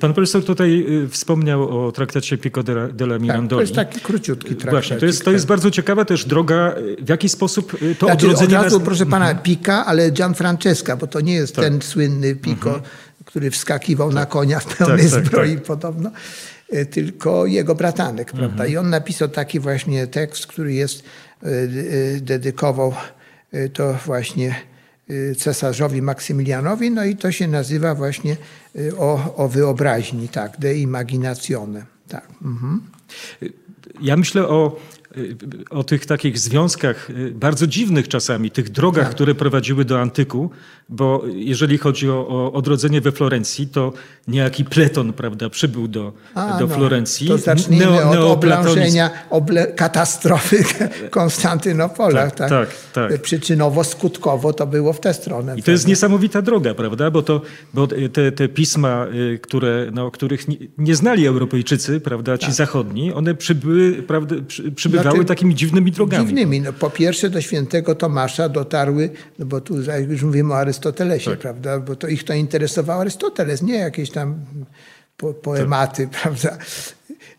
Pan 0.01 0.15
profesor 0.15 0.45
tutaj 0.45 0.87
y, 1.05 1.09
wspomniał 1.09 1.87
o 1.87 1.93
traktacie 1.93 2.39
Pico 2.39 2.63
della 2.63 3.19
Mirandoli. 3.19 3.49
Tak, 3.49 3.75
to 3.75 3.81
jest 3.81 3.93
taki 3.93 4.01
króciutki 4.01 4.49
traktat. 4.49 4.71
Właśnie, 4.71 4.97
to 4.97 5.07
jest, 5.07 5.25
to 5.25 5.33
jest 5.33 5.47
bardzo 5.47 5.71
ciekawa 5.71 6.05
też 6.05 6.25
droga, 6.25 6.75
y, 6.77 7.05
w 7.05 7.09
jaki 7.09 7.29
sposób 7.29 7.83
y, 7.83 7.95
to 7.95 8.07
znaczy, 8.07 8.27
odrodzenie... 8.27 8.59
Od 8.59 8.65
razu, 8.65 8.79
nas... 8.79 8.85
proszę 8.85 9.07
pana, 9.07 9.29
mhm. 9.29 9.43
Pica, 9.43 9.87
ale 9.87 10.11
Gianfrancesca, 10.11 10.97
bo 10.97 11.07
to 11.07 11.21
nie 11.21 11.35
jest 11.35 11.55
tak. 11.55 11.65
ten 11.65 11.83
słynny 11.83 12.37
Pico, 12.37 12.75
mhm. 12.75 12.83
który 13.25 13.51
wskakiwał 13.51 14.09
tak. 14.09 14.15
na 14.15 14.27
konia 14.27 14.61
w 14.61 14.77
pełnej 14.77 15.05
tak, 15.05 15.15
tak 15.15 15.27
zbroi 15.27 15.55
tak. 15.55 15.65
podobno 15.65 16.11
tylko 16.91 17.47
jego 17.47 17.75
bratanek, 17.75 18.33
prawda? 18.33 18.65
Mhm. 18.65 18.71
I 18.71 18.77
on 18.77 18.91
napisał 18.91 19.29
taki 19.29 19.61
właśnie 19.61 20.07
tekst, 20.07 20.47
który 20.47 20.73
jest, 20.73 21.03
dedykował 22.21 22.95
to 23.73 23.95
właśnie 24.07 24.55
Y, 25.11 25.35
cesarzowi 25.35 26.03
Maksymilianowi, 26.03 26.91
no 26.91 27.05
i 27.05 27.17
to 27.17 27.33
się 27.33 27.49
nazywa 27.49 27.95
właśnie 27.95 28.37
y, 28.77 28.97
o, 28.99 29.35
o 29.37 29.49
wyobraźni, 29.49 30.29
tak, 30.29 30.59
de 30.59 30.75
imaginatione. 30.75 31.87
Tak. 32.09 32.29
Mhm. 32.43 32.81
Ja 34.01 34.17
myślę 34.17 34.49
o 34.49 34.77
o 35.71 35.85
tych 35.85 36.07
takich 36.07 36.39
związkach 36.39 37.11
y, 37.11 37.31
bardzo 37.35 37.67
dziwnych 37.67 38.09
czasami, 38.09 38.51
tych 38.51 38.71
drogach, 38.71 39.05
tak. 39.05 39.15
które 39.15 39.35
prowadziły 39.35 39.85
do 39.85 40.01
antyku, 40.01 40.51
bo 40.89 41.23
jeżeli 41.35 41.79
chodzi 41.79 42.11
o, 42.11 42.29
o, 42.29 42.53
odrodzenie 42.53 43.01
we 43.01 43.13
Florencji, 43.13 43.67
to 43.67 43.93
niejaki 44.29 44.65
Pleton 44.65 45.13
prawda, 45.13 45.51
przybył 45.51 45.89
do, 45.89 46.13
A, 46.35 46.59
do 46.59 46.67
no, 46.67 46.75
Florencji. 46.75 47.29
To 47.29 47.39
zacznijmy 47.39 47.87
Neo, 47.87 48.11
od 48.11 48.33
oblężenia, 48.33 49.11
oble, 49.31 49.67
katastrofy 49.67 50.65
Konstantynopola. 51.11 52.31
Tak, 52.31 52.35
tak, 52.35 52.51
tak, 52.51 52.69
tak. 52.93 53.23
Przyczynowo-skutkowo 53.23 54.53
to 54.53 54.67
było 54.67 54.93
w 54.93 55.01
tę 55.01 55.15
stronę. 55.15 55.57
I 55.57 55.63
to 55.63 55.71
jest 55.71 55.87
niesamowita 55.87 56.43
droga, 56.43 56.75
prawda, 56.75 57.11
bo, 57.11 57.23
to, 57.23 57.41
bo 57.75 57.87
te, 58.13 58.33
te 58.33 58.49
pisma, 58.49 59.07
y, 59.07 59.39
które, 59.43 59.91
no, 59.93 60.11
których 60.11 60.49
nie, 60.49 60.57
nie 60.79 60.97
znali 60.97 61.27
Europejczycy, 61.27 62.01
prawda, 62.01 62.39
ci 62.39 62.47
tak. 62.47 62.55
zachodni, 62.55 63.13
one 63.13 63.35
przybyły, 63.35 63.93
prawda, 63.93 64.37
przy, 64.49 64.73
przybywały 64.73 65.08
znaczy, 65.16 65.29
takimi 65.29 65.55
dziwnymi 65.55 65.92
drogami. 65.92 66.27
Dziwnymi. 66.27 66.61
No, 66.61 66.73
po 66.73 66.90
pierwsze 66.90 67.31
do 67.31 67.40
świętego 67.40 67.94
Tomasza 67.94 68.49
dotarły, 68.49 69.11
no 69.38 69.47
bo 69.47 69.61
tu 69.61 69.75
już 70.09 70.23
mówimy 70.23 70.55
o 70.55 70.59
Arystotelesie, 70.59 71.31
tak. 71.31 71.40
prawda, 71.40 71.81
bo 71.81 71.97
to 71.97 72.09
ich 72.09 72.25
to 72.25 72.35
interesował 72.35 73.01
Arystoteles, 73.01 73.62
nie 73.62 73.75
jakieś 73.75 74.11
tam 74.11 74.44
po, 75.16 75.35
poematy, 75.35 76.09
tak. 76.09 76.12
prawda. 76.23 76.59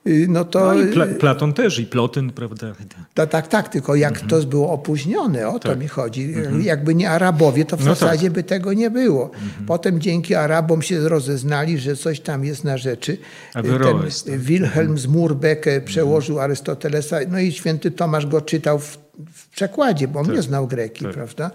Y, 0.10 0.28
no 0.30 0.46
to... 0.46 0.60
No 0.60 0.82
i 0.82 0.88
Pla 0.88 1.06
Platon 1.20 1.54
też, 1.54 1.80
i 1.80 1.86
Plotyn, 1.86 2.32
prawda. 2.32 2.74
To, 3.14 3.28
tak, 3.28 3.48
tak, 3.48 3.70
tylko 3.70 3.96
jak 3.96 4.12
mhm. 4.12 4.30
to 4.30 4.48
było 4.48 4.72
opóźnione, 4.72 5.48
o 5.48 5.60
to 5.60 5.70
tak. 5.70 5.80
mi 5.80 5.88
chodzi. 5.88 6.24
Mhm. 6.24 6.62
Jakby 6.62 6.96
nie 6.96 7.10
Arabowie, 7.10 7.66
to 7.66 7.78
w 7.78 7.86
no 7.86 7.96
zasadzie 7.96 8.24
tak. 8.24 8.34
by 8.34 8.44
tego 8.44 8.74
nie 8.74 8.90
było. 8.90 9.26
Mhm. 9.26 9.66
Potem 9.68 10.02
dzięki 10.02 10.36
Arabom 10.36 10.82
się 10.82 11.10
rozeznali, 11.10 11.78
że 11.78 11.96
coś 11.96 12.20
tam 12.20 12.46
jest 12.46 12.64
na 12.64 12.78
rzeczy. 12.78 13.18
Averroes, 13.54 14.24
Ten 14.24 14.34
tak. 14.34 14.44
Wilhelm 14.44 14.98
z 14.98 15.08
Murbeck 15.08 15.68
e, 15.68 15.82
przełożył 15.82 16.36
mhm. 16.36 16.52
Arystotelesa, 16.52 17.18
no 17.30 17.40
i 17.40 17.52
święty 17.52 17.92
Tomasz 17.92 18.26
go 18.26 18.42
czytał 18.42 18.80
w, 18.80 18.98
w 19.34 19.50
przekładzie, 19.50 20.08
bo 20.08 20.20
on 20.20 20.26
tak. 20.26 20.36
nie 20.36 20.42
znał 20.42 20.68
greki, 20.68 21.06
tak. 21.06 21.14
prawda. 21.14 21.52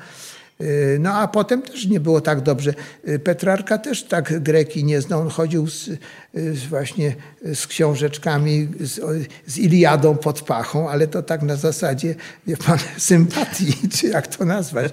Y, 0.60 0.98
no 1.00 1.12
a 1.12 1.28
potem 1.28 1.62
też 1.62 1.86
nie 1.86 2.00
było 2.00 2.20
tak 2.20 2.40
dobrze. 2.40 2.74
Y, 3.08 3.18
Petrarka 3.18 3.78
też 3.78 4.04
tak 4.04 4.42
greki 4.42 4.84
nie 4.84 5.00
znał. 5.00 5.20
On 5.20 5.28
chodził 5.28 5.66
z, 5.66 5.90
z 6.34 6.64
właśnie 6.64 7.16
z 7.54 7.66
książeczkami, 7.66 8.68
z, 8.80 9.00
z, 9.46 9.58
Iliadą 9.58 10.16
pod 10.16 10.42
pachą, 10.42 10.90
ale 10.90 11.06
to 11.06 11.22
tak 11.22 11.42
na 11.42 11.56
zasadzie, 11.56 12.14
wie 12.46 12.56
pan, 12.56 12.78
sympatii, 12.98 13.88
czy 13.88 14.06
jak 14.06 14.26
to 14.26 14.44
nazwać. 14.44 14.92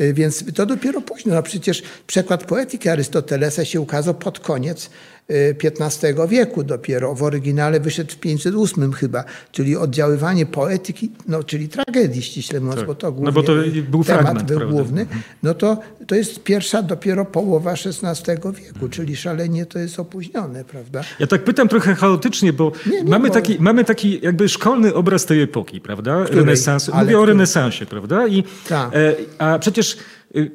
Y, 0.00 0.14
więc 0.14 0.44
to 0.54 0.66
dopiero 0.66 1.00
późno. 1.00 1.34
No 1.34 1.42
przecież 1.42 1.82
przekład 2.06 2.44
poetyki 2.44 2.88
Arystotelesa 2.88 3.64
się 3.64 3.80
ukazał 3.80 4.14
pod 4.14 4.40
koniec 4.40 4.90
XV 5.28 6.28
wieku 6.28 6.64
dopiero. 6.64 7.14
W 7.14 7.22
oryginale 7.22 7.80
wyszedł 7.80 8.12
w 8.12 8.16
508 8.16 8.92
chyba, 8.92 9.24
czyli 9.52 9.76
oddziaływanie 9.76 10.46
poetyki, 10.46 11.10
no, 11.28 11.44
czyli 11.44 11.68
tragedii 11.68 12.22
ściśle 12.22 12.60
mówiąc, 12.60 12.78
tak. 12.78 12.86
bo 12.86 12.94
to 12.94 13.12
głównie 13.12 13.26
no 13.26 13.32
bo 13.32 13.42
to 13.42 13.52
był 13.90 14.04
temat 14.04 14.22
fragment, 14.22 14.48
był 14.48 14.58
prawda? 14.58 14.76
główny. 14.76 15.00
Mhm. 15.00 15.22
No 15.42 15.54
to, 15.54 15.78
to 16.06 16.14
jest 16.14 16.42
pierwsza 16.42 16.82
dopiero 16.82 17.24
połowa 17.24 17.72
XVI 17.72 18.32
wieku, 18.52 18.88
czyli 18.88 19.16
szalenie 19.16 19.66
to 19.66 19.78
jest 19.78 20.00
opóźnione, 20.00 20.64
prawda? 20.64 21.00
Ja 21.18 21.26
tak 21.26 21.44
pytam 21.44 21.68
trochę 21.68 21.94
chaotycznie, 21.94 22.52
bo, 22.52 22.72
nie, 22.86 23.02
nie, 23.02 23.10
mamy, 23.10 23.28
bo... 23.28 23.34
Taki, 23.34 23.56
mamy 23.60 23.84
taki 23.84 24.20
jakby 24.22 24.48
szkolny 24.48 24.94
obraz 24.94 25.26
tej 25.26 25.42
epoki, 25.42 25.80
prawda? 25.80 26.24
Której? 26.24 26.56
Mówię 26.94 27.18
o 27.18 27.26
renesansie, 27.26 27.86
prawda? 27.86 28.28
I, 28.28 28.44
tak. 28.68 28.90
e, 28.94 29.14
a 29.38 29.58
przecież 29.58 29.96
y, 30.36 30.50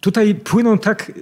tutaj 0.00 0.34
płyną 0.34 0.78
tak 0.78 1.12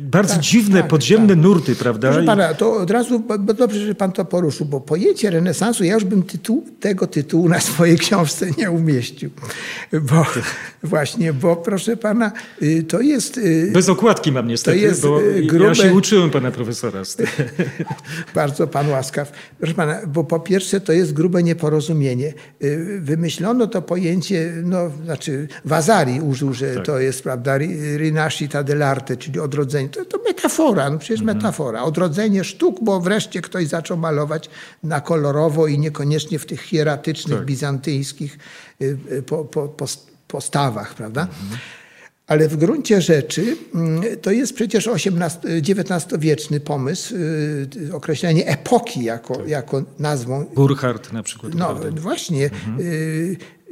bardzo 0.00 0.34
tak, 0.34 0.42
dziwne, 0.42 0.80
tak, 0.80 0.90
podziemne 0.90 1.34
tak. 1.34 1.42
nurty, 1.42 1.76
prawda? 1.76 2.10
Proszę 2.10 2.26
pana, 2.26 2.54
to 2.54 2.72
od 2.72 2.90
razu, 2.90 3.20
bo 3.20 3.38
dobrze, 3.38 3.86
że 3.86 3.94
pan 3.94 4.12
to 4.12 4.24
poruszył, 4.24 4.66
bo 4.66 4.80
pojęcie 4.80 5.30
renesansu, 5.30 5.84
ja 5.84 5.94
już 5.94 6.04
bym 6.04 6.22
tytuł, 6.22 6.66
tego 6.80 7.06
tytułu 7.06 7.48
na 7.48 7.60
swojej 7.60 7.98
książce 7.98 8.46
nie 8.58 8.70
umieścił. 8.70 9.30
Bo 9.92 10.26
właśnie, 10.82 11.32
bo 11.32 11.56
proszę 11.56 11.96
pana, 11.96 12.32
y, 12.62 12.82
to 12.82 13.00
jest... 13.00 13.38
Y, 13.38 13.70
Bez 13.72 13.88
okładki 13.88 14.32
mam 14.32 14.48
niestety, 14.48 14.78
to 14.78 14.84
jest 14.84 15.02
bo 15.02 15.20
grube... 15.46 15.66
ja 15.66 15.74
się 15.74 15.94
uczyłem 15.94 16.30
pana 16.30 16.50
profesora. 16.50 17.02
Bardzo 18.34 18.66
pan 18.66 18.88
łaskaw. 18.88 19.32
Proszę 19.58 19.74
pana, 19.74 20.00
bo 20.06 20.24
po 20.24 20.40
pierwsze 20.40 20.80
to 20.80 20.92
jest 20.92 21.12
grube 21.12 21.42
nieporozumienie. 21.42 22.34
Y, 22.62 23.00
wymyślono 23.00 23.66
to 23.66 23.82
pojęcie, 23.82 24.52
no, 24.64 24.90
znaczy 25.04 25.48
Wazari 25.64 26.20
użył, 26.20 26.54
że 26.54 26.74
tak. 26.74 26.86
to 26.86 26.98
jest, 26.98 27.22
prawda, 27.22 27.58
rinascita 27.96 28.64
dell'arte, 28.64 29.18
czyli 29.18 29.40
odrodzenie 29.40 29.85
to, 29.88 30.04
to 30.04 30.18
metafora, 30.26 30.90
no 30.90 30.98
przecież 30.98 31.20
mhm. 31.20 31.36
metafora. 31.36 31.82
Odrodzenie 31.82 32.44
sztuk, 32.44 32.76
bo 32.82 33.00
wreszcie 33.00 33.40
ktoś 33.42 33.66
zaczął 33.66 33.96
malować 33.96 34.50
na 34.82 35.00
kolorowo 35.00 35.66
i 35.66 35.78
niekoniecznie 35.78 36.38
w 36.38 36.46
tych 36.46 36.62
hieratycznych, 36.62 37.38
tak. 37.38 37.46
bizantyjskich 37.46 38.38
y, 38.82 38.98
y, 39.12 39.22
po, 39.22 39.44
po, 39.44 39.68
postawach, 40.28 40.94
prawda? 40.94 41.20
Mhm. 41.22 41.60
Ale 42.26 42.48
w 42.48 42.56
gruncie 42.56 43.00
rzeczy 43.00 43.56
mm, 43.74 44.02
to 44.22 44.30
jest 44.30 44.54
przecież 44.54 44.88
XIX-wieczny 45.44 46.60
pomysł, 46.60 47.14
y, 47.16 47.94
określenie 47.94 48.46
epoki 48.46 49.04
jako, 49.04 49.36
tak. 49.36 49.48
jako 49.48 49.82
nazwą. 49.98 50.44
Burkhardt 50.54 51.12
na 51.12 51.22
przykład. 51.22 51.54
No 51.54 51.74
prawda? 51.74 52.00
właśnie. 52.00 52.44
Mhm. 52.44 52.78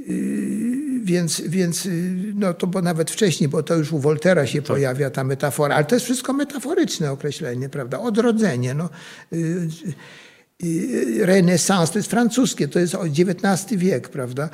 Yy, 0.09 1.01
więc, 1.05 1.41
więc 1.41 1.85
yy, 1.85 1.93
no 2.35 2.55
to 2.55 2.67
bo 2.67 2.83
nawet 2.83 3.11
wcześniej, 3.11 3.49
bo 3.49 3.63
to 3.63 3.77
już 3.77 3.93
u 3.93 3.99
Woltera 3.99 4.47
się 4.47 4.59
tak. 4.59 4.67
pojawia 4.67 5.11
ta 5.11 5.25
metafora, 5.25 5.75
ale 5.75 5.85
to 5.85 5.95
jest 5.95 6.05
wszystko 6.05 6.33
metaforyczne 6.33 7.13
określenie, 7.13 7.69
prawda? 7.69 8.01
Odrodzenie. 8.01 8.75
No. 8.75 8.91
Yy, 9.33 9.69
renesans 11.21 11.91
to 11.91 11.99
jest 11.99 12.11
francuskie, 12.11 12.69
to 12.69 12.79
jest 12.79 12.95
XIX 12.95 13.81
wiek, 13.81 14.09
prawda? 14.09 14.51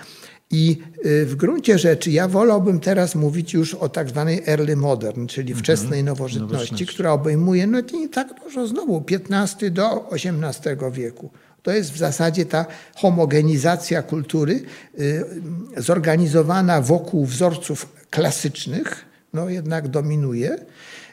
I 0.51 0.79
w 1.05 1.35
gruncie 1.37 1.79
rzeczy 1.79 2.11
ja 2.11 2.29
wolałbym 2.29 2.81
teraz 2.81 3.15
mówić 3.15 3.53
już 3.53 3.75
o 3.75 3.89
tak 3.89 4.09
zwanej 4.09 4.43
early 4.47 4.77
modern, 4.77 5.27
czyli 5.27 5.49
mhm. 5.49 5.65
wczesnej 5.65 6.05
nowożytności, 6.05 6.87
która 6.87 7.13
obejmuje 7.13 7.67
no 7.67 7.81
nie 7.93 8.09
tak 8.09 8.41
dużo 8.45 8.67
znowu, 8.67 9.05
XV 9.31 9.71
do 9.71 10.11
XVIII 10.13 10.93
wieku. 10.93 11.31
To 11.62 11.73
jest 11.73 11.92
w 11.92 11.99
zasadzie 11.99 12.46
ta 12.46 12.66
homogenizacja 12.96 14.03
kultury 14.03 14.62
y, 15.01 15.25
zorganizowana 15.77 16.81
wokół 16.81 17.27
wzorców 17.27 17.88
klasycznych, 18.11 19.05
no 19.33 19.49
jednak 19.49 19.88
dominuje. 19.88 20.59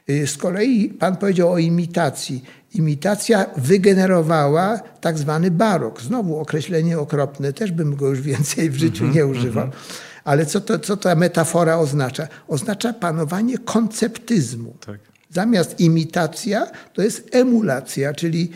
Y, 0.09 0.27
z 0.27 0.37
kolei 0.37 0.89
pan 0.89 1.17
powiedział 1.17 1.51
o 1.51 1.57
imitacji. 1.57 2.43
Imitacja 2.73 3.45
wygenerowała 3.57 4.79
tak 5.01 5.17
zwany 5.17 5.51
barok. 5.51 6.01
Znowu 6.01 6.39
określenie 6.39 6.99
okropne, 6.99 7.53
też 7.53 7.71
bym 7.71 7.95
go 7.95 8.09
już 8.09 8.21
więcej 8.21 8.69
w 8.69 8.75
życiu 8.75 9.03
mm 9.03 9.13
-hmm, 9.13 9.15
nie 9.15 9.27
używał. 9.27 9.63
Mm 9.63 9.75
-hmm. 9.75 10.07
Ale 10.23 10.45
co, 10.45 10.61
to, 10.61 10.79
co 10.79 10.97
ta 10.97 11.15
metafora 11.15 11.77
oznacza? 11.77 12.27
Oznacza 12.47 12.93
panowanie 12.93 13.57
konceptyzmu. 13.57 14.75
Tak. 14.85 14.99
Zamiast 15.29 15.79
imitacja 15.79 16.67
to 16.93 17.01
jest 17.01 17.29
emulacja, 17.31 18.13
czyli 18.13 18.51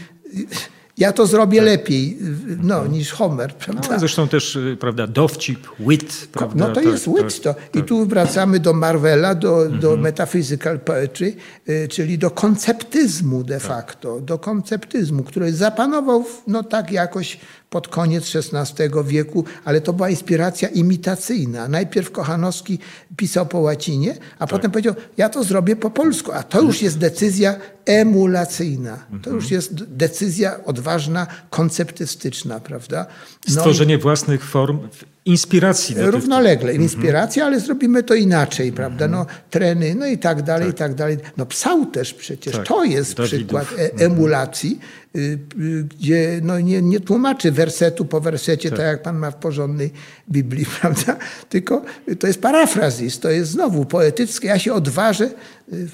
ja 0.97 1.11
to 1.11 1.27
zrobię 1.27 1.57
tak. 1.57 1.65
lepiej 1.65 2.17
no, 2.63 2.87
niż 2.87 3.11
Homer. 3.11 3.53
Prawda? 3.53 3.87
No, 3.91 3.99
zresztą 3.99 4.27
też 4.27 4.55
y, 4.55 4.77
prawda, 4.79 5.07
dowcip, 5.07 5.67
wit. 5.79 6.27
Prawda? 6.31 6.67
No 6.67 6.73
to 6.73 6.81
tak, 6.81 6.85
jest 6.85 7.05
wit. 7.07 7.41
To. 7.41 7.55
I 7.73 7.77
tak. 7.77 7.85
tu 7.85 8.05
wracamy 8.05 8.59
do 8.59 8.73
Marvela, 8.73 9.35
do, 9.35 9.61
mhm. 9.61 9.79
do 9.79 9.97
metaphysical 9.97 10.79
poetry, 10.79 11.35
y, 11.69 11.87
czyli 11.87 12.17
do 12.17 12.31
konceptyzmu 12.31 13.43
de 13.43 13.59
tak. 13.59 13.67
facto, 13.67 14.19
do 14.19 14.39
konceptyzmu, 14.39 15.23
który 15.23 15.53
zapanował 15.53 16.25
no, 16.47 16.63
tak 16.63 16.91
jakoś 16.91 17.39
pod 17.71 17.87
koniec 17.87 18.35
XVI 18.35 18.89
wieku, 19.05 19.45
ale 19.65 19.81
to 19.81 19.93
była 19.93 20.09
inspiracja 20.09 20.69
imitacyjna. 20.69 21.67
Najpierw 21.67 22.11
Kochanowski 22.11 22.79
pisał 23.17 23.45
po 23.45 23.59
łacinie, 23.59 24.15
a 24.35 24.39
tak. 24.39 24.49
potem 24.49 24.71
powiedział, 24.71 24.93
ja 25.17 25.29
to 25.29 25.43
zrobię 25.43 25.75
po 25.75 25.89
polsku. 25.89 26.31
A 26.31 26.43
to 26.43 26.61
już 26.61 26.81
jest 26.81 26.97
decyzja 26.97 27.55
emulacyjna. 27.85 28.97
To 28.97 29.15
mhm. 29.15 29.35
już 29.35 29.51
jest 29.51 29.73
decyzja 29.83 30.63
odważna, 30.65 31.27
konceptystyczna, 31.49 32.59
prawda? 32.59 33.05
No 33.47 33.53
Stworzenie 33.53 33.95
i... 33.95 33.97
własnych 33.97 34.45
form 34.45 34.79
inspiracji. 35.25 35.95
Do 35.95 36.11
Równolegle, 36.11 36.71
tych... 36.71 36.81
inspiracja, 36.81 37.45
ale 37.45 37.59
zrobimy 37.59 38.03
to 38.03 38.15
inaczej, 38.15 38.71
prawda? 38.71 39.07
No, 39.07 39.25
treny, 39.49 39.95
no 39.95 40.05
i 40.05 40.17
tak 40.17 40.41
dalej, 40.41 40.67
tak. 40.67 40.75
i 40.75 40.77
tak 40.77 40.93
dalej. 40.93 41.17
No 41.37 41.45
psał 41.45 41.85
też 41.85 42.13
przecież, 42.13 42.55
tak. 42.55 42.67
to 42.67 42.83
jest 42.83 43.17
Dawidów. 43.17 43.39
przykład 43.39 43.67
e 43.77 44.05
emulacji, 44.05 44.79
y, 45.15 45.39
gdzie 45.83 46.39
no, 46.43 46.59
nie, 46.59 46.81
nie 46.81 46.99
tłumaczy 46.99 47.51
wersetu 47.51 48.05
po 48.05 48.21
wersecie, 48.21 48.69
tak. 48.69 48.79
tak. 48.79 48.87
jak 48.87 49.01
pan 49.01 49.17
ma 49.17 49.31
w 49.31 49.35
porządnej 49.35 49.93
Biblii, 50.29 50.65
prawda? 50.81 51.17
Tylko 51.49 51.81
to 52.19 52.27
jest 52.27 52.41
parafrazis, 52.41 53.19
to 53.19 53.29
jest 53.29 53.51
znowu 53.51 53.85
poetyckie. 53.85 54.47
Ja 54.47 54.59
się 54.59 54.73
odważę, 54.73 55.29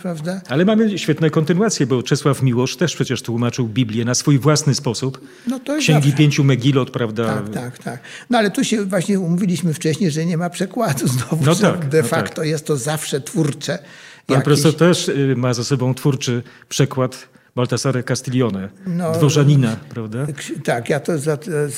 prawda? 0.02 0.42
Ale 0.50 0.66
mamy 0.66 1.00
świetne 1.00 1.30
kontynuacje, 1.30 1.88
bo 1.88 2.04
Czesław 2.04 2.42
Miłosz 2.44 2.76
też 2.76 2.96
przecież 2.96 3.22
tłumaczył 3.22 3.68
Biblię 3.68 4.06
na 4.06 4.16
swój 4.16 4.40
własny 4.40 4.76
sposób. 4.76 5.22
No 5.48 5.60
to 5.60 5.78
Księgi 5.78 6.10
zawsze. 6.10 6.18
pięciu 6.18 6.44
Megilot, 6.44 6.92
prawda? 6.92 7.26
Tak, 7.26 7.50
tak, 7.50 7.78
tak. 7.78 8.00
No 8.30 8.38
ale 8.38 8.52
tu 8.52 8.64
się 8.64 8.86
właśnie 8.86 9.20
umówiliśmy 9.20 9.74
wcześniej, 9.74 10.12
że 10.12 10.26
nie 10.26 10.38
ma 10.38 10.50
przekładu 10.50 11.08
znowu. 11.08 11.46
No 11.46 11.56
tak, 11.56 11.90
de 11.90 12.02
no 12.02 12.08
facto 12.08 12.36
tak. 12.36 12.48
jest 12.48 12.68
to 12.68 12.78
zawsze 12.78 13.22
twórcze. 13.22 13.78
Pan 13.78 14.36
jakieś... 14.36 14.46
profesor 14.46 14.76
też 14.76 15.12
ma 15.36 15.54
za 15.54 15.64
sobą 15.64 15.94
twórczy 15.94 16.44
przekład 16.70 17.28
Baltasare 17.58 18.04
Castiglione, 18.04 18.70
no, 18.88 19.12
dworzanina, 19.12 19.76
prawda? 19.90 20.28
Tak, 20.64 20.90
ja 20.90 21.00
to 21.00 21.14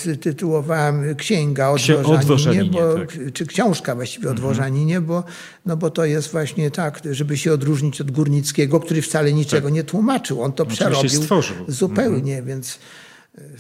zatytułowałem 0.06 1.16
Księga 1.16 1.70
o 1.70 1.76
Dworzaninie, 1.76 2.14
o 2.14 2.18
dworzaninie 2.18 2.72
bo, 2.72 2.96
tak. 2.96 3.18
czy 3.34 3.46
książka 3.46 3.96
właściwie 3.96 4.28
o 4.28 4.32
mhm. 4.32 4.38
Dworzaninie, 4.38 5.02
bo, 5.02 5.24
no 5.66 5.78
bo 5.78 5.90
to 5.90 6.06
jest 6.06 6.32
właśnie 6.32 6.72
tak, 6.72 7.02
żeby 7.12 7.38
się 7.38 7.54
odróżnić 7.54 8.02
od 8.02 8.12
Górnickiego, 8.12 8.80
który 8.80 9.02
wcale 9.02 9.34
niczego 9.34 9.68
tak. 9.68 9.74
nie 9.74 9.84
tłumaczył. 9.84 10.42
On 10.42 10.54
to 10.54 10.64
Oczywiście 10.64 10.86
przerobił 10.86 11.22
stworzył. 11.22 11.56
zupełnie, 11.68 12.38
mhm. 12.38 12.46
więc 12.46 12.80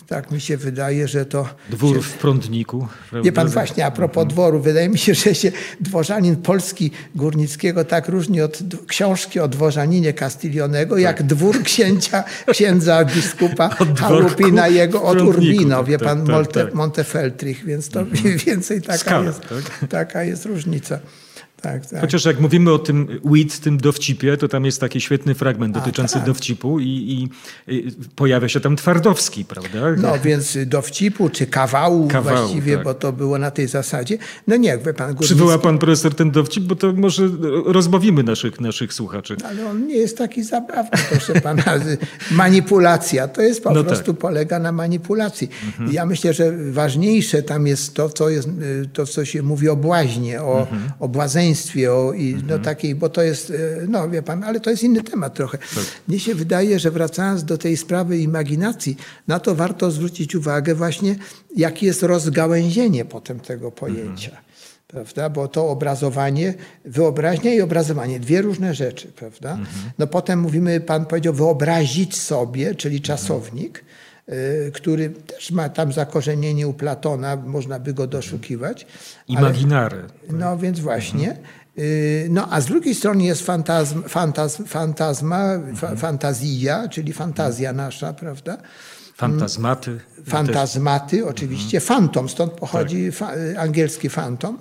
tak 0.07 0.31
mi 0.31 0.41
się 0.41 0.57
wydaje, 0.57 1.07
że 1.07 1.25
to... 1.25 1.49
Dwór 1.69 1.95
się... 1.95 2.01
w 2.01 2.13
Prądniku. 2.13 2.87
Prawda? 3.09 3.25
Wie 3.25 3.31
pan 3.31 3.47
właśnie, 3.47 3.85
a 3.85 3.91
propos 3.91 4.21
mhm. 4.21 4.27
dworu, 4.27 4.59
wydaje 4.59 4.89
mi 4.89 4.97
się, 4.97 5.13
że 5.13 5.35
się 5.35 5.51
dworzanin 5.79 6.35
Polski 6.35 6.91
Górnickiego 7.15 7.85
tak 7.85 8.09
różni 8.09 8.41
od 8.41 8.59
książki 8.87 9.39
o 9.39 9.47
dworzaninie 9.47 10.13
Castillionego, 10.13 10.95
tak. 10.95 11.03
jak 11.03 11.23
dwór 11.23 11.63
księcia, 11.63 12.23
księdza 12.51 13.05
biskupa 13.05 13.69
Halupina 13.99 14.67
jego 14.67 15.03
od 15.03 15.21
Urbino, 15.21 15.77
tak, 15.77 15.85
wie 15.85 15.97
tak, 15.97 16.07
pan, 16.07 16.25
tak, 16.25 16.35
Monte, 16.35 16.65
tak. 16.65 16.73
Montefeltrich, 16.73 17.65
więc 17.65 17.89
to 17.89 17.99
mhm. 17.99 18.23
mniej 18.23 18.37
więcej 18.45 18.81
taka, 18.81 19.19
jest, 19.19 19.41
tak? 19.41 19.89
taka 19.89 20.23
jest 20.23 20.45
różnica. 20.45 20.99
Tak, 21.61 21.85
tak. 21.85 22.01
Chociaż 22.01 22.25
jak 22.25 22.39
mówimy 22.39 22.73
o 22.73 22.79
tym 22.79 23.07
wit, 23.25 23.59
tym 23.59 23.77
dowcipie, 23.77 24.37
to 24.37 24.47
tam 24.47 24.65
jest 24.65 24.81
taki 24.81 25.01
świetny 25.01 25.35
fragment 25.35 25.73
dotyczący 25.73 26.15
A, 26.15 26.19
tak. 26.19 26.27
dowcipu 26.27 26.79
i, 26.79 26.85
i, 26.87 27.29
i, 27.75 27.91
pojawia 28.15 28.49
się 28.49 28.59
tam 28.59 28.75
Twardowski, 28.75 29.45
prawda? 29.45 29.79
No 29.97 30.19
więc 30.19 30.57
dowcipu 30.65 31.29
czy 31.29 31.47
kawału, 31.47 32.07
kawału 32.07 32.37
właściwie, 32.37 32.75
tak. 32.75 32.83
bo 32.83 32.93
to 32.93 33.13
było 33.13 33.37
na 33.37 33.51
tej 33.51 33.67
zasadzie. 33.67 34.17
No 34.47 34.55
nie, 34.55 34.77
wie 34.77 34.93
pan 34.93 35.07
Górnicki... 35.07 35.25
Przywoła 35.25 35.57
pan 35.57 35.77
profesor 35.77 36.15
ten 36.15 36.31
dowcip, 36.31 36.63
bo 36.63 36.75
to 36.75 36.93
może 36.93 37.29
rozbawimy 37.65 38.23
naszych, 38.23 38.61
naszych 38.61 38.93
słuchaczy. 38.93 39.35
Ale 39.45 39.69
on 39.69 39.87
nie 39.87 39.97
jest 39.97 40.17
taki 40.17 40.43
zabawny, 40.43 40.99
proszę 41.09 41.41
pana. 41.41 41.63
Manipulacja, 42.31 43.27
to 43.27 43.41
jest 43.41 43.63
po 43.63 43.71
no 43.71 43.83
prostu 43.83 44.13
tak. 44.13 44.21
polega 44.21 44.59
na 44.59 44.71
manipulacji. 44.71 45.49
Mhm. 45.65 45.93
Ja 45.93 46.05
myślę, 46.05 46.33
że 46.33 46.71
ważniejsze 46.71 47.43
tam 47.43 47.67
jest 47.67 47.93
to, 47.93 48.09
co, 48.09 48.29
jest, 48.29 48.49
to, 48.93 49.05
co 49.05 49.25
się 49.25 49.43
mówi 49.43 49.69
o 49.69 49.75
błaźnie, 49.75 50.41
o, 50.41 50.59
mhm. 50.59 50.91
o 50.99 51.07
błazeństwie 51.07 51.48
małżeństwie, 51.49 51.93
o, 51.93 52.13
i, 52.13 52.33
no, 52.33 52.41
mhm. 52.41 52.61
takiej, 52.61 52.95
bo 52.95 53.09
to 53.09 53.21
jest, 53.21 53.51
e, 53.51 53.87
no 53.87 54.09
wie 54.09 54.21
pan, 54.21 54.43
ale 54.43 54.59
to 54.59 54.69
jest 54.69 54.83
inny 54.83 55.03
temat 55.03 55.33
trochę. 55.33 55.57
Tak. 55.57 55.83
Mnie 56.07 56.19
się 56.19 56.35
wydaje, 56.35 56.79
że 56.79 56.91
wracając 56.91 57.43
do 57.43 57.57
tej 57.57 57.77
sprawy 57.77 58.17
imaginacji, 58.17 58.97
na 59.27 59.39
to 59.39 59.55
warto 59.55 59.91
zwrócić 59.91 60.35
uwagę 60.35 60.75
właśnie, 60.75 61.15
jakie 61.55 61.85
jest 61.85 62.03
rozgałęzienie 62.03 63.05
potem 63.05 63.39
tego 63.39 63.71
pojęcia. 63.71 64.29
Mhm. 64.29 64.49
Prawda? 64.87 65.29
Bo 65.29 65.47
to 65.47 65.69
obrazowanie, 65.69 66.53
wyobraźnia 66.85 67.53
i 67.53 67.61
obrazowanie, 67.61 68.19
dwie 68.19 68.41
różne 68.41 68.73
rzeczy, 68.73 69.07
prawda? 69.07 69.51
Mhm. 69.51 69.91
No 69.99 70.07
potem 70.07 70.39
mówimy, 70.39 70.81
pan 70.81 71.05
powiedział, 71.05 71.33
wyobrazić 71.33 72.17
sobie, 72.17 72.75
czyli 72.75 72.97
mhm. 72.97 73.03
czasownik, 73.03 73.79
Y, 73.79 73.83
który 74.73 75.09
też 75.09 75.51
ma 75.51 75.69
tam 75.69 75.93
zakorzenienie 75.93 76.67
u 76.67 76.73
Platona, 76.73 77.35
można 77.35 77.79
by 77.79 77.93
go 77.93 78.07
doszukiwać. 78.07 78.87
Imaginary. 79.27 79.97
Ale, 79.97 80.37
no 80.39 80.57
więc 80.57 80.79
właśnie. 80.79 81.37
Y, 81.77 82.27
no 82.29 82.47
a 82.51 82.61
z 82.61 82.65
drugiej 82.65 82.95
strony 82.95 83.23
jest 83.23 83.45
fantazm, 83.45 84.03
fantazm, 84.03 84.65
fantazma, 84.65 85.53
mhm. 85.53 85.97
fantazja, 85.97 86.87
czyli 86.87 87.13
fantazja 87.13 87.73
nasza, 87.73 88.13
prawda? 88.13 88.57
Fantazmaty. 89.15 89.99
Fantazmaty, 90.25 91.25
oczywiście. 91.25 91.77
Mhm. 91.77 91.87
Fantom, 91.87 92.29
stąd 92.29 92.53
pochodzi 92.53 93.05
tak. 93.05 93.15
fa, 93.15 93.31
angielski 93.57 94.09
fantom. 94.09 94.57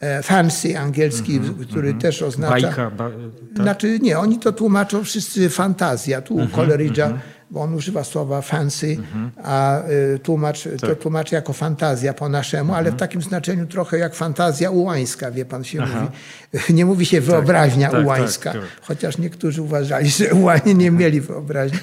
E, 0.00 0.22
fancy 0.22 0.78
angielski, 0.78 1.36
mm 1.36 1.54
-hmm, 1.54 1.66
który 1.66 1.88
mm 1.88 1.98
-hmm. 1.98 2.02
też 2.02 2.22
oznacza... 2.22 2.66
Bajka, 2.66 2.90
ba, 2.90 3.10
tak? 3.54 3.62
Znaczy 3.62 3.98
nie, 4.02 4.18
oni 4.18 4.38
to 4.38 4.52
tłumaczą 4.52 5.04
wszyscy 5.04 5.50
fantazja. 5.50 6.22
Tu 6.22 6.34
mm 6.34 6.48
-hmm, 6.48 6.54
Coleridge'a 6.54 7.06
mhm 7.06 7.37
bo 7.50 7.60
on 7.62 7.74
używa 7.74 8.04
słowa 8.04 8.42
fancy, 8.42 8.96
mhm. 8.98 9.30
a 9.44 9.82
y, 10.14 10.18
tłumacz 10.18 10.62
tak. 10.62 10.90
to 10.90 10.96
tłumaczy 10.96 11.34
jako 11.34 11.52
fantazja 11.52 12.14
po 12.14 12.28
naszemu, 12.28 12.62
mhm. 12.62 12.76
ale 12.78 12.84
w 12.84 12.94
mhm. 12.94 12.98
takim 12.98 13.22
znaczeniu 13.22 13.66
trochę 13.66 13.98
jak 13.98 14.14
fantazja 14.14 14.70
ułańska, 14.70 15.30
wie 15.30 15.44
pan 15.44 15.64
się 15.64 15.82
Aha. 15.82 16.00
mówi. 16.00 16.12
Nie 16.76 16.86
mówi 16.86 17.06
się 17.06 17.16
tak, 17.16 17.26
wyobraźnia 17.26 17.86
tak, 17.86 17.96
tak, 17.96 18.06
ułańska, 18.06 18.52
tak, 18.52 18.62
chociaż 18.82 19.18
niektórzy 19.18 19.62
uważali, 19.62 20.10
że 20.10 20.34
ułanie 20.40 20.74
nie 20.74 20.90
mieli 20.90 21.20
wyobraźni 21.20 21.78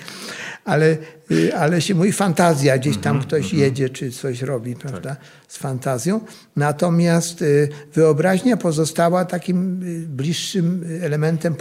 ale, 0.65 0.97
y, 1.31 1.55
ale 1.55 1.81
się 1.81 1.95
mówi 1.95 2.11
fantazja, 2.11 2.77
gdzieś 2.77 2.97
tam 2.97 3.19
-hmm, 3.19 3.23
ktoś 3.23 3.53
-hmm. 3.53 3.57
jedzie 3.57 3.89
czy 3.89 4.11
coś 4.11 4.41
robi, 4.41 4.75
prawda, 4.75 5.09
tak. 5.09 5.19
z 5.47 5.57
fantazją. 5.57 6.21
Natomiast 6.55 7.41
y, 7.41 7.69
wyobraźnia 7.93 8.57
pozostała 8.57 9.25
takim 9.25 9.83
y, 9.83 10.07
bliższym 10.07 10.85
elementem, 11.01 11.55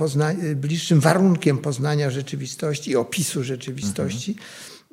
bliższym 0.57 1.01
warunkiem 1.01 1.59
poznania 1.59 2.11
rzeczywistości 2.11 2.97
opisu 2.97 3.45
rzeczywistości. 3.45 4.37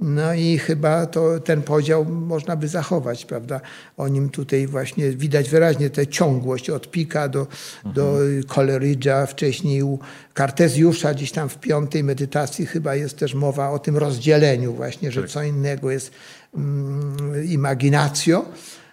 No 0.01 0.34
i 0.34 0.58
chyba 0.58 1.06
to, 1.06 1.39
ten 1.39 1.62
podział 1.62 2.06
można 2.06 2.56
by 2.56 2.67
zachować, 2.67 3.25
prawda? 3.25 3.62
O 3.97 4.08
nim 4.08 4.30
tutaj 4.30 4.67
właśnie 4.67 5.12
widać 5.12 5.49
wyraźnie 5.49 5.89
tę 5.89 6.08
ciągłość 6.08 6.69
od 6.69 6.91
Pika 6.91 7.30
do, 7.30 7.39
mhm. 7.39 7.95
do 7.95 8.17
Coleridge'a, 8.47 9.27
wcześniej 9.27 9.84
u 9.84 9.99
Kartezjusza, 10.34 11.13
gdzieś 11.13 11.32
tam 11.32 11.49
w 11.49 11.58
piątej 11.58 12.04
medytacji 12.04 12.65
chyba 12.65 12.95
jest 12.95 13.17
też 13.17 13.34
mowa 13.34 13.69
o 13.69 13.80
tym 13.80 13.97
rozdzieleniu 13.97 14.73
właśnie, 14.73 15.12
że 15.12 15.21
tak. 15.21 15.30
co 15.30 15.43
innego 15.43 15.91
jest 15.91 16.12
mm, 16.56 17.45
imaginacjo, 17.45 18.45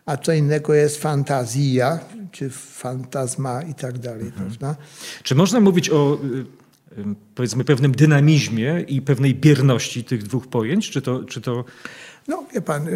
a 0.07 0.17
co 0.17 0.33
innego 0.33 0.75
jest 0.75 0.97
fantazja, 0.97 1.99
czy 2.33 2.51
fantazma 2.51 3.63
i 3.63 3.75
tak 3.75 3.99
dalej, 3.99 4.27
mhm. 4.27 4.47
prawda? 4.47 4.77
Czy 5.23 5.35
można 5.35 5.61
mówić 5.61 5.91
o 5.91 6.19
powiedzmy 7.35 7.65
pewnym 7.65 7.93
dynamizmie 7.93 8.85
i 8.89 9.03
pewnej 9.03 9.35
bierności 9.35 10.05
tych 10.05 10.23
dwóch 10.23 10.47
pojęć? 10.47 10.91
Czy 10.91 11.03
to, 11.03 11.25
czy 11.25 11.41
to... 11.41 11.65
No 12.29 12.45
wie 12.55 12.61
pan, 12.61 12.87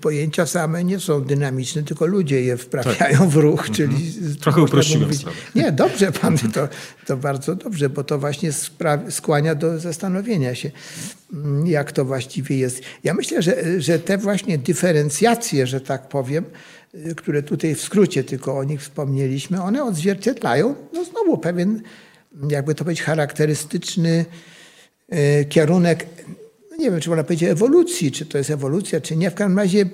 pojęcia 0.00 0.46
same 0.46 0.84
nie 0.84 1.00
są 1.00 1.24
dynamiczne, 1.24 1.82
tylko 1.82 2.06
ludzie 2.06 2.42
je 2.42 2.56
wprawiają 2.56 3.18
tak. 3.18 3.28
w 3.28 3.36
ruch, 3.36 3.68
mhm. 3.68 3.74
czyli... 3.74 4.12
Trochę 4.40 4.62
uprościłem 4.62 5.10
Nie, 5.54 5.72
dobrze 5.72 6.12
pan, 6.12 6.38
to, 6.38 6.68
to 7.06 7.16
bardzo 7.16 7.54
dobrze, 7.54 7.88
bo 7.88 8.04
to 8.04 8.18
właśnie 8.18 8.50
skłania 9.10 9.54
do 9.54 9.78
zastanowienia 9.78 10.54
się, 10.54 10.70
mm, 11.32 11.66
jak 11.66 11.92
to 11.92 12.04
właściwie 12.04 12.58
jest. 12.58 12.82
Ja 13.04 13.14
myślę, 13.14 13.42
że, 13.42 13.80
że 13.80 13.98
te 13.98 14.18
właśnie 14.18 14.58
dyferencjacje, 14.58 15.66
że 15.66 15.80
tak 15.80 16.08
powiem, 16.08 16.44
y, 16.94 17.14
które 17.14 17.42
tutaj 17.42 17.74
w 17.74 17.80
skrócie 17.80 18.24
tylko 18.24 18.58
o 18.58 18.64
nich 18.64 18.80
wspomnieliśmy, 18.80 19.62
one 19.62 19.84
odzwierciedlają 19.84 20.74
no 20.92 21.04
znowu 21.04 21.38
pewien 21.38 21.82
jakby 22.50 22.74
to 22.74 22.84
powiedzieć, 22.84 23.04
charakterystyczny 23.04 24.24
e, 25.08 25.44
kierunek, 25.44 26.06
no 26.70 26.76
nie 26.76 26.90
wiem, 26.90 27.00
czy 27.00 27.08
można 27.08 27.24
powiedzieć 27.24 27.48
ewolucji, 27.48 28.12
czy 28.12 28.26
to 28.26 28.38
jest 28.38 28.50
ewolucja, 28.50 29.00
czy 29.00 29.16
nie, 29.16 29.30
w 29.30 29.34
każdym 29.34 29.58
razie 29.58 29.86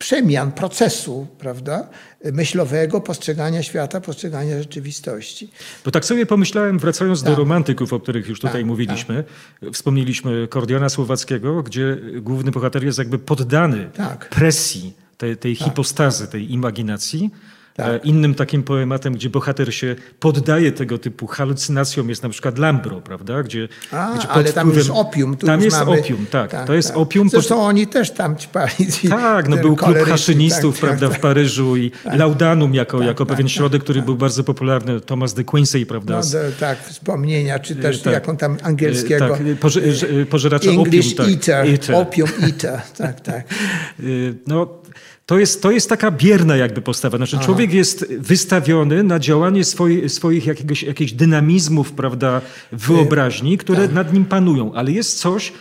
przemian, 0.00 0.52
procesu, 0.52 1.26
prawda, 1.38 1.88
myślowego, 2.32 3.00
postrzegania 3.00 3.62
świata, 3.62 4.00
postrzegania 4.00 4.58
rzeczywistości. 4.58 5.50
Bo 5.84 5.90
tak 5.90 6.04
sobie 6.04 6.26
pomyślałem, 6.26 6.78
wracając 6.78 7.22
tak. 7.22 7.32
do 7.32 7.36
romantyków, 7.36 7.92
o 7.92 8.00
których 8.00 8.28
już 8.28 8.40
tutaj 8.40 8.60
tak, 8.60 8.66
mówiliśmy, 8.66 9.24
tak. 9.60 9.72
wspomnieliśmy 9.72 10.48
Kordiana 10.48 10.88
Słowackiego, 10.88 11.62
gdzie 11.62 11.96
główny 12.20 12.50
bohater 12.50 12.84
jest 12.84 12.98
jakby 12.98 13.18
poddany 13.18 13.90
tak. 13.94 14.28
presji 14.28 14.94
tej, 15.18 15.36
tej 15.36 15.56
tak. 15.56 15.68
hipostazy, 15.68 16.26
tej 16.26 16.52
imaginacji, 16.52 17.30
tak. 17.80 18.04
E, 18.04 18.08
innym 18.08 18.34
takim 18.34 18.62
poematem, 18.62 19.14
gdzie 19.14 19.30
bohater 19.30 19.74
się 19.74 19.96
poddaje 20.20 20.72
tego 20.72 20.98
typu 20.98 21.26
halucynacjom 21.26 22.08
jest 22.08 22.22
na 22.22 22.28
przykład 22.28 22.58
Lambro, 22.58 23.00
prawda? 23.00 23.42
Gdzie, 23.42 23.68
A, 23.92 24.14
gdzie 24.18 24.28
ale 24.28 24.52
tam 24.52 24.74
jest 24.74 24.90
opium. 24.90 25.36
Tu 25.36 25.46
tam 25.46 25.60
jest 25.60 25.78
mamy... 25.78 26.00
opium, 26.00 26.26
tak. 26.30 26.50
tak 26.50 26.66
to 26.66 26.74
jest 26.74 26.88
tak. 26.88 26.96
opium. 26.96 27.30
Zresztą 27.30 27.54
pod... 27.54 27.64
oni 27.64 27.86
też 27.86 28.10
tam 28.10 28.36
ćpali. 28.36 28.70
Tak, 29.10 29.48
no 29.48 29.56
był 29.56 29.76
klub 29.76 29.98
haszynistów, 29.98 30.74
tak, 30.74 30.88
prawda, 30.88 31.08
tak, 31.08 31.18
w 31.18 31.20
Paryżu 31.20 31.76
i 31.76 31.90
tak. 31.90 32.18
Laudanum 32.18 32.74
jako, 32.74 32.98
tak, 32.98 33.06
jako 33.06 33.26
pewien 33.26 33.48
środek, 33.48 33.82
który 33.82 34.02
był 34.02 34.16
bardzo 34.16 34.44
popularny. 34.44 35.00
Thomas 35.00 35.34
de 35.34 35.44
Quincey, 35.44 35.86
prawda? 35.86 36.20
No, 36.20 36.30
de, 36.30 36.52
tak, 36.52 36.78
wspomnienia, 36.84 37.58
czy 37.58 37.76
też 37.76 38.02
tak. 38.02 38.12
jaką 38.12 38.36
tam 38.36 38.56
angielskiego. 38.62 39.28
Tak, 39.28 39.40
poży, 39.60 39.82
pożeracza 40.30 40.70
English 40.70 41.12
opium. 41.12 41.28
Eater, 41.30 41.66
eater. 41.66 41.96
Opium 41.96 42.28
eater, 42.42 42.80
tak, 42.96 43.20
tak. 43.20 43.44
no, 44.46 44.80
to 45.30 45.38
jest, 45.38 45.62
to 45.62 45.70
jest 45.70 45.88
taka 45.88 46.10
bierna 46.10 46.56
jakby 46.56 46.82
postawa. 46.82 47.16
Znaczy 47.16 47.36
Aha. 47.36 47.44
człowiek 47.44 47.72
jest 47.72 48.14
wystawiony 48.14 49.02
na 49.02 49.18
działanie 49.18 49.64
swoi, 49.64 50.08
swoich 50.08 50.46
jakiegoś, 50.46 50.82
jakichś 50.82 51.12
dynamizmów, 51.12 51.92
prawda, 51.92 52.40
wyobraźni, 52.72 53.58
które 53.58 53.82
tak. 53.82 53.92
nad 53.92 54.12
nim 54.12 54.24
panują. 54.24 54.74
Ale 54.74 54.92
jest 54.92 55.18
coś, 55.18 55.52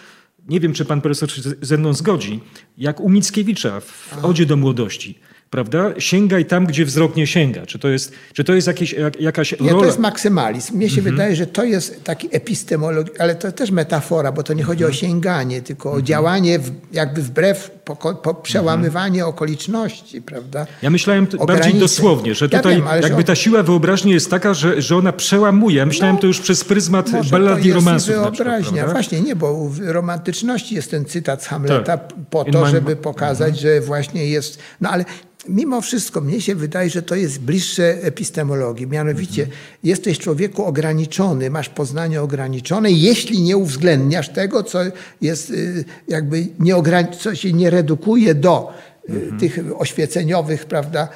nie 0.47 0.59
wiem, 0.59 0.73
czy 0.73 0.85
pan 0.85 1.01
profesor 1.01 1.31
się 1.31 1.41
ze 1.61 1.77
mną 1.77 1.93
zgodzi, 1.93 2.39
jak 2.77 2.99
u 2.99 3.09
Mickiewicza 3.09 3.79
w 3.79 4.17
Odzie 4.25 4.45
do 4.45 4.57
młodości 4.57 5.19
prawda? 5.49 5.91
Sięgaj 5.97 6.45
tam, 6.45 6.65
gdzie 6.65 6.85
wzrok 6.85 7.15
nie 7.15 7.27
sięga. 7.27 7.65
Czy 7.65 7.79
to 7.79 7.89
jest, 7.89 8.13
czy 8.33 8.43
to 8.43 8.53
jest 8.53 8.67
jakieś, 8.67 8.93
jak, 8.93 9.21
jakaś 9.21 9.51
rola? 9.51 9.71
Nie, 9.71 9.79
to 9.79 9.85
jest 9.85 9.99
maksymalizm. 9.99 10.75
Mnie 10.75 10.89
się 10.89 10.97
mhm. 10.97 11.15
wydaje, 11.15 11.35
że 11.35 11.47
to 11.47 11.63
jest 11.63 12.03
taki 12.03 12.27
epistemolog, 12.31 13.07
ale 13.19 13.35
to 13.35 13.51
też 13.51 13.71
metafora, 13.71 14.31
bo 14.31 14.43
to 14.43 14.53
nie 14.53 14.63
chodzi 14.63 14.83
mhm. 14.83 14.97
o 14.97 15.01
sięganie, 15.01 15.61
tylko 15.61 15.89
mhm. 15.89 16.03
o 16.03 16.07
działanie 16.07 16.59
w, 16.59 16.71
jakby 16.91 17.21
wbrew, 17.21 17.71
po, 17.85 17.95
po 17.95 18.33
przełamywanie 18.33 19.25
okoliczności, 19.25 20.21
prawda? 20.21 20.67
Ja 20.81 20.89
myślałem 20.89 21.25
bardziej 21.25 21.55
granicy. 21.55 21.79
dosłownie, 21.79 22.35
że 22.35 22.49
tutaj 22.49 22.79
ja 22.79 22.93
wiem, 22.93 23.03
jakby 23.03 23.23
ta 23.23 23.35
siła 23.35 23.63
wyobraźni 23.63 24.11
jest 24.11 24.29
taka, 24.29 24.53
że, 24.53 24.81
że 24.81 24.95
ona 24.95 25.13
przełamuje. 25.13 25.77
Ja 25.77 25.85
myślałem 25.85 26.15
no, 26.15 26.21
to 26.21 26.27
już 26.27 26.39
przez 26.39 26.63
pryzmat 26.63 27.09
ballad 27.31 27.65
i 27.65 27.73
romansów. 27.73 28.15
wyobraźnia. 28.15 28.71
Przykład, 28.71 28.91
Właśnie, 28.91 29.21
nie, 29.21 29.35
bo 29.35 29.69
w 29.69 29.79
romantyczności 29.79 30.75
jest 30.75 30.91
ten 30.91 31.05
cytat 31.05 31.43
z 31.43 31.47
Hamleta 31.47 31.97
tak. 31.97 32.13
po 32.29 32.43
to, 32.43 32.65
żeby 32.65 32.95
pokazać, 32.95 33.55
mhm. 33.55 33.61
że 33.61 33.81
właśnie 33.81 34.25
jest... 34.25 34.59
No 34.81 34.89
ale 34.89 35.05
mimo 35.49 35.81
wszystko 35.81 36.21
mnie 36.21 36.41
się 36.41 36.55
wydaje, 36.55 36.89
że 36.89 37.01
to 37.01 37.15
jest 37.15 37.39
bliższe 37.39 38.03
epistemologii. 38.03 38.87
Mianowicie 38.87 39.41
mhm. 39.41 39.59
jesteś 39.83 40.19
człowieku 40.19 40.65
ograniczony, 40.65 41.49
masz 41.49 41.69
poznanie 41.69 42.21
ograniczone, 42.21 42.91
jeśli 42.91 43.41
nie 43.41 43.57
uwzględniasz 43.57 44.29
tego, 44.29 44.63
co 44.63 44.79
jest 45.21 45.49
y, 45.49 45.85
jakby 46.07 46.47
nie 46.59 46.75
co 47.21 47.35
się 47.35 47.53
nie 47.53 47.69
redukuje 47.69 48.35
do 48.35 48.73
mhm. 49.11 49.39
tych 49.39 49.59
oświeceniowych, 49.77 50.65
prawda, 50.65 51.07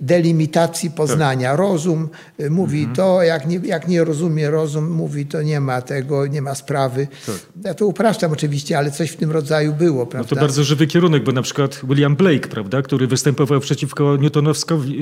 delimitacji 0.00 0.90
poznania. 0.90 1.50
Tak. 1.50 1.58
Rozum 1.58 2.08
y, 2.40 2.50
mówi 2.50 2.78
mhm. 2.78 2.96
to, 2.96 3.22
jak 3.22 3.48
nie, 3.48 3.60
jak 3.64 3.88
nie 3.88 4.04
rozumie 4.04 4.50
rozum, 4.50 4.90
mówi 4.90 5.26
to 5.26 5.42
nie 5.42 5.60
ma 5.60 5.82
tego, 5.82 6.26
nie 6.26 6.42
ma 6.42 6.54
sprawy. 6.54 7.08
Tak. 7.26 7.36
Ja 7.64 7.74
to 7.74 7.86
upraszczam 7.86 8.32
oczywiście, 8.32 8.78
ale 8.78 8.90
coś 8.90 9.10
w 9.10 9.16
tym 9.16 9.30
rodzaju 9.30 9.72
było, 9.72 10.06
prawda? 10.06 10.28
No 10.30 10.36
to 10.36 10.40
bardzo 10.40 10.64
żywy 10.64 10.86
kierunek, 10.86 11.24
bo 11.24 11.32
na 11.32 11.42
przykład 11.42 11.80
William 11.84 12.16
Blake, 12.16 12.48
prawda, 12.48 12.82
który 12.82 13.06
występował 13.06 13.60
przeciwko 13.60 14.16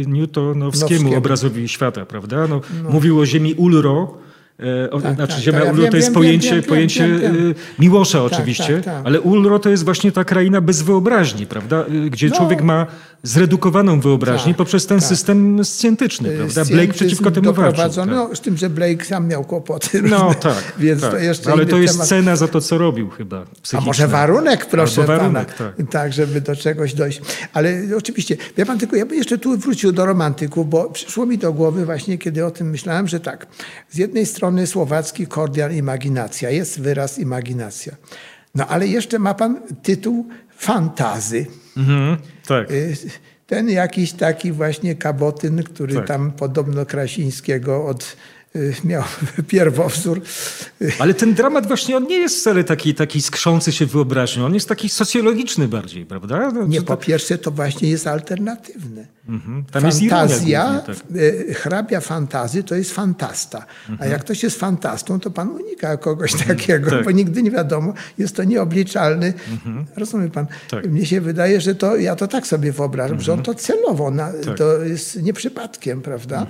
Newtonowskiemu 0.06 1.14
obrazowi 1.16 1.68
świata, 1.68 2.06
prawda? 2.06 2.46
No, 2.46 2.60
no. 2.82 2.90
Mówił 2.90 3.20
o 3.20 3.26
ziemi 3.26 3.54
Ulro, 3.54 4.18
E, 4.58 5.00
tak, 5.02 5.14
znaczy 5.14 5.34
tak, 5.34 5.42
ziemia 5.42 5.60
tak, 5.60 5.72
Ulro 5.72 5.90
to 5.90 5.96
jest 5.96 6.08
wiem, 6.08 6.14
pojęcie, 6.14 6.54
wiem, 6.54 6.62
pojęcie 6.62 7.08
wiem, 7.08 7.50
e, 7.50 7.82
Miłosza 7.82 8.18
tak, 8.18 8.32
oczywiście, 8.32 8.74
tak, 8.74 8.84
tak. 8.84 9.06
ale 9.06 9.20
Ulro 9.20 9.58
to 9.58 9.70
jest 9.70 9.84
właśnie 9.84 10.12
ta 10.12 10.24
kraina 10.24 10.60
bez 10.60 10.82
wyobraźni, 10.82 11.46
prawda? 11.46 11.84
E, 11.86 12.10
gdzie 12.10 12.28
no, 12.28 12.36
człowiek 12.36 12.62
ma 12.62 12.86
zredukowaną 13.22 14.00
wyobraźnię 14.00 14.54
poprzez 14.54 14.86
ten 14.86 15.00
system 15.00 15.64
scjentyczny, 15.64 16.36
prawda? 16.36 16.64
Blake 16.64 16.92
przeciwko 16.92 17.30
temu 17.30 17.52
walczył. 17.52 18.06
No, 18.06 18.30
z 18.34 18.40
tym, 18.40 18.56
że 18.56 18.70
Blake 18.70 19.04
sam 19.04 19.28
miał 19.28 19.44
kłopoty. 19.44 20.02
No 20.02 20.34
tak, 20.34 20.72
więc 20.78 21.00
to 21.00 21.18
jeszcze 21.18 21.52
ale 21.52 21.66
to 21.66 21.78
jest 21.78 21.94
temat. 21.94 22.08
cena 22.08 22.36
za 22.36 22.48
to, 22.48 22.60
co 22.60 22.78
robił 22.78 23.10
chyba. 23.10 23.44
A 23.72 23.80
może 23.80 24.08
warunek, 24.08 24.66
proszę 24.66 25.00
Albo 25.00 25.12
warunek, 25.12 25.54
pana. 25.54 25.86
Tak. 25.90 26.12
żeby 26.12 26.40
do 26.40 26.56
czegoś 26.56 26.94
dojść. 26.94 27.20
Ale 27.52 27.82
oczywiście, 27.98 28.36
wie 28.56 28.66
pan, 28.66 28.78
tylko 28.78 28.96
ja 28.96 29.06
bym 29.06 29.18
jeszcze 29.18 29.38
tu 29.38 29.58
wrócił 29.58 29.92
do 29.92 30.06
romantyków, 30.06 30.70
bo 30.70 30.90
przyszło 30.90 31.26
mi 31.26 31.38
do 31.38 31.52
głowy 31.52 31.84
właśnie, 31.84 32.18
kiedy 32.18 32.46
o 32.46 32.50
tym 32.50 32.70
myślałem, 32.70 33.08
że 33.08 33.20
tak, 33.20 33.46
z 33.90 33.96
jednej 33.96 34.26
strony 34.26 34.47
strony 34.48 34.66
słowacki 34.66 35.26
kordial 35.26 35.74
imaginacja. 35.74 36.50
Jest 36.50 36.80
wyraz 36.80 37.18
imaginacja. 37.18 37.96
No 38.54 38.66
ale 38.66 38.86
jeszcze 38.86 39.18
ma 39.18 39.34
pan 39.34 39.60
tytuł 39.82 40.28
fantazy. 40.56 41.46
Mhm, 41.76 42.16
tak. 42.46 42.70
Y, 42.70 42.96
ten 43.46 43.70
jakiś 43.70 44.12
taki 44.12 44.52
właśnie 44.52 44.94
kabotyn, 44.94 45.62
który 45.62 45.94
tak. 45.94 46.06
tam 46.06 46.32
podobno 46.32 46.86
Krasińskiego 46.86 47.86
od 47.86 48.16
miał 48.84 49.02
pierwowzór. 49.48 50.20
Ale 50.98 51.14
ten 51.14 51.34
dramat 51.34 51.66
właśnie, 51.66 51.96
on 51.96 52.06
nie 52.06 52.16
jest 52.16 52.40
wcale 52.40 52.64
taki, 52.64 52.94
taki 52.94 53.22
skrzący 53.22 53.72
się 53.72 53.86
wyobraźnią, 53.86 54.46
on 54.46 54.54
jest 54.54 54.68
taki 54.68 54.88
socjologiczny 54.88 55.68
bardziej, 55.68 56.06
prawda? 56.06 56.50
No, 56.52 56.66
nie, 56.66 56.82
po 56.82 56.96
pierwsze 56.96 57.38
to 57.38 57.50
właśnie 57.50 57.90
jest 57.90 58.06
alternatywne. 58.06 59.06
Mhm. 59.28 59.64
Tam 59.64 59.82
Fantazja, 59.82 60.22
jest 60.22 60.42
ironia, 60.42 60.80
tak. 60.86 60.96
Y, 61.16 61.54
hrabia 61.54 62.00
fantazy 62.00 62.62
to 62.62 62.74
jest 62.74 62.92
fantasta. 62.92 63.66
Mhm. 63.88 63.98
A 64.08 64.12
jak 64.12 64.20
ktoś 64.20 64.42
jest 64.42 64.58
fantastą, 64.58 65.20
to 65.20 65.30
pan 65.30 65.48
unika 65.48 65.96
kogoś 65.96 66.32
mhm. 66.32 66.56
takiego, 66.56 66.90
tak. 66.90 67.04
bo 67.04 67.10
nigdy 67.10 67.42
nie 67.42 67.50
wiadomo, 67.50 67.94
jest 68.18 68.36
to 68.36 68.44
nieobliczalny. 68.44 69.34
Mhm. 69.52 69.86
Rozumie 69.96 70.30
pan? 70.30 70.46
Tak. 70.70 70.86
Mnie 70.86 71.06
się 71.06 71.20
wydaje, 71.20 71.60
że 71.60 71.74
to, 71.74 71.96
ja 71.96 72.16
to 72.16 72.28
tak 72.28 72.46
sobie 72.46 72.72
wyobrażam, 72.72 73.20
że 73.20 73.32
on 73.32 73.42
to 73.42 73.54
celowo, 73.54 74.10
na, 74.10 74.32
tak. 74.44 74.58
to 74.58 74.84
jest 74.84 75.22
nie 75.22 75.32
przypadkiem, 75.32 76.02
prawda? 76.02 76.46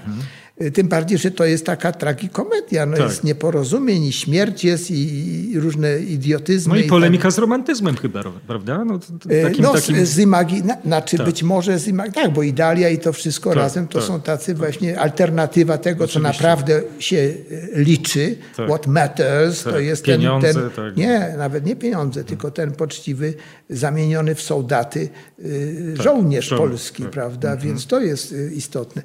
Mhm. 0.59 0.73
Tym 0.73 0.88
bardziej, 0.88 1.18
że 1.18 1.31
to 1.31 1.44
jest 1.44 1.66
taka 1.66 1.92
tragikomedia. 1.92 2.87
No 2.87 2.97
tak. 2.97 3.07
Jest 3.07 3.25
nieporozumień 3.25 4.05
i 4.05 4.12
śmierć 4.12 4.64
jest 4.64 4.90
i, 4.90 5.53
i 5.53 5.61
różne 5.61 5.99
idiotyzmy. 5.99 6.75
No 6.75 6.81
i 6.81 6.85
polemika 6.88 7.23
i 7.23 7.23
tak. 7.23 7.33
z 7.33 7.38
romantyzmem 7.38 7.97
chyba, 7.97 8.23
prawda? 8.47 8.85
No, 8.85 8.99
takim, 9.42 9.62
no 9.62 9.73
takim... 9.73 10.07
z 10.07 10.18
imagi... 10.18 10.62
Znaczy 10.85 11.16
tak. 11.16 11.27
być 11.27 11.42
może 11.42 11.79
z 11.79 11.88
imagi... 11.88 12.12
Tak, 12.12 12.33
bo 12.33 12.42
Idalia 12.42 12.88
i 12.88 12.99
to 12.99 13.12
wszystko 13.12 13.51
tak, 13.51 13.59
razem 13.59 13.88
to 13.88 13.99
tak, 13.99 14.09
są 14.09 14.21
tacy 14.21 14.55
właśnie 14.55 15.01
alternatywa 15.01 15.79
tego, 15.79 16.05
Oczywiście. 16.05 16.21
co 16.21 16.38
naprawdę 16.38 16.83
się 16.99 17.16
e, 17.16 17.81
liczy. 17.81 18.37
Tak. 18.57 18.68
What 18.68 18.87
matters 18.87 19.62
to 19.62 19.79
jest 19.81 20.05
pieniądze, 20.05 20.55
ten... 20.55 20.71
ten 20.71 20.94
nie, 20.97 21.35
nawet 21.38 21.66
nie 21.66 21.77
pieniądze, 21.77 22.25
tylko 22.25 22.51
ten 22.51 22.73
poczciwy, 22.73 23.35
zamieniony 23.71 24.35
w 24.35 24.42
soldaty 24.42 25.09
y, 25.44 25.94
żołnierz 26.03 26.49
polski, 26.49 27.05
prawda? 27.05 27.53
Mhm. 27.53 27.68
Więc 27.68 27.87
to 27.87 28.01
jest 28.01 28.33
y, 28.33 28.53
istotne. 28.55 29.03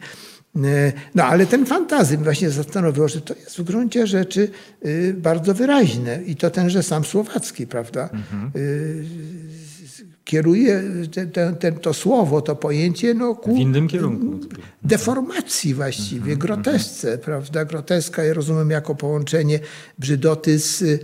E, 0.56 0.94
no 1.16 1.24
ale 1.24 1.46
ten 1.46 1.66
fantazm 1.66 2.24
właśnie 2.24 2.50
zastanowił, 2.50 3.08
że 3.08 3.22
to 3.22 3.34
jest 3.36 3.58
w 3.58 3.64
gruncie 3.64 4.08
rzeczy 4.08 4.50
y, 4.86 5.16
bardzo 5.18 5.54
wyraźne 5.54 6.20
i 6.26 6.36
to 6.36 6.52
tenże 6.52 6.84
sam 6.84 7.04
słowacki, 7.04 7.68
prawda? 7.68 8.10
Mhm. 8.14 8.52
Y, 8.56 9.04
kieruje 10.24 10.84
te, 11.34 11.54
te, 11.54 11.72
to 11.72 11.94
słowo, 11.94 12.42
to 12.42 12.56
pojęcie 12.56 13.14
no, 13.14 13.36
ku 13.36 13.56
w 13.56 13.58
innym 13.58 13.88
kierunku. 13.88 14.48
Deformacji 14.84 15.74
właściwie, 15.74 16.34
mhm. 16.34 16.40
grotesce, 16.40 17.18
prawda? 17.18 17.66
Groteska 17.66 18.24
ja 18.24 18.34
rozumiem 18.34 18.70
jako 18.70 18.96
połączenie 18.96 19.60
brzydoty 20.00 20.60
z 20.60 21.02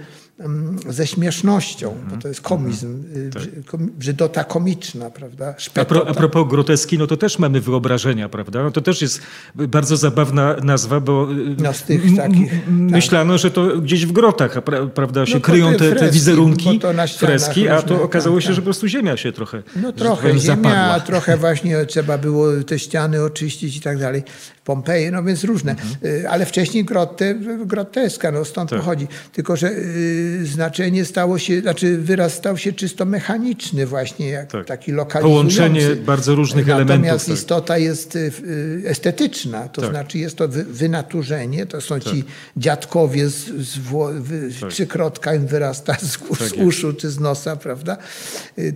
ze 0.90 1.08
śmiesznością, 1.08 1.96
bo 2.10 2.18
to 2.18 2.28
jest 2.28 2.42
komizm, 2.42 3.04
mm, 3.16 3.32
tak. 3.32 3.82
brzydota 3.82 4.44
komiczna, 4.44 5.10
prawda? 5.10 5.56
A, 5.76 5.86
pro, 5.86 6.08
a 6.08 6.14
propos 6.14 6.48
groteski, 6.50 6.98
no 6.98 7.08
to 7.08 7.18
też 7.18 7.40
mamy 7.40 7.62
wyobrażenia, 7.62 8.30
prawda? 8.30 8.64
No 8.64 8.72
to 8.72 8.82
też 8.82 9.02
jest 9.02 9.22
bardzo 9.56 9.98
zabawna 9.98 10.56
nazwa, 10.64 11.00
bo 11.00 11.28
y, 11.32 11.56
no 11.58 11.74
z 11.74 11.84
tych 11.84 12.16
takich, 12.16 12.52
tak. 12.52 12.60
myślano, 12.68 13.34
tak. 13.34 13.42
że 13.42 13.52
to 13.52 13.78
gdzieś 13.78 14.06
w 14.06 14.12
grotach, 14.12 14.64
prawda, 14.94 15.26
się 15.26 15.34
no 15.34 15.42
kryją 15.42 15.72
te, 15.72 15.78
freski, 15.78 16.00
te 16.00 16.12
wizerunki, 16.12 16.80
freski, 17.18 17.68
a 17.68 17.82
to 17.82 18.04
okazało 18.04 18.36
tak, 18.36 18.44
się, 18.44 18.50
że 18.50 18.56
tak. 18.56 18.62
po 18.62 18.66
prostu 18.66 18.88
ziemia 18.88 19.18
się 19.18 19.32
trochę 19.32 19.64
No 19.76 19.94
trochę 19.94 20.28
ziemia, 20.28 20.40
zapadła. 20.40 21.00
trochę 21.00 21.38
właśnie 21.48 21.86
trzeba 21.86 22.18
było 22.18 22.48
te 22.68 22.80
ściany 22.80 23.24
oczyścić 23.24 23.78
i 23.78 23.82
tak 23.82 24.00
dalej. 24.00 24.24
Pompeje, 24.64 25.12
no 25.12 25.24
więc 25.24 25.44
różne. 25.44 25.72
Mhm. 25.72 26.26
Ale 26.30 26.46
wcześniej 26.46 26.86
grotte, 26.86 27.36
groteska, 27.66 28.32
no 28.32 28.46
stąd 28.46 28.70
tak. 28.70 28.80
pochodzi. 28.80 29.08
Tylko, 29.34 29.56
że 29.56 29.68
y, 29.72 30.29
znaczenie 30.44 31.06
stało 31.06 31.40
się, 31.40 31.62
znaczy 31.62 31.98
wyraz 31.98 32.34
stał 32.34 32.58
się 32.58 32.74
czysto 32.74 33.06
mechaniczny 33.06 33.86
właśnie, 33.86 34.30
jak 34.30 34.52
tak. 34.52 34.66
taki 34.66 34.92
lokalizujący. 34.92 35.58
Połączenie 35.58 35.96
bardzo 35.96 36.36
różnych 36.36 36.68
Natomiast 36.68 36.90
elementów. 36.90 37.06
Natomiast 37.06 37.26
tak. 37.26 37.36
istota 37.36 37.78
jest 37.78 38.16
y, 38.16 38.32
y, 38.48 38.84
estetyczna, 38.86 39.70
to 39.70 39.82
tak. 39.82 39.90
znaczy 39.92 40.18
jest 40.18 40.36
to 40.36 40.48
wynaturzenie, 40.48 41.66
to 41.66 41.82
są 41.82 42.00
ci 42.00 42.24
tak. 42.24 42.34
dziadkowie 42.58 43.30
z, 43.30 43.46
z 43.46 43.78
w, 43.78 44.60
tak. 44.62 44.70
trzykrotka 44.70 45.36
im 45.36 45.48
wyrasta 45.48 45.98
z, 46.02 46.18
z 46.50 46.54
uszu 46.54 46.94
czy 46.94 47.10
z 47.10 47.20
nosa, 47.20 47.56
prawda? 47.56 47.98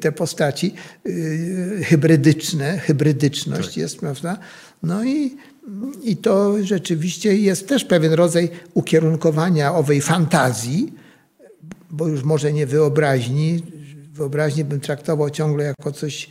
Te 0.01 0.11
postaci 0.11 0.73
hybrydyczne, 1.83 2.79
hybrydyczność 2.79 3.77
jest, 3.77 3.99
prawda? 3.99 4.37
No 4.83 5.03
i 5.03 5.37
i 6.03 6.17
to 6.17 6.55
rzeczywiście 6.63 7.37
jest 7.37 7.67
też 7.67 7.85
pewien 7.85 8.13
rodzaj 8.13 8.49
ukierunkowania 8.73 9.75
owej 9.75 10.01
fantazji, 10.01 10.93
bo 11.93 12.07
już 12.07 12.23
może 12.23 12.53
nie 12.53 12.67
wyobraźni. 12.67 13.63
Wyobraźnię 14.13 14.65
bym 14.65 14.79
traktował 14.79 15.29
ciągle 15.29 15.63
jako 15.63 15.91
coś 15.91 16.29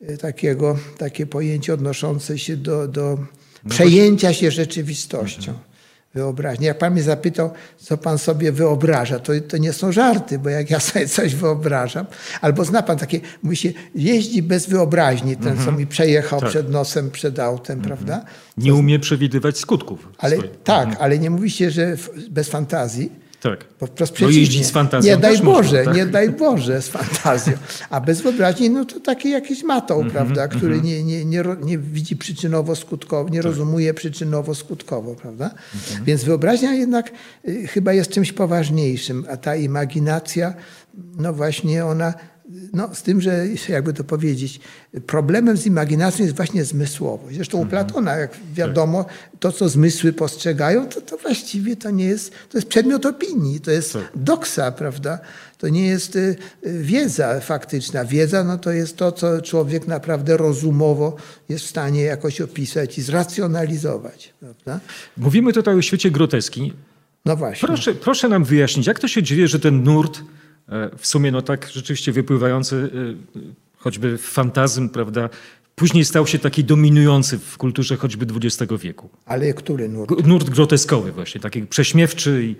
e, 0.00 0.16
takiego, 0.16 0.78
takie 0.98 1.26
pojęcie 1.26 1.74
odnoszące 1.74 2.38
się 2.38 2.56
do, 2.56 2.88
do 2.88 3.18
no 3.64 3.70
przejęcia 3.70 4.32
się 4.32 4.50
rzeczywistością. 4.50 5.52
Mhm. 5.52 5.68
Wyobraźni. 6.14 6.66
Jak 6.66 6.78
pan 6.78 6.92
mnie 6.92 7.02
zapytał, 7.02 7.50
co 7.76 7.96
pan 7.96 8.18
sobie 8.18 8.52
wyobraża, 8.52 9.18
to, 9.18 9.32
to 9.48 9.56
nie 9.58 9.72
są 9.72 9.92
żarty, 9.92 10.38
bo 10.38 10.48
jak 10.48 10.70
ja 10.70 10.80
sobie 10.90 11.08
coś 11.08 11.34
wyobrażam, 11.34 12.06
albo 12.40 12.64
zna 12.64 12.82
pan 12.82 12.98
takie, 12.98 13.20
mówi 13.42 13.56
się, 13.56 13.72
jeździ 13.94 14.42
bez 14.42 14.66
wyobraźni, 14.66 15.36
ten, 15.36 15.54
co 15.54 15.60
mhm. 15.60 15.76
mi 15.76 15.86
przejechał 15.86 16.40
tak. 16.40 16.48
przed 16.48 16.70
nosem, 16.70 17.10
przed 17.10 17.38
autem, 17.38 17.78
mhm. 17.78 17.96
prawda? 17.96 18.24
Nie 18.56 18.74
umie 18.74 18.98
przewidywać 18.98 19.58
skutków. 19.58 20.08
Ale, 20.18 20.38
tak, 20.64 20.96
ale 21.00 21.18
nie 21.18 21.30
mówi 21.30 21.50
się, 21.50 21.70
że 21.70 21.96
bez 22.30 22.48
fantazji. 22.48 23.27
Tak. 23.42 23.64
Bo 23.80 23.86
wprost 23.86 24.20
Bo 24.20 24.28
jeździć 24.30 24.66
z 24.66 24.70
fantazją 24.70 25.14
Nie 25.16 25.20
daj 25.22 25.38
Boże, 25.38 25.44
można, 25.44 25.84
tak? 25.84 25.96
nie 25.96 26.06
daj 26.06 26.30
Boże 26.30 26.82
z 26.82 26.88
fantazją. 26.88 27.52
A 27.90 28.00
bez 28.00 28.20
wyobraźni, 28.20 28.70
no 28.70 28.84
to 28.84 29.00
taki 29.00 29.30
jakiś 29.30 29.62
matoł, 29.62 30.00
Mhm, 30.02 30.12
prawda, 30.14 30.48
który 30.56 30.80
nie, 30.80 31.02
nie, 31.04 31.24
nie, 31.24 31.42
ro- 31.42 31.64
nie 31.64 31.78
widzi 31.78 32.16
przyczynowo-skutkowo, 32.16 33.24
Tak. 33.24 33.32
nie 33.32 33.42
rozumuje 33.42 33.94
przyczynowo-skutkowo, 33.94 35.14
prawda? 35.14 35.50
Mhm. 35.74 36.04
Więc 36.04 36.24
wyobraźnia 36.24 36.74
jednak 36.74 37.10
y, 37.48 37.66
chyba 37.66 37.92
jest 37.92 38.10
czymś 38.10 38.32
poważniejszym, 38.32 39.24
a 39.30 39.36
ta 39.36 39.56
imaginacja, 39.56 40.54
no 41.18 41.32
właśnie 41.32 41.84
ona, 41.84 42.14
no 42.72 42.94
z 42.94 43.02
tym, 43.02 43.20
że 43.20 43.46
jakby 43.68 43.92
to 43.92 44.04
powiedzieć, 44.04 44.60
problemem 45.06 45.56
z 45.56 45.66
imaginacją 45.66 46.24
jest 46.24 46.36
właśnie 46.36 46.64
zmysłowość. 46.64 47.36
Zresztą 47.36 47.58
u 47.58 47.62
Mhm. 47.62 47.86
Platona, 47.86 48.16
jak 48.16 48.36
wiadomo, 48.54 49.04
to 49.40 49.52
co 49.52 49.68
zmysły 49.68 50.12
postrzegają, 50.12 50.86
to, 50.86 51.00
to 51.00 51.16
właściwie 51.16 51.76
to 51.76 51.90
nie 51.90 52.04
jest, 52.04 52.32
to 52.50 52.58
jest 52.58 52.68
przedmiot 52.68 53.06
opinii, 53.06 53.60
to 53.60 53.70
jest 53.70 53.92
Tak. 53.92 54.10
doksa, 54.14 54.72
prawda? 54.72 55.18
To 55.58 55.68
nie 55.68 55.86
jest 55.86 56.16
y, 56.16 56.36
y, 56.66 56.82
wiedza 56.82 57.40
faktyczna. 57.40 58.04
Wiedza 58.04 58.44
no 58.44 58.58
to 58.58 58.70
jest 58.70 58.96
to, 58.96 59.12
co 59.12 59.42
człowiek 59.42 59.86
naprawdę 59.86 60.36
rozumowo 60.36 61.16
jest 61.48 61.64
w 61.64 61.68
stanie 61.68 62.02
jakoś 62.02 62.40
opisać 62.40 62.98
i 62.98 63.02
zracjonalizować, 63.02 64.34
prawda? 64.40 64.80
Mówimy 65.16 65.52
tutaj 65.52 65.78
o 65.78 65.82
świecie 65.82 66.10
groteski. 66.10 66.72
No 67.24 67.36
właśnie. 67.36 67.66
Proszę, 67.68 67.94
proszę 67.94 68.28
nam 68.28 68.44
wyjaśnić, 68.44 68.86
jak 68.86 68.98
to 69.00 69.08
się 69.08 69.22
dzieje, 69.22 69.48
że 69.48 69.60
ten 69.60 69.82
nurt, 69.82 70.20
w 70.98 71.06
sumie 71.06 71.32
no 71.32 71.42
tak 71.42 71.68
rzeczywiście 71.72 72.12
wypływający 72.12 72.90
e, 73.36 73.40
choćby 73.76 74.18
fantazm, 74.18 74.88
prawda, 74.88 75.28
później 75.74 76.04
stał 76.04 76.26
się 76.26 76.38
taki 76.38 76.64
dominujący 76.64 77.38
w 77.38 77.58
kulturze 77.58 77.96
choćby 77.96 78.26
XX 78.34 78.72
wieku. 78.82 79.08
Ale 79.26 79.54
który 79.54 79.88
nurt? 79.88 80.26
Nurt 80.26 80.50
groteskowy 80.50 81.12
właśnie, 81.12 81.40
taki 81.40 81.62
prześmiewczy 81.62 82.44
i 82.44 82.56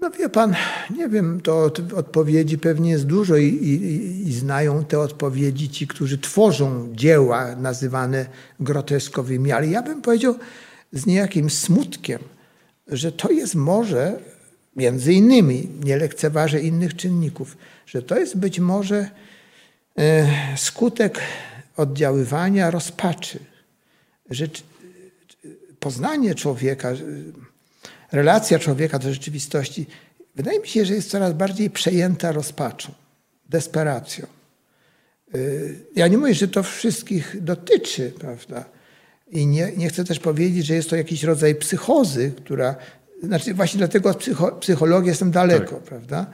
No 0.00 0.10
wie 0.10 0.28
pan, 0.28 0.54
nie 0.96 1.08
wiem, 1.08 1.40
to 1.40 1.64
od, 1.64 1.92
odpowiedzi 1.92 2.58
pewnie 2.58 2.90
jest 2.90 3.06
dużo 3.06 3.36
i, 3.36 3.46
i, 3.46 4.28
i 4.28 4.32
znają 4.32 4.84
te 4.84 5.00
odpowiedzi 5.00 5.68
ci, 5.68 5.86
którzy 5.86 6.18
tworzą 6.18 6.88
dzieła 6.92 7.56
nazywane 7.56 8.26
groteskowymi, 8.60 9.52
ale 9.52 9.66
ja 9.66 9.82
bym 9.82 10.02
powiedział 10.02 10.34
z 10.92 11.06
niejakim 11.06 11.50
smutkiem, 11.50 12.18
że 12.88 13.12
to 13.12 13.30
jest 13.30 13.54
może, 13.54 14.18
między 14.76 15.12
innymi, 15.12 15.68
nie 15.84 15.96
lekceważę 15.96 16.60
innych 16.60 16.96
czynników, 16.96 17.56
że 17.86 18.02
to 18.02 18.18
jest 18.18 18.36
być 18.36 18.60
może 18.60 19.10
e, 19.98 20.26
skutek 20.56 21.20
oddziaływania 21.76 22.70
rozpaczy, 22.70 23.38
że 24.30 24.46
poznanie 25.80 26.34
człowieka, 26.34 26.92
relacja 28.12 28.58
człowieka 28.58 28.98
do 28.98 29.12
rzeczywistości, 29.12 29.86
wydaje 30.34 30.60
mi 30.60 30.68
się, 30.68 30.84
że 30.84 30.94
jest 30.94 31.10
coraz 31.10 31.32
bardziej 31.32 31.70
przejęta 31.70 32.32
rozpaczą, 32.32 32.92
desperacją. 33.48 34.26
Y, 35.34 35.78
Ja 35.96 36.08
nie 36.08 36.18
mówię, 36.18 36.34
że 36.34 36.48
to 36.48 36.62
wszystkich 36.62 37.42
dotyczy, 37.42 38.12
prawda? 38.18 38.64
I 39.30 39.46
nie, 39.46 39.72
nie 39.76 39.88
chcę 39.88 40.04
też 40.04 40.18
powiedzieć, 40.18 40.66
że 40.66 40.74
jest 40.74 40.90
to 40.90 40.96
jakiś 40.96 41.22
rodzaj 41.22 41.54
psychozy, 41.54 42.32
która. 42.36 42.76
Znaczy, 43.26 43.54
właśnie 43.54 43.78
dlatego 43.78 44.10
od 44.10 44.16
psycho, 44.16 44.52
psychologii 44.52 45.08
jestem 45.08 45.30
daleko, 45.30 45.76
prawda? 45.76 46.26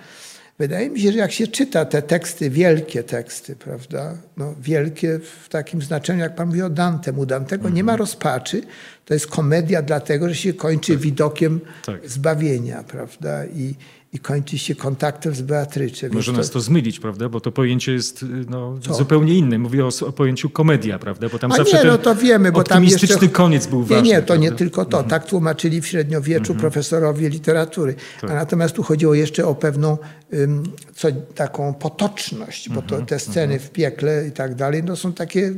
Wydaje 0.59 0.91
mi 0.91 1.01
się, 1.01 1.13
że 1.13 1.19
jak 1.19 1.33
się 1.33 1.47
czyta 1.47 1.85
te 1.85 2.03
teksty, 2.03 2.51
wielkie 2.51 3.03
teksty, 3.03 3.57
prawda? 3.57 4.17
No, 4.37 4.55
wielkie 4.61 5.19
w 5.45 5.49
takim 5.49 5.83
znaczeniu, 5.83 6.21
jak 6.21 6.35
pan 6.35 6.49
mówi 6.49 6.63
o 6.63 6.71
Dantem. 6.71 7.19
U 7.19 7.27
Dantego 7.27 7.69
nie 7.69 7.85
ma 7.85 7.97
rozpaczy. 7.97 8.63
To 9.05 9.15
jest 9.15 9.27
komedia 9.27 9.83
dlatego, 9.83 10.29
że 10.29 10.35
się 10.35 10.53
kończy 10.53 10.97
widokiem 10.97 11.61
Tak. 11.87 12.09
zbawienia, 12.09 12.83
prawda? 12.83 13.47
I, 13.47 13.75
i 14.13 14.19
kończy 14.19 14.59
się 14.59 14.75
kontaktem 14.75 15.35
z 15.35 15.43
Beatrycze. 15.43 16.09
Może 16.09 16.33
to- 16.33 16.39
nas 16.39 16.51
to 16.51 16.61
zmylić, 16.61 17.01
prawda, 17.01 17.29
bo 17.29 17.41
to 17.41 17.53
pojęcie 17.53 17.93
jest 17.93 18.23
y, 18.23 18.27
no, 18.49 18.77
zupełnie 18.91 19.35
inne. 19.35 19.59
Mówię 19.59 19.85
o, 19.87 19.91
o 20.07 20.13
pojęciu 20.13 20.51
komedia, 20.51 20.99
prawda, 20.99 21.29
bo 21.29 21.39
tam 21.39 21.53
A 21.53 21.57
zawsze 21.57 21.77
nie, 21.77 21.83
ten 21.83 21.91
no 21.91 21.99
to 21.99 22.15
wiemy, 22.15 22.53
bo 22.53 22.63
tam 22.65 22.85
jeszcze... 22.85 23.29
koniec 23.29 23.67
był 23.67 23.81
Nie, 23.81 23.87
ważny. 23.87 24.09
nie, 24.09 24.23
to 24.23 24.37
nie 24.37 24.49
prawda? 24.49 24.59
tylko 24.59 24.85
to. 24.85 25.03
Tak 25.03 25.27
tłumaczyli 25.27 25.81
w 25.81 25.87
średniowieczu 25.87 26.55
profesorowie 26.55 27.29
literatury. 27.29 27.95
Tak. 28.21 28.31
A 28.31 28.35
natomiast 28.35 28.75
tu 28.75 28.83
chodziło 28.83 29.15
jeszcze 29.15 29.47
o 29.47 29.55
pewną 29.55 29.99
ym, 30.35 30.63
co, 30.95 31.09
taką 31.35 31.75
potoczność, 31.75 32.69
bo 32.69 32.83
to, 32.83 33.03
te 33.03 33.19
sceny 33.19 33.59
w 33.59 33.71
piekle 33.71 34.27
i 34.29 34.33
tak 34.33 34.55
dalej, 34.55 34.83
no 34.85 34.97
są 34.97 35.13
takie 35.13 35.53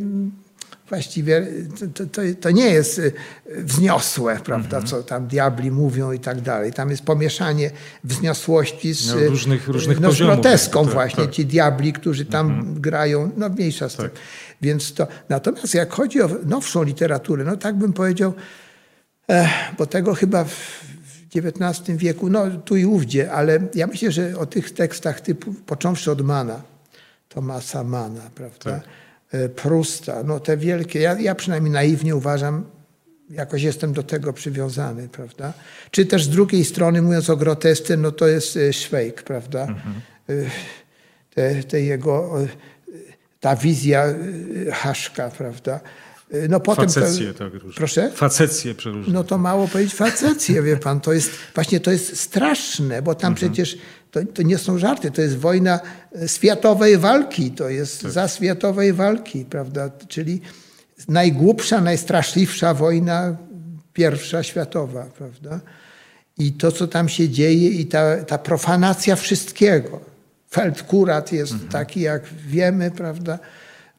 właściwie, 0.93 1.47
to, 1.95 2.07
to, 2.07 2.23
to 2.41 2.51
nie 2.51 2.67
jest 2.67 2.99
y, 2.99 3.13
wzniosłe, 3.47 4.41
prawda, 4.45 4.83
co 4.83 5.03
tam 5.03 5.27
diabli 5.27 5.71
mówią 5.71 6.13
i 6.13 6.19
tak 6.19 6.41
dalej. 6.41 6.73
Tam 6.73 6.91
jest 6.91 7.03
pomieszanie 7.05 7.71
wzniosłości 8.05 8.93
z, 8.93 9.09
No, 9.09 9.21
różnych- 9.29 9.69
różnych 9.69 10.01
no, 10.01 10.13
z 10.13 10.19
groteską 10.19 10.85
Tak, 10.85 10.93
właśnie. 10.93 11.25
tak. 11.25 11.33
Ci 11.33 11.47
diabli, 11.47 11.93
którzy 11.93 12.25
tam 12.25 12.75
grają, 12.81 13.31
no 13.37 13.49
mniejsza 13.49 13.89
z 13.89 13.97
tym. 13.97 14.09
Więc 14.63 14.95
to, 14.95 15.07
natomiast 15.29 15.75
jak 15.75 15.93
chodzi 15.93 16.23
o 16.23 16.29
nowszą 16.47 16.83
literaturę, 16.83 17.45
no 17.45 17.57
tak 17.57 17.77
bym 17.77 17.93
powiedział, 17.93 18.33
eh, 19.29 19.49
bo 19.79 19.87
tego 19.87 20.15
chyba 20.15 20.45
w 20.45 20.83
XIX 21.37 21.99
wieku, 21.99 22.31
no 22.31 22.51
tu 22.65 22.77
i 22.77 22.85
ówdzie, 22.85 23.33
ale 23.33 23.59
ja 23.75 23.87
myślę, 23.87 24.13
że 24.13 24.39
o 24.39 24.47
tych 24.47 24.71
tekstach 24.71 25.21
typu, 25.21 25.55
począwszy 25.67 26.11
od 26.11 26.21
Mana, 26.21 26.63
Tomasa 27.29 27.85
Mana, 27.85 28.31
prawda, 28.35 28.71
e, 28.71 28.81
Prusta, 29.57 30.23
no 30.23 30.41
te 30.41 30.57
wielkie, 30.57 31.01
ja, 31.01 31.21
ja 31.21 31.35
przynajmniej 31.35 31.73
naiwnie 31.73 32.17
uważam, 32.17 32.65
jakoś 33.31 33.63
jestem 33.63 33.93
do 33.93 34.03
tego 34.03 34.33
przywiązany, 34.33 35.09
prawda? 35.09 35.53
Czy 35.91 36.07
też 36.07 36.25
z 36.25 36.29
drugiej 36.29 36.65
strony, 36.65 37.03
mówiąc 37.03 37.31
o 37.31 37.37
grotesce, 37.37 37.97
no 37.97 38.13
to 38.13 38.27
jest 38.29 38.57
e, 38.57 38.73
Szwejk, 38.73 39.23
prawda? 39.23 39.67
E, 40.29 40.33
Te, 41.35 41.63
te 41.63 41.81
jego, 41.81 42.43
e, 42.43 42.47
ta 43.41 43.57
wizja 43.57 44.05
e, 44.05 44.73
Haszka, 44.73 45.31
prawda? 45.31 45.81
E, 46.33 46.49
No 46.49 46.61
potem 46.61 46.87
to- 46.87 46.93
Facecje, 46.93 47.35
tak, 47.35 47.53
różne. 47.53 47.73
Proszę? 47.77 48.11
Facecje 48.15 48.75
przeróżne. 48.75 49.13
No 49.15 49.25
to 49.25 49.39
mało 49.39 49.69
powiedzieć 49.69 49.95
facecję, 49.95 50.63
wie 50.63 50.77
pan. 50.77 51.01
To 51.01 51.13
jest, 51.13 51.31
właśnie 51.55 51.81
to 51.81 51.91
jest 51.91 52.21
straszne, 52.21 53.03
bo 53.03 53.15
tam 53.15 53.35
przecież 53.35 53.79
to, 54.11 54.21
to 54.35 54.43
nie 54.43 54.59
są 54.59 54.79
żarty, 54.79 55.11
to 55.11 55.23
jest 55.23 55.37
wojna 55.39 55.81
e, 56.23 56.29
światowej 56.29 56.99
walki, 56.99 57.51
to 57.51 57.69
jest 57.69 58.03
za 58.03 58.29
światowej 58.29 58.93
walki, 58.93 59.45
prawda? 59.45 59.91
Czyli 60.09 60.41
najgłupsza, 61.09 61.81
najstraszliwsza 61.81 62.75
wojna 62.75 63.37
pierwsza 63.93 64.43
światowa, 64.43 65.05
prawda? 65.19 65.61
I 66.39 66.53
to, 66.53 66.73
co 66.73 66.87
tam 66.87 67.09
się 67.09 67.29
dzieje 67.29 67.69
i 67.69 67.87
ta, 67.87 68.25
ta 68.25 68.39
profanacja 68.39 69.17
wszystkiego. 69.17 70.01
Feldkurat 70.51 71.33
jest 71.33 71.55
taki, 71.71 72.01
jak 72.01 72.25
wiemy, 72.47 72.91
prawda? 72.91 73.39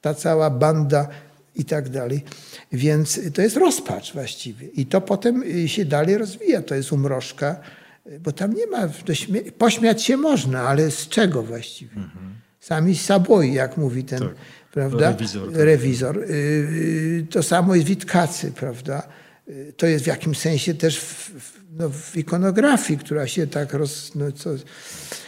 Ta 0.01 0.13
cała 0.13 0.49
banda 0.49 1.07
i 1.55 1.65
tak 1.65 1.89
dalej. 1.89 2.23
Więc 2.71 3.19
to 3.33 3.41
jest 3.41 3.57
rozpacz 3.57 4.13
właściwie. 4.13 4.67
I 4.67 4.85
to 4.85 5.01
potem 5.01 5.43
y, 5.43 5.67
się 5.69 5.85
dalej 5.85 6.17
rozwija. 6.17 6.61
To 6.61 6.75
jest 6.75 6.91
umrożka, 6.91 7.59
y, 8.07 8.19
bo 8.19 8.31
tam 8.31 8.53
nie 8.53 8.67
ma, 8.67 8.89
pośmiać 9.57 10.03
się 10.03 10.17
można, 10.17 10.61
ale 10.61 10.91
z 10.91 11.07
czego 11.07 11.43
właściwie? 11.43 11.95
Sami 12.59 12.95
saboi, 12.95 13.53
jak 13.53 13.77
mówi 13.77 14.03
ten, 14.03 14.19
Tak. 14.19 14.29
prawda? 14.71 15.11
Rewizor, 15.11 15.51
tak. 15.51 15.61
Rewizor. 15.61 16.17
Y, 16.29 17.27
To 17.29 17.43
samo 17.43 17.75
jest 17.75 17.87
Witkacy, 17.87 18.51
prawda? 18.51 19.07
Y, 19.49 19.73
To 19.77 19.85
jest 19.87 20.03
w 20.03 20.07
jakimś 20.07 20.37
sensie 20.37 20.73
też 20.73 20.99
w, 20.99 21.31
no, 21.77 21.89
w 21.89 22.17
ikonografii, 22.17 22.99
która 22.99 23.27
się 23.27 23.47
tak 23.47 23.73
roz... 23.73 24.15
No, 24.15 24.31
co, 24.31 24.49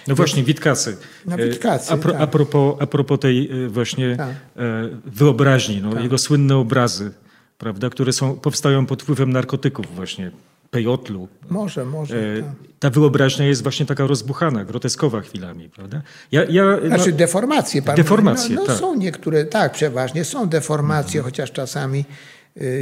No 0.08 0.16
właśnie, 0.16 0.44
Witkacy. 0.44 0.98
No, 1.26 1.36
E, 1.36 1.50
Witkacy, 1.50 1.94
a, 1.94 1.98
pro, 1.98 2.12
tak. 2.12 2.22
a, 2.22 2.28
propos, 2.28 2.76
a 2.80 2.88
propos 2.88 3.20
tej 3.20 3.66
e, 3.66 3.70
właśnie 3.70 4.16
Tak. 4.18 4.30
e, 4.30 4.90
wyobraźni, 5.06 5.82
no, 5.82 6.02
jego 6.02 6.18
słynne 6.18 6.56
obrazy, 6.58 7.12
prawda, 7.58 7.90
które 7.90 8.14
są, 8.14 8.36
powstają 8.36 8.86
pod 8.86 9.04
wpływem 9.04 9.32
narkotyków 9.32 9.96
właśnie, 9.96 10.32
pejotlu. 10.72 11.28
może, 11.50 11.86
może. 11.86 12.18
E, 12.38 12.42
tak. 12.42 12.52
ta 12.80 12.90
wyobraźnia 12.90 13.46
jest 13.46 13.64
właśnie 13.64 13.86
taka 13.86 14.08
rozbuchana, 14.08 14.66
groteskowa 14.66 15.22
chwilami, 15.22 15.70
prawda? 15.70 16.02
Ja, 16.32 16.44
ja, 16.44 16.64
no, 16.82 16.88
Znaczy 16.88 17.12
deformacje. 17.12 17.82
Pan 17.82 17.96
Deformacje, 17.96 18.44
mówi. 18.50 18.56
no, 18.56 18.62
no 18.62 18.68
tak. 18.68 18.78
Są 18.78 18.96
niektóre, 18.96 19.46
tak, 19.46 19.72
przeważnie 19.74 20.26
są 20.26 20.46
deformacje, 20.50 21.22
chociaż 21.22 21.52
czasami 21.52 22.00
y, 22.00 22.06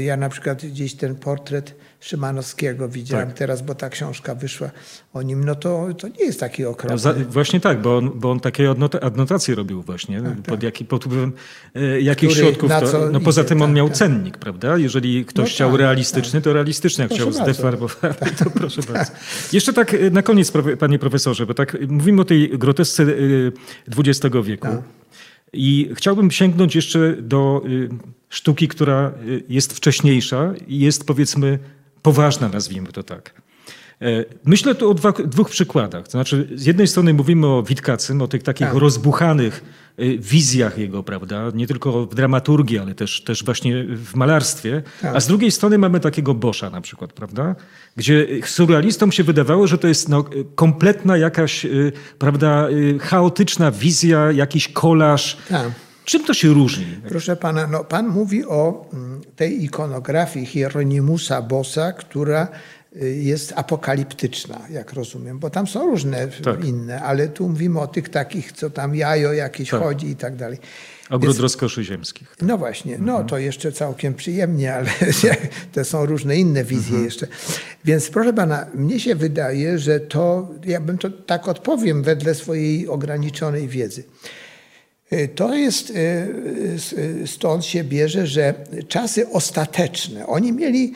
ja 0.05 0.17
na 0.17 0.29
przykład 0.29 0.65
gdzieś 0.65 0.93
ten 0.93 1.15
portret 1.15 1.75
Szymanowskiego 1.99 2.89
widziałem 2.89 3.27
Tak. 3.27 3.37
teraz, 3.37 3.61
bo 3.61 3.75
ta 3.75 3.89
książka 3.89 4.35
wyszła 4.35 4.69
o 5.13 5.21
nim, 5.21 5.43
no 5.45 5.55
to, 5.55 5.87
to 5.97 6.07
nie 6.07 6.25
jest 6.25 6.39
taki 6.39 6.63
no, 6.63 6.69
okropny. 6.69 6.97
za, 6.97 7.13
właśnie 7.13 7.59
tak, 7.59 7.81
bo 7.81 7.97
on, 7.97 8.11
bo 8.15 8.31
on 8.31 8.39
takie 8.39 8.69
adnota, 8.69 8.99
adnotacje 8.99 9.55
robił 9.55 9.81
właśnie, 9.81 10.21
pod, 10.45 10.63
jaki, 10.63 10.85
pod 10.85 11.03
wpływem 11.03 11.33
e, 11.75 12.01
jakich 12.01 12.29
Tak, 12.29 12.37
Który 12.37 12.53
środków. 12.55 12.91
To, 12.91 13.09
no 13.11 13.19
poza 13.19 13.41
idzie, 13.41 13.49
tym 13.49 13.61
on 13.61 13.69
tak, 13.69 13.75
miał 13.75 13.87
tak. 13.87 13.97
cennik, 13.97 14.37
prawda? 14.37 14.77
Jeżeli 14.77 15.25
ktoś 15.25 15.49
No 15.49 15.55
chciał 15.55 15.71
tak, 15.71 15.79
realistyczny, 15.79 16.41
to 16.41 16.53
realistyczny, 16.53 17.01
jak 17.01 17.09
Proszę 17.09 17.23
chciał 17.23 17.33
bardzo. 17.33 17.53
zdeformowany, 17.53 18.15
to 18.43 18.49
proszę 18.49 18.81
bardzo. 18.93 19.11
Jeszcze 19.53 19.73
tak 19.73 19.93
e, 19.93 20.09
na 20.09 20.21
koniec, 20.21 20.51
panie 20.79 20.99
profesorze, 20.99 21.45
bo 21.45 21.53
tak 21.53 21.77
mówimy 21.87 22.21
o 22.21 22.25
tej 22.25 22.49
grotesce 22.49 23.05
XX 23.97 24.35
wieku. 24.43 24.67
Tak. 24.67 24.81
I 25.53 25.89
chciałbym 25.95 26.31
sięgnąć 26.31 26.75
jeszcze 26.75 27.15
do 27.21 27.61
y, 27.65 27.89
sztuki, 28.33 28.67
która 28.67 29.11
y, 29.27 29.43
jest 29.49 29.73
wcześniejsza 29.73 30.53
i 30.67 30.79
jest 30.79 31.05
powiedzmy 31.05 31.59
poważna, 32.01 32.49
nazwijmy 32.49 32.91
to 32.91 33.03
tak. 33.03 33.33
E, 34.01 34.25
myślę 34.45 34.75
tu 34.75 34.91
o 34.91 34.93
dwa, 34.93 35.11
dwóch 35.11 35.49
przykładach. 35.49 36.05
To 36.05 36.11
znaczy, 36.11 36.49
z 36.55 36.65
jednej 36.65 36.87
strony 36.87 37.13
mówimy 37.13 37.47
o 37.47 37.63
Witkacym, 37.63 38.21
o 38.21 38.27
tych 38.27 38.43
takich 38.43 38.67
tak. 38.67 38.75
rozbuchanych 38.75 39.63
e, 39.97 40.17
wizjach 40.17 40.77
jego, 40.77 41.03
prawda? 41.03 41.51
Nie 41.53 41.67
tylko 41.67 42.05
w 42.05 42.15
dramaturgii, 42.15 42.79
ale 42.79 42.95
też, 42.95 43.23
też 43.23 43.43
właśnie 43.43 43.83
w 43.83 44.15
malarstwie. 44.15 44.83
Tak. 45.01 45.15
A 45.15 45.19
z 45.19 45.27
drugiej 45.27 45.51
strony 45.51 45.77
mamy 45.77 45.99
takiego 45.99 46.33
Boscha 46.33 46.69
na 46.69 46.81
przykład, 46.81 47.13
prawda? 47.13 47.55
Gdzie 47.95 48.27
surrealistom 48.45 49.11
się 49.11 49.23
wydawało, 49.23 49.67
że 49.67 49.77
to 49.77 49.87
jest 49.87 50.09
no, 50.09 50.25
kompletna 50.55 51.17
jakaś, 51.17 51.65
prawda, 52.19 52.67
chaotyczna 52.99 53.71
wizja, 53.71 54.31
jakiś 54.31 54.67
kolaż. 54.67 55.37
Tak. 55.49 55.71
Czym 56.05 56.23
to 56.23 56.33
się 56.33 56.47
różni? 56.47 56.85
Proszę 57.09 57.35
pana, 57.35 57.67
no, 57.67 57.83
pan 57.83 58.07
mówi 58.07 58.45
o 58.45 58.89
mm, 58.93 59.21
tej 59.35 59.63
ikonografii 59.63 60.45
Hieronymusa 60.45 61.41
Bossa, 61.41 61.91
która 61.91 62.47
y, 63.01 63.15
jest 63.15 63.53
apokaliptyczna, 63.55 64.59
jak 64.69 64.93
rozumiem, 64.93 65.39
bo 65.39 65.49
tam 65.49 65.67
są 65.67 65.85
różne 65.85 66.27
tak. 66.27 66.65
inne, 66.65 67.01
ale 67.01 67.27
tu 67.27 67.49
mówimy 67.49 67.79
o 67.79 67.87
tych 67.87 68.09
takich, 68.09 68.51
co 68.51 68.69
tam 68.69 68.95
jajo 68.95 69.33
jakieś 69.33 69.69
tak. 69.69 69.79
chodzi 69.79 70.07
i 70.07 70.15
tak 70.15 70.35
dalej. 70.35 70.59
Ogród 71.09 71.31
Więc, 71.31 71.39
rozkoszy 71.39 71.83
ziemskich. 71.83 72.29
Tak. 72.29 72.47
No 72.47 72.57
właśnie, 72.57 72.97
no 72.97 73.11
mhm. 73.11 73.27
to 73.27 73.37
jeszcze 73.37 73.71
całkiem 73.71 74.13
przyjemnie, 74.13 74.75
ale 74.75 74.89
to 75.73 75.85
są 75.85 76.05
różne 76.05 76.35
inne 76.35 76.63
wizje 76.63 76.87
mhm. 76.87 77.05
jeszcze. 77.05 77.27
Więc 77.85 78.09
proszę 78.09 78.33
pana, 78.33 78.65
mnie 78.73 78.99
się 78.99 79.15
wydaje, 79.15 79.79
że 79.79 79.99
to, 79.99 80.49
ja 80.65 80.81
bym 80.81 80.97
to 80.97 81.09
tak 81.09 81.47
odpowiem 81.47 82.03
wedle 82.03 82.35
swojej 82.35 82.87
ograniczonej 82.87 83.67
wiedzy. 83.67 84.03
Y, 85.13 85.27
to 85.35 85.55
jest, 85.55 85.89
y, 85.89 85.93
y, 87.23 87.27
stąd 87.27 87.65
się 87.65 87.83
bierze, 87.83 88.27
że 88.27 88.53
czasy 88.87 89.29
ostateczne, 89.29 90.27
oni 90.27 90.53
mieli, 90.53 90.93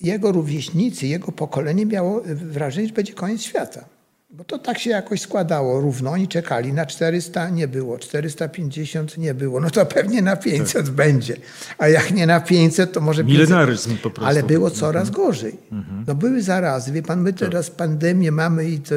jego 0.00 0.32
rówieśnicy, 0.32 1.06
jego 1.06 1.32
pokolenie 1.32 1.86
miało 1.86 2.22
wrażenie, 2.26 2.88
że 2.88 2.94
będzie 2.94 3.12
koniec 3.12 3.42
świata. 3.42 3.84
Bo 4.30 4.44
to 4.44 4.58
tak 4.58 4.78
się 4.78 4.90
jakoś 4.90 5.20
składało 5.20 5.80
równo. 5.80 6.10
Oni 6.10 6.28
czekali 6.28 6.72
na 6.72 6.86
400, 6.86 7.50
nie 7.50 7.68
było. 7.68 7.98
450 7.98 9.18
nie 9.18 9.34
było. 9.34 9.60
No 9.60 9.70
to 9.70 9.86
pewnie 9.86 10.22
na 10.22 10.36
500 10.36 10.86
tak. 10.86 10.94
będzie. 10.94 11.36
A 11.78 11.88
jak 11.88 12.14
nie 12.14 12.26
na 12.26 12.40
500, 12.40 12.92
to 12.92 13.00
może... 13.00 13.24
Milenaryzm 13.24 13.90
500. 13.90 14.02
po 14.02 14.10
prostu. 14.10 14.28
Ale 14.28 14.42
było 14.42 14.70
coraz 14.70 15.08
mhm. 15.08 15.26
gorzej. 15.26 15.58
Mhm. 15.72 16.04
No 16.06 16.14
były 16.14 16.42
zarazy. 16.42 16.92
Wie 16.92 17.02
pan, 17.02 17.22
my 17.22 17.32
tak. 17.32 17.48
teraz 17.48 17.70
pandemię 17.70 18.32
mamy 18.32 18.70
i 18.70 18.78
to 18.78 18.94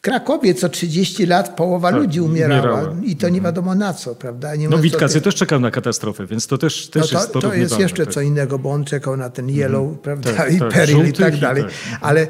w 0.00 0.02
Krakowie 0.02 0.54
co 0.54 0.68
30 0.68 1.26
lat 1.26 1.56
połowa 1.56 1.90
tak, 1.90 2.00
ludzi 2.00 2.20
umierała, 2.20 2.60
umierała, 2.60 2.94
i 3.04 3.16
to 3.16 3.28
nie 3.28 3.38
mhm. 3.38 3.44
wiadomo 3.44 3.74
na 3.74 3.94
co, 3.94 4.14
prawda? 4.14 4.56
Nie 4.56 4.68
no 4.68 4.78
Witkacy 4.78 5.14
ty... 5.14 5.20
też 5.20 5.34
czekał 5.34 5.60
na 5.60 5.70
katastrofę, 5.70 6.26
więc 6.26 6.46
to 6.46 6.58
też, 6.58 6.88
też 6.88 7.12
no 7.12 7.20
to, 7.20 7.24
jest 7.24 7.32
To 7.32 7.54
jest 7.54 7.78
jeszcze 7.78 8.04
tak. 8.04 8.14
co 8.14 8.20
innego, 8.20 8.58
bo 8.58 8.70
on 8.70 8.84
czekał 8.84 9.16
na 9.16 9.30
ten 9.30 9.50
yellow, 9.50 9.84
mm, 9.84 9.98
prawda, 9.98 10.32
tak, 10.32 10.52
i 10.52 10.58
tak, 10.58 10.68
peril 10.68 11.08
i 11.08 11.12
tak 11.12 11.36
dalej. 11.36 11.62
Tak. 11.62 11.72
Ale 12.00 12.26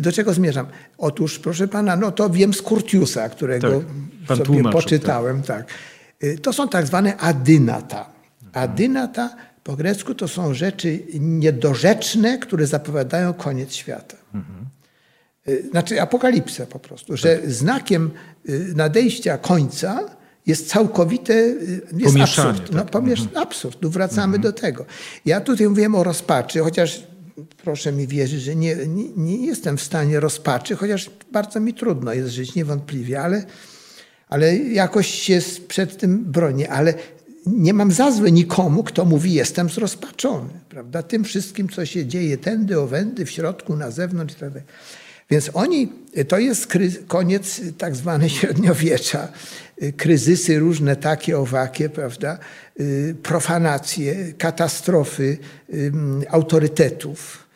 do 0.00 0.12
czego 0.12 0.34
zmierzam? 0.34 0.66
Otóż, 0.98 1.38
proszę 1.38 1.68
pana, 1.68 1.96
no 1.96 2.12
to 2.12 2.30
wiem 2.30 2.54
z 2.54 2.62
Curtiusa, 2.62 3.28
którego 3.28 3.82
tak, 4.28 4.38
sobie 4.38 4.62
poczytałem, 4.62 5.42
tak. 5.42 5.66
Y, 6.24 6.38
to 6.38 6.52
są 6.52 6.68
tak 6.68 6.86
zwane 6.86 7.16
adynata. 7.16 8.10
Adynata 8.52 9.36
po 9.64 9.76
grecku 9.76 10.14
to 10.14 10.28
są 10.28 10.54
rzeczy 10.54 11.02
niedorzeczne, 11.20 12.38
które 12.38 12.66
zapowiadają 12.66 13.34
koniec 13.34 13.72
świata. 13.74 14.16
Mhm. 14.34 14.77
Znaczy 15.70 16.02
apokalipsę 16.02 16.66
po 16.66 16.78
prostu, 16.78 17.16
że 17.16 17.36
tak. 17.36 17.50
znakiem 17.50 18.10
y, 18.48 18.72
nadejścia 18.76 19.38
końca 19.38 20.00
jest 20.46 20.68
całkowite 20.68 21.34
y, 21.34 21.80
jest 21.96 22.16
absurd. 22.16 22.62
Tak. 22.62 22.70
No, 22.72 22.84
pomiesz, 22.84 23.20
mhm. 23.20 23.42
absurd. 23.42 23.80
Tu 23.80 23.90
wracamy 23.90 24.36
mhm. 24.36 24.42
do 24.42 24.52
tego. 24.52 24.86
Ja 25.24 25.40
tutaj 25.40 25.68
mówiłem 25.68 25.94
o 25.94 26.04
rozpaczy, 26.04 26.60
chociaż 26.60 27.02
proszę 27.64 27.92
mi 27.92 28.06
wierzyć, 28.06 28.42
że 28.42 28.56
nie, 28.56 28.76
nie, 28.76 29.08
nie, 29.16 29.46
jestem 29.46 29.76
w 29.76 29.82
stanie 29.82 30.20
rozpaczy, 30.20 30.76
chociaż 30.76 31.10
bardzo 31.32 31.60
mi 31.60 31.74
trudno 31.74 32.12
jest 32.12 32.30
żyć, 32.30 32.54
niewątpliwie, 32.54 33.20
ale, 33.20 33.44
ale 34.28 34.56
jakoś 34.56 35.06
się 35.06 35.40
przed 35.68 35.98
tym 35.98 36.24
bronię. 36.24 36.70
Ale 36.70 36.94
nie 37.46 37.74
mam 37.74 37.92
za 37.92 38.12
złe 38.12 38.32
nikomu, 38.32 38.84
kto 38.84 39.04
mówi 39.04 39.34
jestem 39.34 39.68
zrozpaczony. 39.68 40.50
Prawda? 40.68 41.02
Tym 41.02 41.24
wszystkim, 41.24 41.68
co 41.68 41.86
się 41.86 42.06
dzieje 42.06 42.38
tędy, 42.38 42.80
owędy, 42.80 43.26
w 43.26 43.30
środku, 43.30 43.76
na 43.76 43.90
zewnątrz 43.90 44.34
itd. 44.34 44.60
Tak 44.60 44.74
więc 45.30 45.50
oni, 45.54 45.92
to 46.28 46.38
jest 46.38 46.68
koniec 47.06 47.60
tak 47.78 47.96
zwane 47.96 48.30
średniowiecza, 48.38 49.28
kryzysy 49.96 50.58
różne 50.58 50.96
takie, 50.96 51.38
owakie, 51.38 51.88
prawda, 51.88 52.38
y, 52.80 53.16
profanacje, 53.22 54.32
katastrofy 54.32 55.38
autorytetów. 56.28 57.48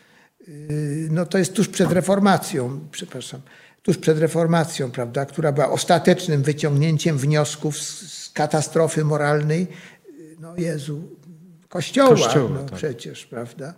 Y, 0.49 1.09
no 1.11 1.27
to 1.27 1.39
jest 1.39 1.53
tuż 1.53 1.68
przed 1.68 1.93
reformacją, 1.93 2.81
przepraszam, 2.91 3.41
tuż 3.83 3.99
przed 3.99 4.18
reformacją, 4.18 4.91
prawda, 4.91 5.27
która 5.27 5.53
była 5.53 5.70
ostatecznym 5.70 6.43
wyciągnięciem 6.43 7.18
wniosków 7.18 7.79
z, 7.79 8.31
katastrofy 8.33 9.05
moralnej, 9.05 9.66
no 10.41 10.57
Jezu, 10.57 11.03
Kościoła, 11.68 12.09
Kościoła 12.09 12.51
no 12.55 12.64
tak. 12.64 12.79
przecież, 12.79 13.27
prawda. 13.27 13.75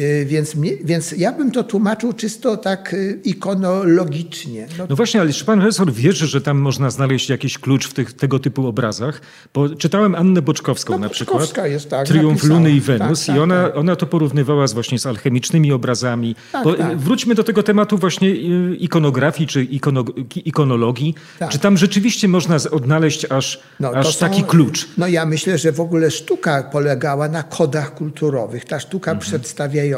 Y, 0.00 0.26
więc, 0.26 0.54
mnie, 0.54 0.72
więc 0.84 1.12
ja 1.12 1.32
bym 1.32 1.50
to 1.50 1.64
tłumaczył 1.64 2.12
czysto 2.12 2.56
tak 2.56 2.94
y, 2.94 3.20
ikonologicznie. 3.24 4.66
No, 4.78 4.86
no 4.88 4.96
właśnie, 4.96 5.20
ale 5.20 5.32
czy 5.32 5.44
pan 5.44 5.58
profesor 5.58 5.92
wierzy, 5.92 6.26
że 6.26 6.40
tam 6.40 6.58
można 6.58 6.90
znaleźć 6.90 7.28
jakiś 7.28 7.58
klucz 7.58 7.88
w 7.88 7.94
tych, 7.94 8.12
tego 8.12 8.38
typu 8.38 8.66
obrazach? 8.66 9.20
Bo 9.54 9.68
czytałem 9.68 10.14
Annę 10.14 10.42
Boczkowską 10.42 10.92
no, 10.92 10.98
na 10.98 11.08
przykład. 11.08 11.56
jest 11.64 11.90
tak. 11.90 12.06
Triumf 12.06 12.34
napisała. 12.34 12.58
Luny 12.58 12.72
i 12.72 12.80
Wenus 12.80 13.26
tak, 13.26 13.36
i 13.36 13.38
ona, 13.38 13.64
tak. 13.64 13.76
ona 13.76 13.96
to 13.96 14.06
porównywała 14.06 14.66
z 14.66 14.72
właśnie 14.72 14.98
z 14.98 15.06
alchemicznymi 15.06 15.72
obrazami. 15.72 16.36
Tak, 16.52 16.64
Bo, 16.64 16.74
tak. 16.74 16.98
Wróćmy 16.98 17.34
do 17.34 17.44
tego 17.44 17.62
tematu 17.62 17.98
właśnie 17.98 18.28
y, 18.28 18.76
ikonografii 18.76 19.46
czy 19.46 19.64
ikono, 19.64 20.04
ikonologii. 20.44 21.14
Tak. 21.38 21.50
Czy 21.50 21.58
tam 21.58 21.76
rzeczywiście 21.76 22.28
można 22.28 22.56
odnaleźć 22.70 23.26
aż, 23.30 23.60
no, 23.80 23.90
aż 23.90 24.16
są, 24.16 24.20
taki 24.20 24.42
klucz? 24.42 24.88
No 24.98 25.08
ja 25.08 25.26
myślę, 25.26 25.58
że 25.58 25.72
w 25.72 25.80
ogóle 25.80 26.10
sztuka 26.10 26.62
polegała 26.62 27.28
na 27.28 27.42
kodach 27.42 27.94
kulturowych. 27.94 28.64
Ta 28.64 28.80
sztuka 28.80 29.10
mhm. 29.10 29.28
przedstawia 29.28 29.89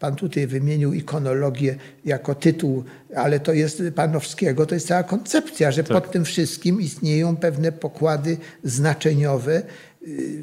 Pan 0.00 0.16
tutaj 0.16 0.46
wymienił 0.46 0.92
ikonologię 0.92 1.76
jako 2.04 2.34
tytuł, 2.34 2.84
ale 3.16 3.40
to 3.40 3.52
jest 3.52 3.82
Panowskiego, 3.94 4.66
to 4.66 4.74
jest 4.74 4.86
cała 4.86 5.02
koncepcja, 5.02 5.72
że 5.72 5.84
tak. 5.84 6.02
pod 6.02 6.12
tym 6.12 6.24
wszystkim 6.24 6.80
istnieją 6.80 7.36
pewne 7.36 7.72
pokłady 7.72 8.36
znaczeniowe, 8.64 9.62
y, 10.06 10.42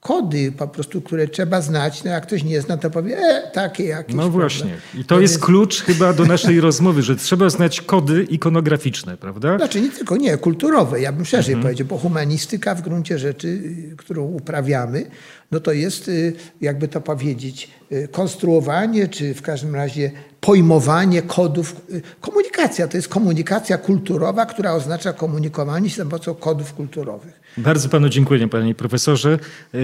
kody 0.00 0.52
po 0.52 0.68
prostu, 0.68 1.00
które 1.00 1.28
trzeba 1.28 1.60
znać. 1.60 2.04
No 2.04 2.10
jak 2.10 2.26
ktoś 2.26 2.44
nie 2.44 2.60
zna, 2.60 2.76
to 2.76 2.90
powie, 2.90 3.18
e, 3.18 3.50
takie 3.52 3.84
jakieś. 3.84 4.16
No 4.16 4.30
właśnie. 4.30 4.76
I 4.94 5.04
to 5.04 5.14
no 5.14 5.20
jest 5.20 5.38
klucz 5.38 5.82
chyba 5.82 6.12
do 6.12 6.24
naszej 6.24 6.60
rozmowy, 6.68 7.02
że 7.02 7.16
trzeba 7.16 7.50
znać 7.50 7.80
kody 7.80 8.22
ikonograficzne, 8.22 9.16
prawda? 9.16 9.56
Znaczy 9.58 9.80
nie 9.80 9.90
tylko, 9.90 10.16
nie, 10.16 10.36
kulturowe. 10.36 11.00
Ja 11.00 11.12
bym 11.12 11.24
szerzej 11.24 11.54
mhm. 11.54 11.62
powiedział, 11.62 11.86
bo 11.86 11.98
humanistyka 11.98 12.74
w 12.74 12.82
gruncie 12.82 13.18
rzeczy, 13.18 13.48
y, 13.48 13.94
którą 13.96 14.24
uprawiamy, 14.24 15.06
no 15.50 15.60
to 15.60 15.72
jest, 15.72 16.08
y, 16.08 16.32
jakby 16.60 16.88
to 16.88 17.00
powiedzieć, 17.00 17.70
y, 17.92 18.08
konstruowanie, 18.12 19.08
czy 19.08 19.34
w 19.34 19.42
każdym 19.42 19.74
razie 19.74 20.10
pojmowanie 20.40 21.22
kodów. 21.22 21.76
Komunikacja 22.20 22.88
to 22.88 22.96
jest 22.96 23.08
komunikacja 23.08 23.78
kulturowa, 23.78 24.46
która 24.46 24.72
oznacza 24.72 25.12
komunikowanie 25.12 25.90
się 25.90 25.96
za 25.96 26.04
pomocą 26.04 26.34
kodów 26.34 26.74
kulturowych. 26.74 27.40
Bardzo 27.58 27.88
panu 27.88 28.08
dziękuję, 28.08 28.48
panie 28.48 28.74
profesorze. 28.74 29.38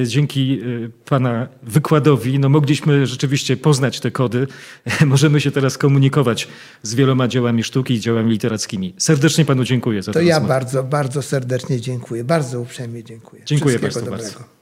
Dzięki 0.06 0.60
pana 1.04 1.48
wykładowi 1.62 2.38
no 2.38 2.48
mogliśmy 2.48 3.06
rzeczywiście 3.06 3.56
poznać 3.56 4.00
te 4.00 4.10
kody. 4.10 4.46
Możemy 5.06 5.40
się 5.40 5.50
teraz 5.50 5.78
komunikować 5.78 6.48
z 6.82 6.94
wieloma 6.94 7.28
dziełami 7.28 7.62
sztuki 7.62 7.94
i 7.94 8.00
dziełami 8.00 8.30
literackimi. 8.30 8.94
Serdecznie 8.98 9.44
panu 9.44 9.64
dziękuję 9.64 10.02
za 10.02 10.12
to. 10.12 10.18
To 10.18 10.24
ja 10.24 10.40
bardzo, 10.40 10.82
bardzo 10.82 11.22
serdecznie 11.22 11.80
dziękuję. 11.80 12.24
Bardzo 12.24 12.60
uprzejmie 12.60 13.04
dziękuję. 13.04 13.42
Dziękuję 13.44 13.78
bardzo. 13.78 14.00
Dobrego. 14.00 14.53